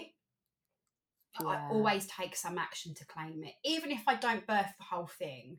I 1.44 1.68
always 1.70 2.06
take 2.06 2.36
some 2.36 2.58
action 2.58 2.94
to 2.94 3.06
claim 3.06 3.44
it. 3.44 3.54
Even 3.64 3.90
if 3.90 4.02
I 4.06 4.14
don't 4.14 4.46
birth 4.46 4.72
the 4.78 4.84
whole 4.84 5.06
thing, 5.06 5.58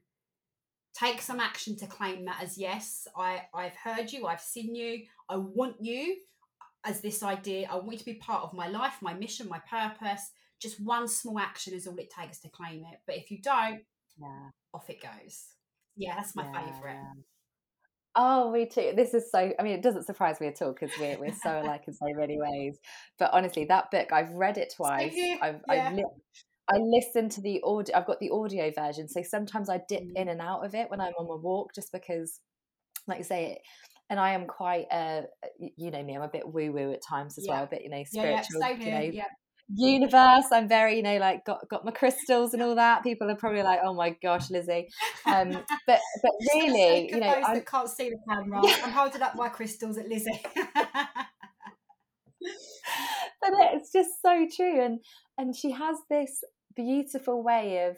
take 0.94 1.22
some 1.22 1.40
action 1.40 1.76
to 1.78 1.88
claim 1.88 2.26
that 2.26 2.42
as 2.42 2.58
yes, 2.58 3.08
I, 3.16 3.44
I've 3.54 3.76
heard 3.76 4.12
you, 4.12 4.26
I've 4.26 4.42
seen 4.42 4.74
you, 4.76 5.04
I 5.30 5.38
want 5.38 5.76
you 5.80 6.18
as 6.86 7.02
this 7.02 7.22
idea. 7.24 7.68
I 7.70 7.76
want 7.76 7.94
you 7.94 8.00
to 8.00 8.06
be 8.06 8.14
part 8.16 8.44
of 8.44 8.54
my 8.54 8.68
life, 8.68 8.96
my 9.02 9.14
mission, 9.14 9.48
my 9.50 9.62
purpose. 9.70 10.32
Just 10.60 10.80
one 10.80 11.08
small 11.08 11.40
action 11.40 11.74
is 11.74 11.86
all 11.86 11.98
it 11.98 12.10
takes 12.10 12.40
to 12.40 12.50
claim 12.50 12.84
it. 12.92 13.00
But 13.06 13.18
if 13.18 13.30
you 13.30 13.40
don't, 13.42 13.82
yeah. 14.20 14.50
off 14.74 14.90
it 14.90 15.02
goes. 15.02 15.46
Yeah, 15.96 16.16
that's 16.16 16.36
my 16.36 16.46
Yeah, 16.46 16.66
favourite. 16.66 16.98
Yeah. 18.18 18.24
Oh, 18.24 18.52
me 18.52 18.66
too. 18.66 18.94
This 18.96 19.14
is 19.14 19.30
so, 19.32 19.54
I 19.60 19.64
mean, 19.64 19.74
it 19.74 19.82
doesn't 19.84 20.06
surprise 20.06 20.40
me 20.42 20.48
at 20.48 20.62
all 20.62 20.74
because 20.74 20.92
we're, 21.00 21.18
we're 21.20 21.34
so 21.34 21.62
alike 21.62 21.84
in 21.88 21.94
so 21.94 22.06
many 22.16 22.38
ways. 22.40 22.78
But 23.20 23.32
honestly, 23.34 23.66
that 23.66 23.92
book, 23.92 24.12
I've 24.12 24.32
read 24.32 24.58
it 24.58 24.74
twice. 24.76 25.14
I've, 25.42 25.62
yeah. 25.68 25.90
I've 25.90 25.94
li- 25.94 26.06
I 26.70 26.78
listen 26.78 27.30
to 27.30 27.42
the 27.42 27.62
audio, 27.64 27.96
I've 27.96 28.06
got 28.08 28.20
the 28.20 28.30
audio 28.32 28.72
version. 28.72 29.08
So 29.08 29.22
sometimes 29.24 29.70
I 29.70 29.82
dip 29.88 30.02
Mm. 30.04 30.16
in 30.16 30.28
and 30.30 30.42
out 30.42 30.66
of 30.66 30.76
it 30.76 30.90
when 30.90 31.00
I'm 31.00 31.14
on 31.18 31.28
my 31.28 31.36
walk 31.42 31.74
just 31.74 31.92
because, 31.92 32.42
like 33.08 33.20
you 33.20 33.24
say, 33.24 33.54
it, 33.54 33.60
and 34.10 34.20
I 34.20 34.32
am 34.32 34.48
quite, 34.48 34.88
uh, 34.92 35.24
you 35.60 35.92
know 35.92 36.04
me, 36.04 36.16
I'm 36.16 36.22
a 36.24 36.28
bit 36.28 36.48
woo 36.52 36.72
woo 36.72 36.92
at 36.92 37.02
times 37.08 37.38
as 37.38 37.46
Yeah. 37.46 37.54
well, 37.54 37.68
but 37.70 37.84
you 37.84 37.90
know, 37.90 38.04
Yeah, 38.12 38.24
yeah, 38.24 38.42
spiritual, 38.42 38.62
same 38.62 38.82
you 38.82 38.92
know, 38.92 39.00
yeah. 39.00 39.26
Universe. 39.76 40.46
I'm 40.52 40.68
very, 40.68 40.98
you 40.98 41.04
know, 41.04 41.18
like 41.18 41.46
got 41.46 41.68
got 41.70 41.86
my 41.86 41.92
crystals 41.92 42.54
and 42.54 42.62
all 42.64 42.76
that. 42.76 43.04
People 43.04 43.30
are 43.30 43.36
probably 43.36 43.64
like, 43.64 43.80
"Oh 43.84 43.94
my 43.94 44.16
gosh, 44.22 44.50
Lizzie," 44.50 44.88
um, 45.26 45.52
but 45.86 46.00
but 46.22 46.32
Just 46.42 46.52
for 46.52 46.60
the 46.60 46.74
really, 46.74 47.14
you 47.14 47.20
know, 47.20 47.28
I'm, 47.46 47.62
can't 47.62 47.90
see 47.90 48.10
the 48.10 48.18
camera, 48.28 48.62
I'm 48.84 48.92
holding 48.92 49.22
up 49.22 49.36
my 49.36 49.50
crystals 49.50 49.98
at 49.98 50.08
Lizzie. 50.08 50.42
but 53.42 53.52
it's 53.74 53.92
just 53.92 54.22
so 54.22 54.48
true, 54.56 54.82
and 54.84 55.00
and 55.38 55.56
she 55.56 55.72
has 55.72 55.98
this 56.10 56.44
beautiful 56.76 57.44
way 57.44 57.86
of 57.88 57.98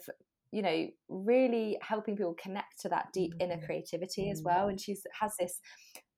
you 0.52 0.62
know 0.62 0.88
really 1.08 1.78
helping 1.82 2.16
people 2.16 2.34
connect 2.34 2.80
to 2.80 2.88
that 2.88 3.08
deep 3.12 3.34
inner 3.40 3.56
Mm. 3.56 3.66
creativity 3.66 4.30
as 4.30 4.40
Mm. 4.40 4.44
well 4.46 4.68
and 4.68 4.80
she's 4.80 5.06
has 5.20 5.36
this 5.38 5.60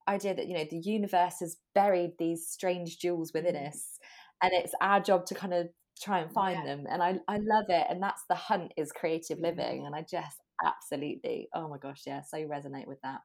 idea 0.09 0.34
that 0.34 0.46
you 0.46 0.55
know 0.57 0.64
the 0.70 0.78
universe 0.78 1.40
has 1.40 1.59
buried 1.74 2.12
these 2.18 2.48
strange 2.48 2.98
jewels 2.98 3.32
within 3.34 3.57
Mm. 3.57 3.68
us 3.68 3.98
and 4.43 4.53
it's 4.53 4.74
our 4.80 5.01
job 5.01 5.26
to 5.26 5.34
kind 5.34 5.55
of 5.55 5.68
try 6.01 6.20
and 6.20 6.32
find 6.32 6.59
Yeah. 6.59 6.76
them 6.76 6.86
and 6.90 7.03
I, 7.03 7.18
I 7.28 7.36
love 7.36 7.66
it 7.68 7.86
and 7.88 8.03
that's 8.03 8.22
the 8.28 8.34
hunt 8.34 8.72
is 8.76 8.90
creative 8.93 9.38
living 9.38 9.86
and 9.86 9.95
i 9.95 10.03
just 10.03 10.38
absolutely 10.64 11.49
oh 11.55 11.68
my 11.68 11.78
gosh 11.78 12.03
yeah 12.07 12.22
so 12.22 12.38
resonate 12.38 12.86
with 12.86 13.01
that 13.03 13.20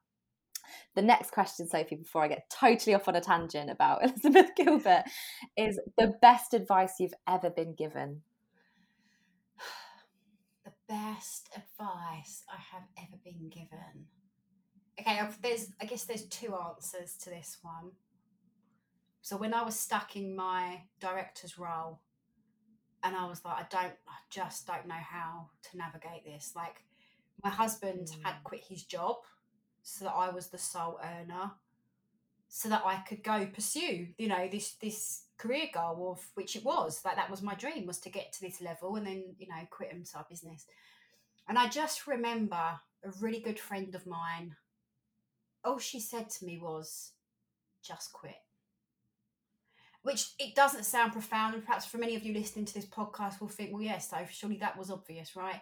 the 0.96 1.02
next 1.02 1.32
question 1.32 1.68
sophie 1.68 1.96
before 1.96 2.24
i 2.24 2.28
get 2.28 2.50
totally 2.52 2.94
off 2.94 3.08
on 3.08 3.16
a 3.16 3.22
tangent 3.22 3.70
about 3.70 4.04
elizabeth 4.04 4.52
gilbert 4.56 5.04
is 5.56 5.80
the 5.98 6.14
best 6.22 6.54
advice 6.54 6.96
you've 7.00 7.14
ever 7.28 7.50
been 7.50 7.74
given 7.74 8.22
the 10.66 10.72
best 10.88 11.50
advice 11.56 12.44
I 12.50 12.60
have 12.74 12.84
ever 12.98 13.18
been 13.24 13.50
given. 13.50 14.08
Okay, 15.00 15.20
I've, 15.20 15.42
there's 15.42 15.70
I 15.82 15.86
guess 15.86 16.06
there's 16.06 16.26
two 16.28 16.56
answers 16.56 17.16
to 17.24 17.30
this 17.30 17.58
one. 17.62 17.92
So 19.28 19.36
when 19.36 19.54
I 19.54 19.62
was 19.62 19.78
stuck 19.78 20.16
in 20.16 20.34
my 20.34 20.84
director's 21.02 21.58
role, 21.60 22.00
and 23.04 23.14
I 23.14 23.26
was 23.28 23.44
like, 23.44 23.58
I 23.58 23.68
don't, 23.70 23.94
I 24.08 24.16
just 24.30 24.66
don't 24.66 24.88
know 24.88 24.96
how 24.96 25.50
to 25.64 25.78
navigate 25.78 26.24
this. 26.24 26.54
Like, 26.56 26.86
my 27.44 27.50
husband 27.50 28.08
had 28.24 28.36
Mm. 28.36 28.44
quit 28.46 28.64
his 28.64 28.84
job, 28.86 29.18
so 29.84 30.06
that 30.06 30.14
I 30.14 30.30
was 30.30 30.48
the 30.48 30.58
sole 30.58 30.98
earner. 31.04 31.52
so 32.48 32.70
that 32.70 32.86
I 32.86 33.00
could 33.02 33.22
go 33.22 33.46
pursue, 33.48 34.14
you 34.18 34.30
know, 34.30 34.48
this 34.48 34.76
this 34.76 35.26
career 35.38 35.68
goal 35.74 36.12
of 36.14 36.26
which 36.36 36.56
it 36.56 36.64
was 36.64 37.04
like 37.04 37.18
that 37.18 37.30
was 37.30 37.42
my 37.42 37.56
dream 37.56 37.86
was 37.86 38.00
to 38.00 38.10
get 38.10 38.32
to 38.34 38.42
this 38.42 38.62
level 38.62 38.96
and 38.96 39.06
then 39.06 39.36
you 39.38 39.48
know 39.50 39.68
quit 39.70 39.92
inside 39.92 40.30
business. 40.30 40.66
And 41.50 41.60
I 41.60 41.68
just 41.68 42.08
remember 42.08 42.56
a 43.04 43.12
really 43.20 43.42
good 43.42 43.60
friend 43.60 43.94
of 43.96 44.08
mine. 44.08 44.56
All 45.66 45.78
she 45.80 46.00
said 46.00 46.30
to 46.30 46.46
me 46.46 46.58
was, 46.58 47.12
"Just 47.84 48.14
quit." 48.14 48.47
Which 50.08 50.32
it 50.40 50.56
doesn't 50.56 50.86
sound 50.86 51.12
profound, 51.12 51.54
and 51.54 51.66
perhaps 51.66 51.86
for 51.86 51.98
many 51.98 52.16
of 52.16 52.24
you 52.24 52.34
listening 52.34 52.66
to 52.66 52.74
this 52.74 52.86
podcast 52.86 53.40
will 53.42 53.50
think, 53.50 53.74
"Well, 53.74 53.82
yes, 53.82 54.10
so 54.10 54.18
surely 54.32 54.58
that 54.58 54.78
was 54.78 54.90
obvious, 54.90 55.36
right?" 55.36 55.62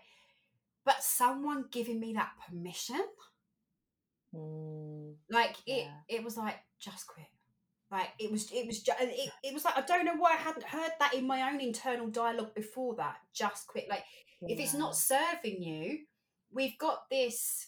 But 0.85 1.03
someone 1.03 1.65
giving 1.71 1.99
me 1.99 2.13
that 2.13 2.31
permission? 2.47 3.03
Mm, 4.33 5.15
like 5.29 5.55
it 5.65 5.85
Yeah. 5.85 5.99
it 6.07 6.23
was 6.23 6.37
like 6.37 6.57
just 6.79 7.07
quit. 7.07 7.25
Like 7.89 8.09
it 8.19 8.31
was 8.31 8.51
it 8.51 8.67
was 8.67 8.81
just 8.83 8.99
it, 9.01 9.31
it 9.43 9.53
was 9.53 9.63
like 9.63 9.77
i 9.77 9.81
don't 9.81 10.05
know 10.05 10.15
why 10.15 10.33
i 10.33 10.37
hadn't 10.37 10.65
heard 10.65 10.91
that 10.99 11.13
in 11.13 11.25
my 11.25 11.49
own 11.49 11.61
internal 11.61 12.07
dialogue 12.07 12.53
before 12.55 12.95
that 12.95 13.17
just 13.33 13.67
quit. 13.67 13.87
Like 13.89 14.03
if 14.41 14.59
it's 14.59 14.73
not 14.73 14.95
serving 14.95 15.61
you 15.61 15.99
we've 16.51 16.77
got 16.77 17.09
this 17.09 17.67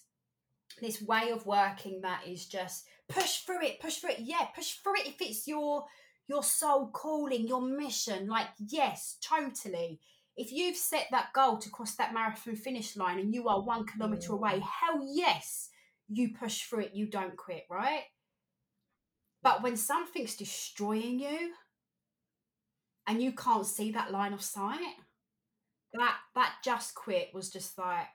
this 0.81 1.01
way 1.01 1.29
of 1.31 1.45
working 1.45 2.01
that 2.01 2.27
is 2.27 2.45
just 2.45 2.85
push 3.07 3.41
through 3.45 3.63
it 3.63 3.79
push 3.79 3.97
through 3.97 4.11
it. 4.11 4.19
Yeah 4.19 4.45
push 4.55 4.73
through 4.73 4.95
it 4.99 5.07
if 5.07 5.21
it's 5.21 5.47
your 5.47 5.85
your 6.27 6.43
soul 6.43 6.89
calling 6.91 7.47
your 7.47 7.61
mission 7.61 8.27
like 8.27 8.47
yes 8.67 9.17
totally. 9.21 9.99
If 10.35 10.51
you've 10.51 10.77
set 10.77 11.07
that 11.11 11.33
goal 11.33 11.57
to 11.57 11.69
cross 11.69 11.95
that 11.95 12.13
marathon 12.13 12.55
finish 12.55 12.95
line 12.95 13.17
and 13.19 13.33
you 13.33 13.47
are 13.47 13.61
one 13.61 13.85
kilometer 13.85 14.33
away 14.33 14.59
Mm. 14.59 14.61
hell 14.61 15.01
yes 15.03 15.69
you 16.09 16.33
push 16.39 16.63
through 16.63 16.81
it 16.81 16.93
you 16.93 17.07
don't 17.07 17.35
quit 17.35 17.65
right? 17.69 18.03
But 19.43 19.63
when 19.63 19.77
something's 19.77 20.35
destroying 20.35 21.19
you 21.19 21.53
and 23.07 23.21
you 23.21 23.31
can't 23.31 23.65
see 23.65 23.91
that 23.91 24.11
line 24.11 24.33
of 24.33 24.41
sight 24.43 24.95
that 25.93 26.17
that 26.35 26.53
just 26.63 26.93
quit 26.95 27.29
was 27.33 27.49
just 27.49 27.77
like 27.77 28.07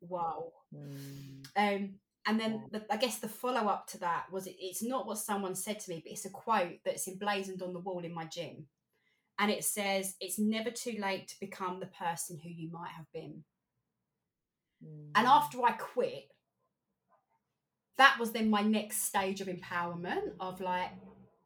whoa 0.00 0.52
Mm, 0.74 1.44
um, 1.56 1.94
and 2.28 2.38
then 2.38 2.64
the, 2.70 2.84
I 2.90 2.98
guess 2.98 3.18
the 3.18 3.28
follow 3.28 3.68
up 3.68 3.86
to 3.88 3.98
that 4.00 4.26
was 4.30 4.46
it, 4.46 4.56
it's 4.60 4.82
not 4.82 5.06
what 5.06 5.16
someone 5.16 5.54
said 5.54 5.80
to 5.80 5.90
me, 5.90 6.02
but 6.04 6.12
it's 6.12 6.26
a 6.26 6.30
quote 6.30 6.76
that's 6.84 7.08
emblazoned 7.08 7.62
on 7.62 7.72
the 7.72 7.80
wall 7.80 8.04
in 8.04 8.12
my 8.12 8.26
gym. 8.26 8.66
And 9.38 9.50
it 9.50 9.64
says, 9.64 10.14
It's 10.20 10.38
never 10.38 10.70
too 10.70 10.98
late 11.00 11.28
to 11.28 11.40
become 11.40 11.80
the 11.80 11.86
person 11.86 12.38
who 12.42 12.50
you 12.50 12.70
might 12.70 12.90
have 12.90 13.06
been. 13.14 13.44
And 15.14 15.26
mm. 15.26 15.30
after 15.30 15.64
I 15.64 15.72
quit, 15.72 16.28
that 17.96 18.18
was 18.20 18.32
then 18.32 18.50
my 18.50 18.60
next 18.60 19.04
stage 19.04 19.40
of 19.40 19.48
empowerment 19.48 20.32
of 20.38 20.60
like, 20.60 20.90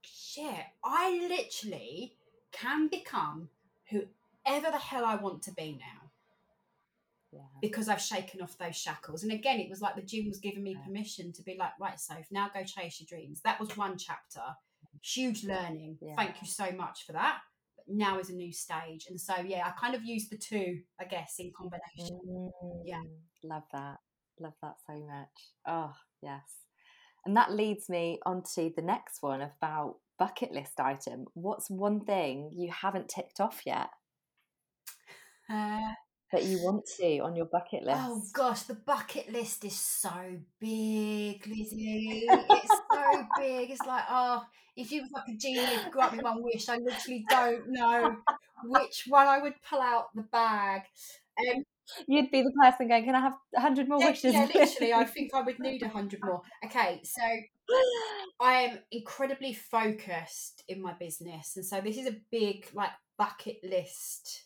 shit, 0.02 0.64
I 0.84 1.28
literally 1.28 2.16
can 2.50 2.88
become 2.88 3.50
whoever 3.88 4.72
the 4.72 4.78
hell 4.78 5.04
I 5.04 5.14
want 5.14 5.42
to 5.44 5.52
be 5.52 5.78
now. 5.78 6.01
Yeah. 7.32 7.40
because 7.60 7.88
I've 7.88 8.00
shaken 8.00 8.40
off 8.42 8.56
those 8.58 8.76
shackles. 8.76 9.22
And 9.22 9.32
again, 9.32 9.58
it 9.60 9.70
was 9.70 9.80
like 9.80 9.96
the 9.96 10.02
gym 10.02 10.28
was 10.28 10.38
giving 10.38 10.62
me 10.62 10.72
Yeah. 10.78 10.84
permission 10.86 11.32
to 11.32 11.42
be 11.42 11.56
like, 11.58 11.72
right, 11.80 11.98
Soph, 11.98 12.26
now 12.30 12.50
go 12.52 12.62
chase 12.64 13.00
your 13.00 13.06
dreams. 13.08 13.40
That 13.44 13.58
was 13.58 13.76
one 13.76 13.96
chapter. 13.98 14.42
Huge 15.02 15.44
learning. 15.44 15.98
Yeah. 16.00 16.14
Thank 16.16 16.40
you 16.42 16.46
so 16.48 16.70
much 16.72 17.06
for 17.06 17.12
that. 17.12 17.38
But 17.76 17.86
now 17.88 18.18
is 18.18 18.30
a 18.30 18.34
new 18.34 18.52
stage. 18.52 19.06
And 19.08 19.20
so, 19.20 19.34
yeah, 19.44 19.66
I 19.66 19.70
kind 19.80 19.94
of 19.94 20.04
used 20.04 20.30
the 20.30 20.36
two, 20.38 20.80
I 21.00 21.04
guess, 21.04 21.36
in 21.38 21.50
combination. 21.56 22.20
Yeah. 22.84 22.98
Mm, 22.98 23.08
Love 23.44 23.64
that. 23.72 23.96
Love 24.38 24.54
that 24.62 24.74
so 24.86 24.94
much. 24.94 25.50
Oh, 25.66 25.92
yes. 26.22 26.42
And 27.24 27.36
that 27.36 27.52
leads 27.52 27.88
me 27.88 28.18
on 28.26 28.42
to 28.54 28.72
the 28.76 28.82
next 28.82 29.22
one 29.22 29.40
about 29.42 29.96
bucket 30.18 30.52
list 30.52 30.78
item. 30.78 31.26
What's 31.34 31.70
one 31.70 32.04
thing 32.04 32.50
you 32.52 32.70
haven't 32.70 33.08
ticked 33.08 33.40
off 33.40 33.62
yet 33.64 33.88
Uh, 35.50 35.92
that 36.32 36.44
you 36.44 36.58
want 36.62 36.84
to 36.98 37.18
on 37.18 37.36
your 37.36 37.46
bucket 37.46 37.84
list? 37.84 38.00
oh 38.00 38.22
gosh, 38.32 38.62
the 38.62 38.74
bucket 38.74 39.30
list 39.32 39.64
is 39.64 39.76
so 39.76 40.10
big, 40.60 41.46
Lizzie. 41.46 42.26
It's 42.28 42.80
so 42.92 43.26
big. 43.38 43.70
It's 43.70 43.86
like, 43.86 44.04
oh, 44.08 44.44
if 44.76 44.90
you 44.90 45.02
was 45.02 45.10
like 45.12 45.28
a 45.28 45.36
genie, 45.36 45.90
grant 45.90 46.14
me 46.14 46.20
one 46.22 46.42
wish. 46.42 46.68
I 46.68 46.76
literally 46.76 47.24
don't 47.28 47.68
know 47.68 48.16
which 48.64 49.04
one 49.08 49.26
I 49.26 49.38
would 49.40 49.54
pull 49.68 49.80
out 49.80 50.06
the 50.14 50.22
bag. 50.22 50.82
Um, 51.38 51.64
You'd 52.06 52.30
be 52.30 52.42
the 52.42 52.52
person 52.52 52.88
going, 52.88 53.04
Can 53.04 53.14
I 53.14 53.20
have 53.20 53.36
a 53.54 53.60
hundred 53.60 53.88
more 53.88 54.00
yeah, 54.00 54.10
wishes? 54.10 54.32
yeah, 54.32 54.48
literally, 54.54 54.94
I 54.94 55.04
think 55.04 55.34
I 55.34 55.42
would 55.42 55.58
need 55.58 55.82
a 55.82 55.88
hundred 55.88 56.20
more. 56.24 56.40
Okay, 56.64 57.00
so 57.04 57.22
I 58.40 58.52
am 58.54 58.78
incredibly 58.90 59.52
focused 59.52 60.62
in 60.68 60.80
my 60.80 60.94
business, 60.94 61.52
and 61.56 61.64
so 61.64 61.80
this 61.80 61.98
is 61.98 62.06
a 62.06 62.16
big 62.30 62.66
like 62.72 62.90
bucket 63.18 63.58
list 63.62 64.44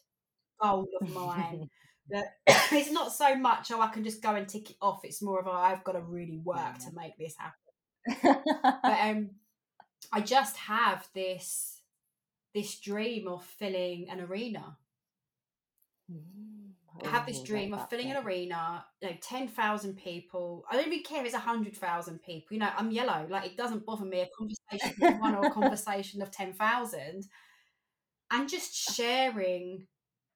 goal 0.60 0.88
of 1.00 1.08
mine. 1.08 1.68
that 2.10 2.36
it's 2.72 2.90
not 2.90 3.12
so 3.12 3.34
much 3.36 3.70
oh 3.72 3.80
I 3.80 3.88
can 3.88 4.04
just 4.04 4.22
go 4.22 4.34
and 4.34 4.48
tick 4.48 4.70
it 4.70 4.76
off. 4.80 5.00
It's 5.04 5.22
more 5.22 5.40
of 5.40 5.46
a 5.46 5.50
I've 5.50 5.84
got 5.84 5.92
to 5.92 6.00
really 6.00 6.38
work 6.38 6.78
to 6.80 6.90
make 6.94 7.16
this 7.18 7.34
happen. 7.38 7.62
But 8.86 8.98
um, 9.00 9.30
I 10.12 10.20
just 10.20 10.56
have 10.56 11.08
this 11.14 11.80
this 12.54 12.78
dream 12.80 13.28
of 13.28 13.44
filling 13.44 14.08
an 14.10 14.20
arena. 14.20 14.78
I 17.04 17.08
have 17.10 17.26
this 17.26 17.40
Oh, 17.40 17.44
dream 17.44 17.72
love 17.72 17.72
of 17.72 17.88
filling 17.88 18.10
an 18.10 18.16
arena, 18.24 18.84
you 19.00 19.08
know, 19.10 19.16
ten 19.20 19.48
thousand 19.48 19.96
people. 19.96 20.64
I 20.70 20.76
don't 20.76 20.86
even 20.86 21.02
care 21.02 21.20
if 21.20 21.26
it's 21.26 21.34
hundred 21.34 21.76
thousand 21.76 22.22
people. 22.22 22.54
You 22.54 22.60
know, 22.60 22.70
I'm 22.76 22.90
yellow. 22.90 23.26
Like 23.28 23.46
it 23.46 23.56
doesn't 23.56 23.86
bother 23.86 24.04
me 24.04 24.20
a 24.20 24.28
conversation 24.36 24.96
with 25.00 25.20
one 25.20 25.34
or 25.34 25.44
a 25.44 25.50
conversation 25.50 26.22
of 26.22 26.30
ten 26.30 26.52
thousand, 26.52 27.26
and 28.30 28.48
just 28.48 28.74
sharing 28.74 29.86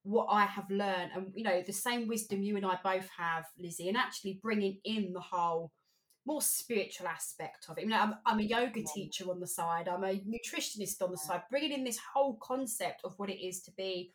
what 0.02 0.26
I 0.30 0.46
have 0.46 0.70
learned, 0.70 1.10
and 1.14 1.32
you 1.34 1.44
know, 1.44 1.62
the 1.66 1.72
same 1.72 2.08
wisdom 2.08 2.42
you 2.42 2.56
and 2.56 2.66
I 2.66 2.78
both 2.82 3.08
have, 3.16 3.44
Lizzie, 3.58 3.88
and 3.88 3.96
actually 3.96 4.40
bringing 4.42 4.78
in 4.84 5.12
the 5.12 5.20
whole 5.20 5.70
more 6.26 6.42
spiritual 6.42 7.08
aspect 7.08 7.66
of 7.68 7.78
it. 7.78 7.84
You 7.84 7.90
know, 7.90 7.98
I'm, 7.98 8.14
I'm 8.26 8.38
a 8.40 8.42
yoga 8.42 8.82
teacher 8.94 9.30
on 9.30 9.40
the 9.40 9.46
side. 9.46 9.88
I'm 9.88 10.04
a 10.04 10.20
nutritionist 10.20 11.02
on 11.02 11.10
the 11.10 11.16
side. 11.16 11.42
Bringing 11.50 11.72
in 11.72 11.84
this 11.84 11.98
whole 12.14 12.38
concept 12.42 13.00
of 13.04 13.14
what 13.16 13.30
it 13.30 13.44
is 13.44 13.62
to 13.62 13.72
be 13.72 14.12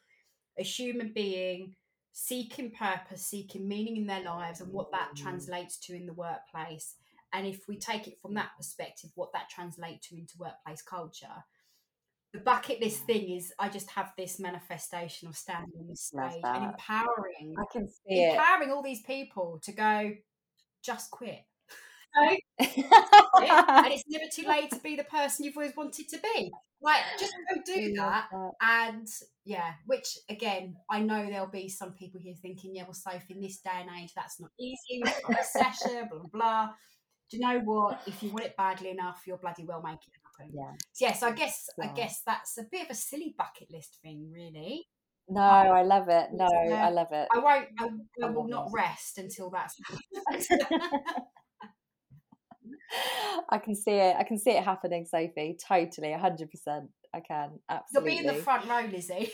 a 0.58 0.64
human 0.64 1.12
being 1.14 1.76
seeking 2.18 2.72
purpose, 2.72 3.28
seeking 3.28 3.68
meaning 3.68 3.98
in 3.98 4.08
their 4.08 4.24
lives, 4.24 4.62
and 4.62 4.72
what 4.72 4.92
that 4.92 5.10
mm. 5.14 5.22
translates 5.22 5.78
to 5.78 5.94
in 5.94 6.06
the 6.06 6.14
workplace. 6.14 6.96
And 7.34 7.46
if 7.46 7.68
we 7.68 7.78
take 7.78 8.08
it 8.08 8.18
from 8.22 8.34
that 8.36 8.52
perspective, 8.56 9.10
what 9.16 9.34
that 9.34 9.50
translates 9.50 10.08
to 10.08 10.16
into 10.16 10.38
workplace 10.40 10.82
culture. 10.82 11.44
The 12.36 12.42
bucket 12.42 12.82
list 12.82 13.06
thing 13.06 13.32
is, 13.32 13.54
I 13.58 13.70
just 13.70 13.90
have 13.92 14.12
this 14.18 14.40
manifestation 14.40 15.30
of 15.30 15.38
standing 15.38 15.72
on 15.80 15.88
this 15.88 16.02
stage 16.02 16.42
and 16.44 16.66
empowering, 16.66 17.56
I 17.58 17.64
can 17.72 17.88
see 17.88 18.24
it. 18.24 18.34
empowering 18.34 18.72
all 18.72 18.84
these 18.84 19.02
people 19.04 19.60
to 19.64 19.72
go, 19.72 20.12
just 20.84 21.12
quit. 21.12 21.46
And 22.18 22.38
it's 22.60 24.04
never 24.10 24.26
too 24.32 24.48
late 24.48 24.70
to 24.72 24.80
be 24.80 24.98
the 24.98 25.06
person 25.06 25.46
you've 25.46 25.56
always 25.56 25.76
wanted 25.78 26.10
to 26.10 26.18
be. 26.18 26.52
Like, 26.82 27.02
just 27.18 27.34
go 27.54 27.62
do 27.66 27.94
that. 27.96 28.28
that. 28.32 28.52
And 28.62 29.08
yeah, 29.46 29.72
which 29.86 30.18
again, 30.30 30.76
I 30.90 31.00
know 31.02 31.26
there'll 31.30 31.48
be 31.48 31.70
some 31.70 31.94
people 31.94 32.20
here 32.20 32.36
thinking, 32.42 32.76
yeah, 32.76 32.84
well, 32.84 32.94
Sophie, 32.94 33.34
in 33.34 33.42
this 33.42 33.60
day 33.60 33.72
and 33.80 33.90
age, 34.02 34.12
that's 34.14 34.42
not 34.42 34.52
easy. 34.60 35.02
We've 35.04 35.14
got 35.24 35.38
recession, 35.38 36.10
blah, 36.10 36.20
blah, 36.20 36.30
blah. 36.34 36.70
Do 37.32 37.38
you 37.38 37.44
know 37.44 37.60
what? 37.60 38.02
If 38.06 38.22
you 38.22 38.30
want 38.30 38.46
it 38.46 38.58
badly 38.58 38.90
enough, 38.90 39.24
you'll 39.26 39.38
bloody 39.38 39.64
well 39.66 39.82
make 39.82 39.96
it 39.96 40.14
happen. 40.40 40.54
Yeah. 40.54 40.72
So, 40.94 41.06
yes, 41.06 41.24
I 41.24 41.32
guess 41.32 41.70
I 41.82 41.88
guess 41.88 42.22
that's 42.26 42.58
a 42.58 42.64
bit 42.72 42.84
of 42.86 42.90
a 42.92 42.96
silly 42.96 43.36
bucket 43.38 43.70
list 43.72 44.00
thing, 44.02 44.32
really. 44.34 44.88
No, 45.28 45.42
I 45.42 45.82
love 45.84 46.08
it. 46.10 46.30
No, 46.34 46.48
Yeah. 46.68 46.86
I 46.86 46.90
love 46.90 47.08
it. 47.12 47.28
I 47.34 47.40
won't. 47.40 47.68
I, 47.80 47.90
I 48.26 48.30
will 48.30 48.48
not 48.48 48.70
rest 48.74 49.18
until 49.18 49.50
that's. 49.50 49.76
I 53.50 53.58
can 53.58 53.76
see 53.76 53.92
it. 53.92 54.16
I 54.18 54.24
can 54.24 54.38
see 54.38 54.52
it 54.52 54.64
happening, 54.64 55.06
Sophie. 55.06 55.58
Totally, 55.68 56.14
hundred 56.14 56.52
percent. 56.52 56.90
I 57.14 57.20
can 57.22 57.60
absolutely. 57.70 58.14
You'll 58.14 58.24
be 58.24 58.28
in 58.30 58.36
the 58.36 58.42
front 58.42 58.68
row, 58.68 58.88
Lizzie. 58.92 59.32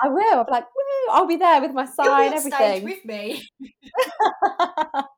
I 0.00 0.08
will. 0.08 0.38
I'll 0.38 0.44
be 0.44 0.50
like, 0.52 0.64
woo! 0.64 1.12
I'll 1.12 1.26
be 1.26 1.36
there 1.36 1.60
with 1.60 1.72
my 1.72 1.84
sign, 1.86 2.32
everything. 2.32 2.84
with 2.84 3.04
me. 3.04 3.46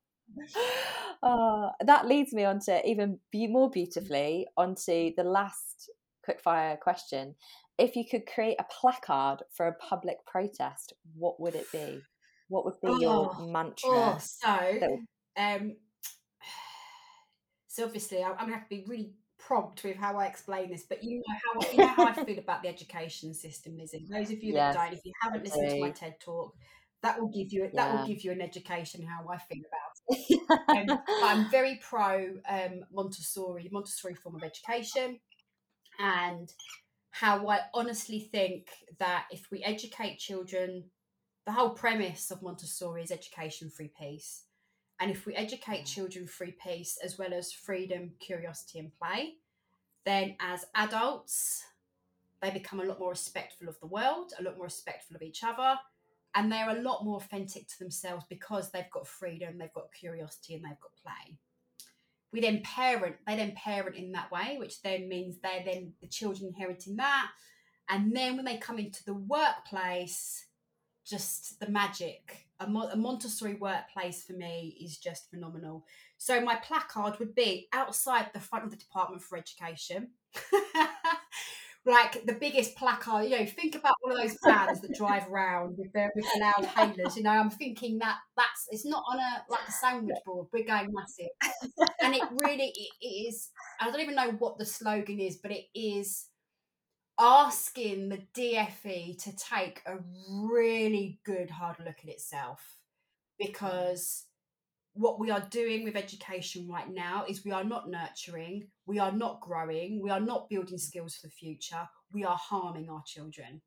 oh, 1.23 1.71
that 1.85 2.07
leads 2.07 2.33
me 2.33 2.45
on 2.45 2.61
to 2.61 2.89
even 2.89 3.19
be- 3.31 3.47
more 3.47 3.71
beautifully 3.71 4.47
onto 4.57 5.13
the 5.17 5.25
last 5.25 5.91
quickfire 6.29 6.79
question. 6.79 7.35
If 7.79 7.97
you 7.97 8.05
could 8.09 8.27
create 8.27 8.57
a 8.59 8.65
placard 8.65 9.39
for 9.53 9.67
a 9.67 9.75
public 9.75 10.25
protest, 10.27 10.95
what 11.17 11.41
would 11.41 11.55
it 11.55 11.71
be? 11.73 12.03
What 12.49 12.65
would 12.65 12.81
be 12.81 12.89
your 13.01 13.35
Oh, 13.39 13.47
mantra? 13.51 13.89
Oh, 13.89 14.19
so 14.21 14.99
um, 15.37 15.77
so 17.67 17.85
obviously 17.85 18.23
I'm 18.25 18.37
gonna 18.37 18.53
have 18.53 18.69
to 18.69 18.77
be 18.77 18.85
really 18.87 19.13
prompt 19.39 19.85
with 19.85 19.97
how 19.97 20.17
I 20.17 20.27
explain 20.27 20.71
this, 20.71 20.85
but 20.89 21.05
you 21.05 21.19
know 21.19 21.35
how 21.55 21.71
you 21.73 21.79
know 21.79 21.89
how 21.89 22.07
I 22.07 22.13
feel 22.13 22.39
about 22.39 22.63
the 22.63 22.69
education 22.69 23.35
system, 23.35 23.77
Lizzie. 23.77 24.07
Those 24.11 24.31
of 24.31 24.43
you 24.43 24.55
Yes, 24.55 24.75
that 24.75 24.85
don't, 24.85 24.99
if 24.99 25.05
you 25.05 25.13
haven't 25.21 25.45
listened 25.45 25.71
to 25.71 25.81
my. 25.81 25.91
TED 25.91 26.19
talk, 26.21 26.55
that 27.07 27.21
will 27.21 27.29
give 27.29 27.53
you 27.53 27.63
yeah. 27.63 27.71
that 27.75 27.95
will 27.95 28.07
give 28.07 28.25
you 28.25 28.33
an 28.33 28.41
education 28.41 29.07
how 29.07 29.29
I 29.29 29.39
feel 29.39 29.63
about 29.69 30.19
it. 30.69 30.91
um, 30.91 30.99
I'm 31.23 31.51
very 31.51 31.81
pro 31.83 32.35
um, 32.49 32.85
Montessori, 32.93 33.69
Montessori 33.71 34.15
form 34.15 34.35
of 34.35 34.43
education, 34.43 35.21
and 35.99 36.53
how 37.11 37.49
I 37.49 37.61
honestly 37.73 38.21
think 38.21 38.69
that 38.99 39.27
if 39.31 39.47
we 39.51 39.63
educate 39.63 40.19
children, 40.19 40.85
the 41.47 41.53
whole 41.53 41.71
premise 41.71 42.31
of 42.31 42.43
Montessori 42.43 43.03
is 43.03 43.13
education 43.13 43.71
through 43.71 43.91
peace. 43.99 44.43
And 44.99 45.11
if 45.11 45.27
we 45.27 45.35
educate 45.35 45.85
children 45.85 46.27
through 46.27 46.53
peace 46.53 46.99
as 47.05 47.19
well 47.19 47.33
as 47.33 47.53
freedom, 47.53 48.13
curiosity, 48.19 48.79
and 48.79 48.91
play, 48.99 49.35
then 50.05 50.37
as 50.41 50.65
adults, 50.75 51.65
they 52.41 52.51
become 52.51 52.81
a 52.81 52.85
lot 52.85 52.99
more 52.99 53.11
respectful 53.11 53.69
of 53.69 53.79
the 53.81 53.87
world, 53.87 54.33
a 54.39 54.43
lot 54.43 54.57
more 54.57 54.65
respectful 54.65 55.17
of 55.17 55.23
each 55.23 55.45
other, 55.45 55.77
and 56.37 56.53
they're 56.53 56.79
a 56.79 56.83
lot 56.83 57.05
more 57.05 57.17
authentic 57.17 57.67
to 57.67 57.79
themselves 57.79 58.25
because 58.29 58.71
they've 58.71 58.91
got 58.93 59.09
freedom, 59.09 59.57
they've 59.57 59.73
got 59.73 59.93
curiosity, 59.93 60.55
and 60.55 60.63
they've 60.63 60.81
got 60.81 60.95
play. 61.03 61.39
We 62.31 62.43
then 62.43 62.61
parent, 62.63 63.17
they 63.27 63.37
then 63.37 63.55
parent 63.57 63.97
in 63.97 64.13
that 64.13 64.31
way, 64.31 64.57
which 64.59 64.83
then 64.83 65.09
means 65.09 65.39
they're 65.39 65.65
then 65.65 65.95
the 66.03 66.09
children 66.09 66.49
inheriting 66.49 66.97
that. 66.97 67.31
And 67.89 68.15
then 68.15 68.37
when 68.37 68.45
they 68.45 68.59
come 68.59 68.79
into 68.79 69.03
the 69.05 69.15
workplace, 69.15 70.45
just 71.07 71.59
the 71.59 71.71
magic. 71.71 72.47
A, 72.61 72.65
a 72.65 72.97
Montessori 72.97 73.55
workplace 73.55 74.23
for 74.23 74.35
me 74.35 74.77
is 74.83 74.99
just 74.99 75.31
phenomenal. 75.31 75.87
So 76.19 76.41
my 76.41 76.57
placard 76.57 77.19
would 77.19 77.35
be 77.35 77.69
outside 77.73 78.31
the 78.35 78.41
front 78.41 78.65
of 78.65 78.71
the 78.71 78.77
Department 78.77 79.23
for 79.23 79.39
Education. 79.39 80.11
like 81.87 82.27
the 82.27 82.33
biggest 82.33 82.75
placard, 82.77 83.25
you 83.25 83.39
know, 83.39 83.47
think 83.47 83.77
about 83.77 83.95
one 84.01 84.13
of 84.13 84.19
those 84.19 84.37
vans 84.45 84.81
that 84.81 84.93
drive 84.95 85.29
around 85.31 85.79
with 85.79 85.93
the, 85.93 86.09
with 86.17 86.25
the 86.35 86.41
loud 86.41 86.65
hailers. 86.65 87.17
You 87.17 87.23
know, 87.23 87.31
I'm 87.31 87.51
thinking 87.51 87.99
that 87.99 88.17
that's 88.37 88.67
it's 88.71 88.85
not 88.85 89.05
on 89.09 89.19
a 89.19 89.45
like 89.49 89.69
a 89.69 89.73
sandwich 89.73 90.17
board. 90.27 90.49
We're 90.53 90.67
going 90.67 90.93
massive, 90.93 91.31
and 92.03 92.15
it 92.15 92.25
really 92.43 92.73
it 92.75 93.07
is. 93.07 93.51
I 93.81 93.89
don't 93.89 94.01
even 94.01 94.17
know 94.17 94.33
what 94.33 94.59
the 94.59 94.67
slogan 94.67 95.21
is, 95.21 95.37
but 95.37 95.53
it 95.53 95.67
is 95.75 96.27
asking 97.21 98.09
the 98.09 98.23
DFE 98.37 99.23
to 99.23 99.37
take 99.37 99.81
a 99.87 99.99
really 100.29 101.21
good 101.25 101.51
hard 101.51 101.77
look 101.79 101.97
at 102.03 102.11
itself 102.11 102.61
mm. 103.41 103.47
because 103.47 104.25
what 104.97 105.21
we 105.21 105.31
are 105.31 105.47
doing 105.51 105.85
with 105.85 105.97
education 105.97 106.69
right 106.69 106.91
now 106.91 107.25
is 107.29 107.45
we 107.45 107.53
are 107.53 107.65
not 107.65 107.91
nurturing, 107.91 108.67
we 108.87 108.99
are 108.99 109.13
not 109.13 109.41
growing, 109.41 110.01
we 110.01 110.11
are 110.11 110.21
not 110.21 110.49
building 110.49 110.79
skills 110.79 111.17
for 111.17 111.27
the 111.27 111.33
future, 111.33 111.89
we 112.13 112.25
are 112.25 112.37
harming 112.37 112.89
our 112.89 113.03
children 113.07 113.61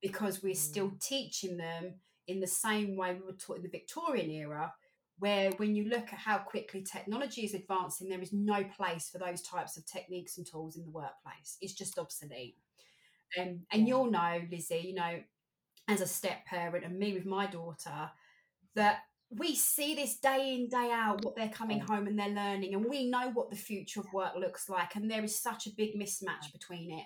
because 0.00 0.42
we're 0.42 0.54
still 0.54 0.90
mm. 0.90 1.00
teaching 1.00 1.56
them 1.56 1.94
in 2.28 2.40
the 2.40 2.46
same 2.46 2.96
way 2.96 3.14
we 3.14 3.26
were 3.26 3.38
taught 3.38 3.56
in 3.56 3.62
the 3.62 3.68
Victorian 3.68 4.30
era, 4.30 4.72
where 5.18 5.50
when 5.52 5.74
you 5.74 5.88
look 5.88 6.12
at 6.12 6.18
how 6.18 6.38
quickly 6.38 6.82
technology 6.82 7.42
is 7.42 7.54
advancing, 7.54 8.08
there 8.08 8.20
is 8.20 8.32
no 8.32 8.64
place 8.76 9.08
for 9.08 9.18
those 9.18 9.42
types 9.42 9.76
of 9.76 9.86
techniques 9.86 10.38
and 10.38 10.46
tools 10.46 10.76
in 10.76 10.84
the 10.84 10.90
workplace. 10.90 11.56
It's 11.60 11.74
just 11.74 11.98
obsolete. 11.98 12.56
Um, 13.38 13.60
and 13.70 13.86
you'll 13.88 14.10
know, 14.10 14.42
Lizzie, 14.50 14.84
you 14.86 14.94
know, 14.94 15.20
as 15.88 16.00
a 16.00 16.06
step 16.06 16.44
parent 16.46 16.84
and 16.84 16.98
me 16.98 17.12
with 17.12 17.26
my 17.26 17.46
daughter, 17.46 18.10
that 18.74 19.00
we 19.36 19.54
see 19.54 19.94
this 19.94 20.16
day 20.16 20.54
in, 20.54 20.68
day 20.68 20.90
out, 20.92 21.24
what 21.24 21.36
they're 21.36 21.48
coming 21.48 21.80
home 21.80 22.06
and 22.06 22.18
they're 22.18 22.28
learning, 22.28 22.74
and 22.74 22.84
we 22.84 23.08
know 23.08 23.30
what 23.30 23.50
the 23.50 23.56
future 23.56 24.00
of 24.00 24.12
work 24.12 24.34
looks 24.36 24.68
like. 24.68 24.94
And 24.94 25.10
there 25.10 25.24
is 25.24 25.38
such 25.38 25.66
a 25.66 25.70
big 25.70 25.98
mismatch 25.98 26.52
between 26.52 26.92
it. 26.92 27.04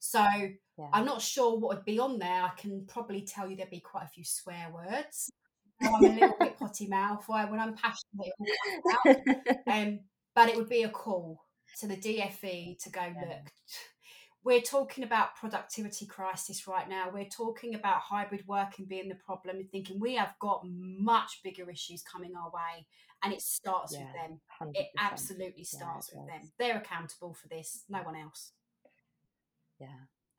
So 0.00 0.22
yeah. 0.22 0.88
I'm 0.92 1.04
not 1.04 1.20
sure 1.20 1.58
what 1.58 1.76
would 1.76 1.84
be 1.84 1.98
on 1.98 2.18
there. 2.18 2.42
I 2.42 2.50
can 2.56 2.84
probably 2.86 3.22
tell 3.22 3.48
you 3.48 3.56
there'd 3.56 3.70
be 3.70 3.80
quite 3.80 4.04
a 4.04 4.08
few 4.08 4.24
swear 4.24 4.68
words. 4.72 5.30
I'm 5.82 6.04
a 6.04 6.08
little 6.08 6.36
bit 6.38 6.58
potty 6.58 6.86
mouth 6.86 7.24
when 7.28 7.60
I'm 7.60 7.74
passionate. 7.74 9.56
um, 9.66 10.00
but 10.34 10.48
it 10.48 10.56
would 10.56 10.68
be 10.68 10.84
a 10.84 10.88
call 10.88 11.42
to 11.80 11.86
the 11.86 11.96
DFE 11.96 12.82
to 12.82 12.90
go, 12.90 13.00
yeah. 13.00 13.20
look, 13.20 13.52
we're 14.46 14.60
talking 14.60 15.02
about 15.02 15.34
productivity 15.34 16.06
crisis 16.06 16.68
right 16.68 16.88
now. 16.88 17.10
We're 17.12 17.24
talking 17.24 17.74
about 17.74 18.02
hybrid 18.02 18.44
working 18.46 18.84
being 18.84 19.08
the 19.08 19.16
problem 19.16 19.56
and 19.56 19.68
thinking 19.72 19.98
we 19.98 20.14
have 20.14 20.34
got 20.40 20.62
much 20.64 21.40
bigger 21.42 21.68
issues 21.68 22.04
coming 22.04 22.30
our 22.36 22.48
way. 22.50 22.86
And 23.24 23.32
it 23.32 23.40
starts 23.42 23.92
yeah, 23.92 24.04
with 24.04 24.12
them. 24.12 24.40
100%. 24.62 24.70
It 24.74 24.86
absolutely 25.00 25.64
starts 25.64 26.10
yeah, 26.12 26.20
it 26.20 26.22
with 26.22 26.30
them. 26.30 26.52
They're 26.60 26.76
accountable 26.76 27.34
for 27.34 27.48
this, 27.48 27.82
no 27.88 28.04
one 28.04 28.14
else. 28.14 28.52
Yeah, 29.80 29.88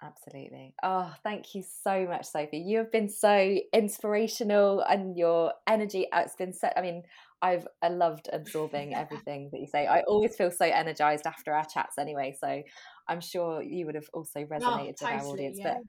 absolutely. 0.02 0.74
Oh, 0.82 1.14
thank 1.22 1.54
you 1.54 1.66
so 1.84 2.06
much, 2.06 2.28
Sophie. 2.28 2.60
You 2.60 2.78
have 2.78 2.92
been 2.94 3.10
so 3.10 3.58
inspirational 3.74 4.80
and 4.88 5.18
your 5.18 5.52
energy, 5.68 6.10
uh, 6.14 6.22
it's 6.22 6.36
been 6.38 6.54
so, 6.54 6.70
I 6.78 6.82
mean, 6.82 7.04
I've 7.42 7.68
I 7.82 7.90
loved 7.90 8.30
absorbing 8.32 8.96
everything 8.96 9.50
that 9.52 9.60
you 9.60 9.68
say. 9.68 9.86
I 9.86 10.02
always 10.02 10.36
feel 10.36 10.50
so 10.50 10.66
energized 10.66 11.28
after 11.28 11.54
our 11.54 11.66
chats 11.66 11.98
anyway. 11.98 12.36
So 12.40 12.64
I'm 13.10 13.22
sure 13.22 13.62
you 13.62 13.86
would 13.86 13.96
have 13.96 14.10
also 14.14 14.42
resonated 14.42 14.62
oh, 14.62 14.66
totally, 14.66 14.92
with 14.92 15.02
our 15.04 15.26
audience. 15.26 15.58
Yeah. 15.60 15.74
But 15.74 15.84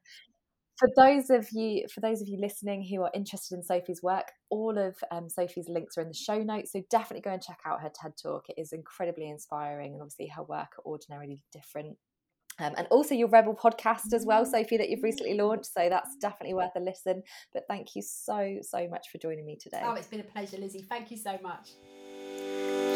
for 0.78 0.88
those 0.96 1.30
of 1.30 1.48
you 1.52 1.86
for 1.92 2.00
those 2.00 2.22
of 2.22 2.28
you 2.28 2.38
listening 2.40 2.84
who 2.84 3.02
are 3.02 3.10
interested 3.14 3.56
in 3.56 3.62
Sophie's 3.62 4.02
work, 4.02 4.30
all 4.50 4.78
of 4.78 4.96
um, 5.10 5.28
Sophie's 5.28 5.68
links 5.68 5.98
are 5.98 6.02
in 6.02 6.08
the 6.08 6.14
show 6.14 6.42
notes. 6.42 6.72
So 6.72 6.82
definitely 6.90 7.22
go 7.22 7.32
and 7.32 7.42
check 7.42 7.58
out 7.66 7.80
her 7.82 7.90
TED 7.92 8.12
talk. 8.22 8.44
It 8.48 8.60
is 8.60 8.72
incredibly 8.72 9.28
inspiring, 9.28 9.94
and 9.94 10.02
obviously 10.02 10.28
her 10.28 10.44
work 10.44 10.78
are 10.78 10.84
ordinarily 10.84 11.42
different. 11.52 11.96
Um, 12.60 12.74
and 12.76 12.88
also 12.88 13.14
your 13.14 13.28
Rebel 13.28 13.54
podcast 13.54 14.12
as 14.12 14.26
well, 14.26 14.44
Sophie, 14.44 14.78
that 14.78 14.88
you've 14.90 15.02
recently 15.02 15.34
launched. 15.34 15.72
So 15.72 15.88
that's 15.88 16.16
definitely 16.16 16.54
worth 16.54 16.72
a 16.76 16.80
listen. 16.80 17.22
But 17.52 17.64
thank 17.68 17.94
you 17.94 18.02
so, 18.02 18.56
so 18.62 18.88
much 18.88 19.06
for 19.12 19.18
joining 19.18 19.46
me 19.46 19.56
today. 19.60 19.80
Oh, 19.84 19.94
it's 19.94 20.08
been 20.08 20.20
a 20.20 20.24
pleasure, 20.24 20.56
Lizzie. 20.58 20.84
Thank 20.88 21.12
you 21.12 21.16
so 21.16 21.38
much. 21.40 21.70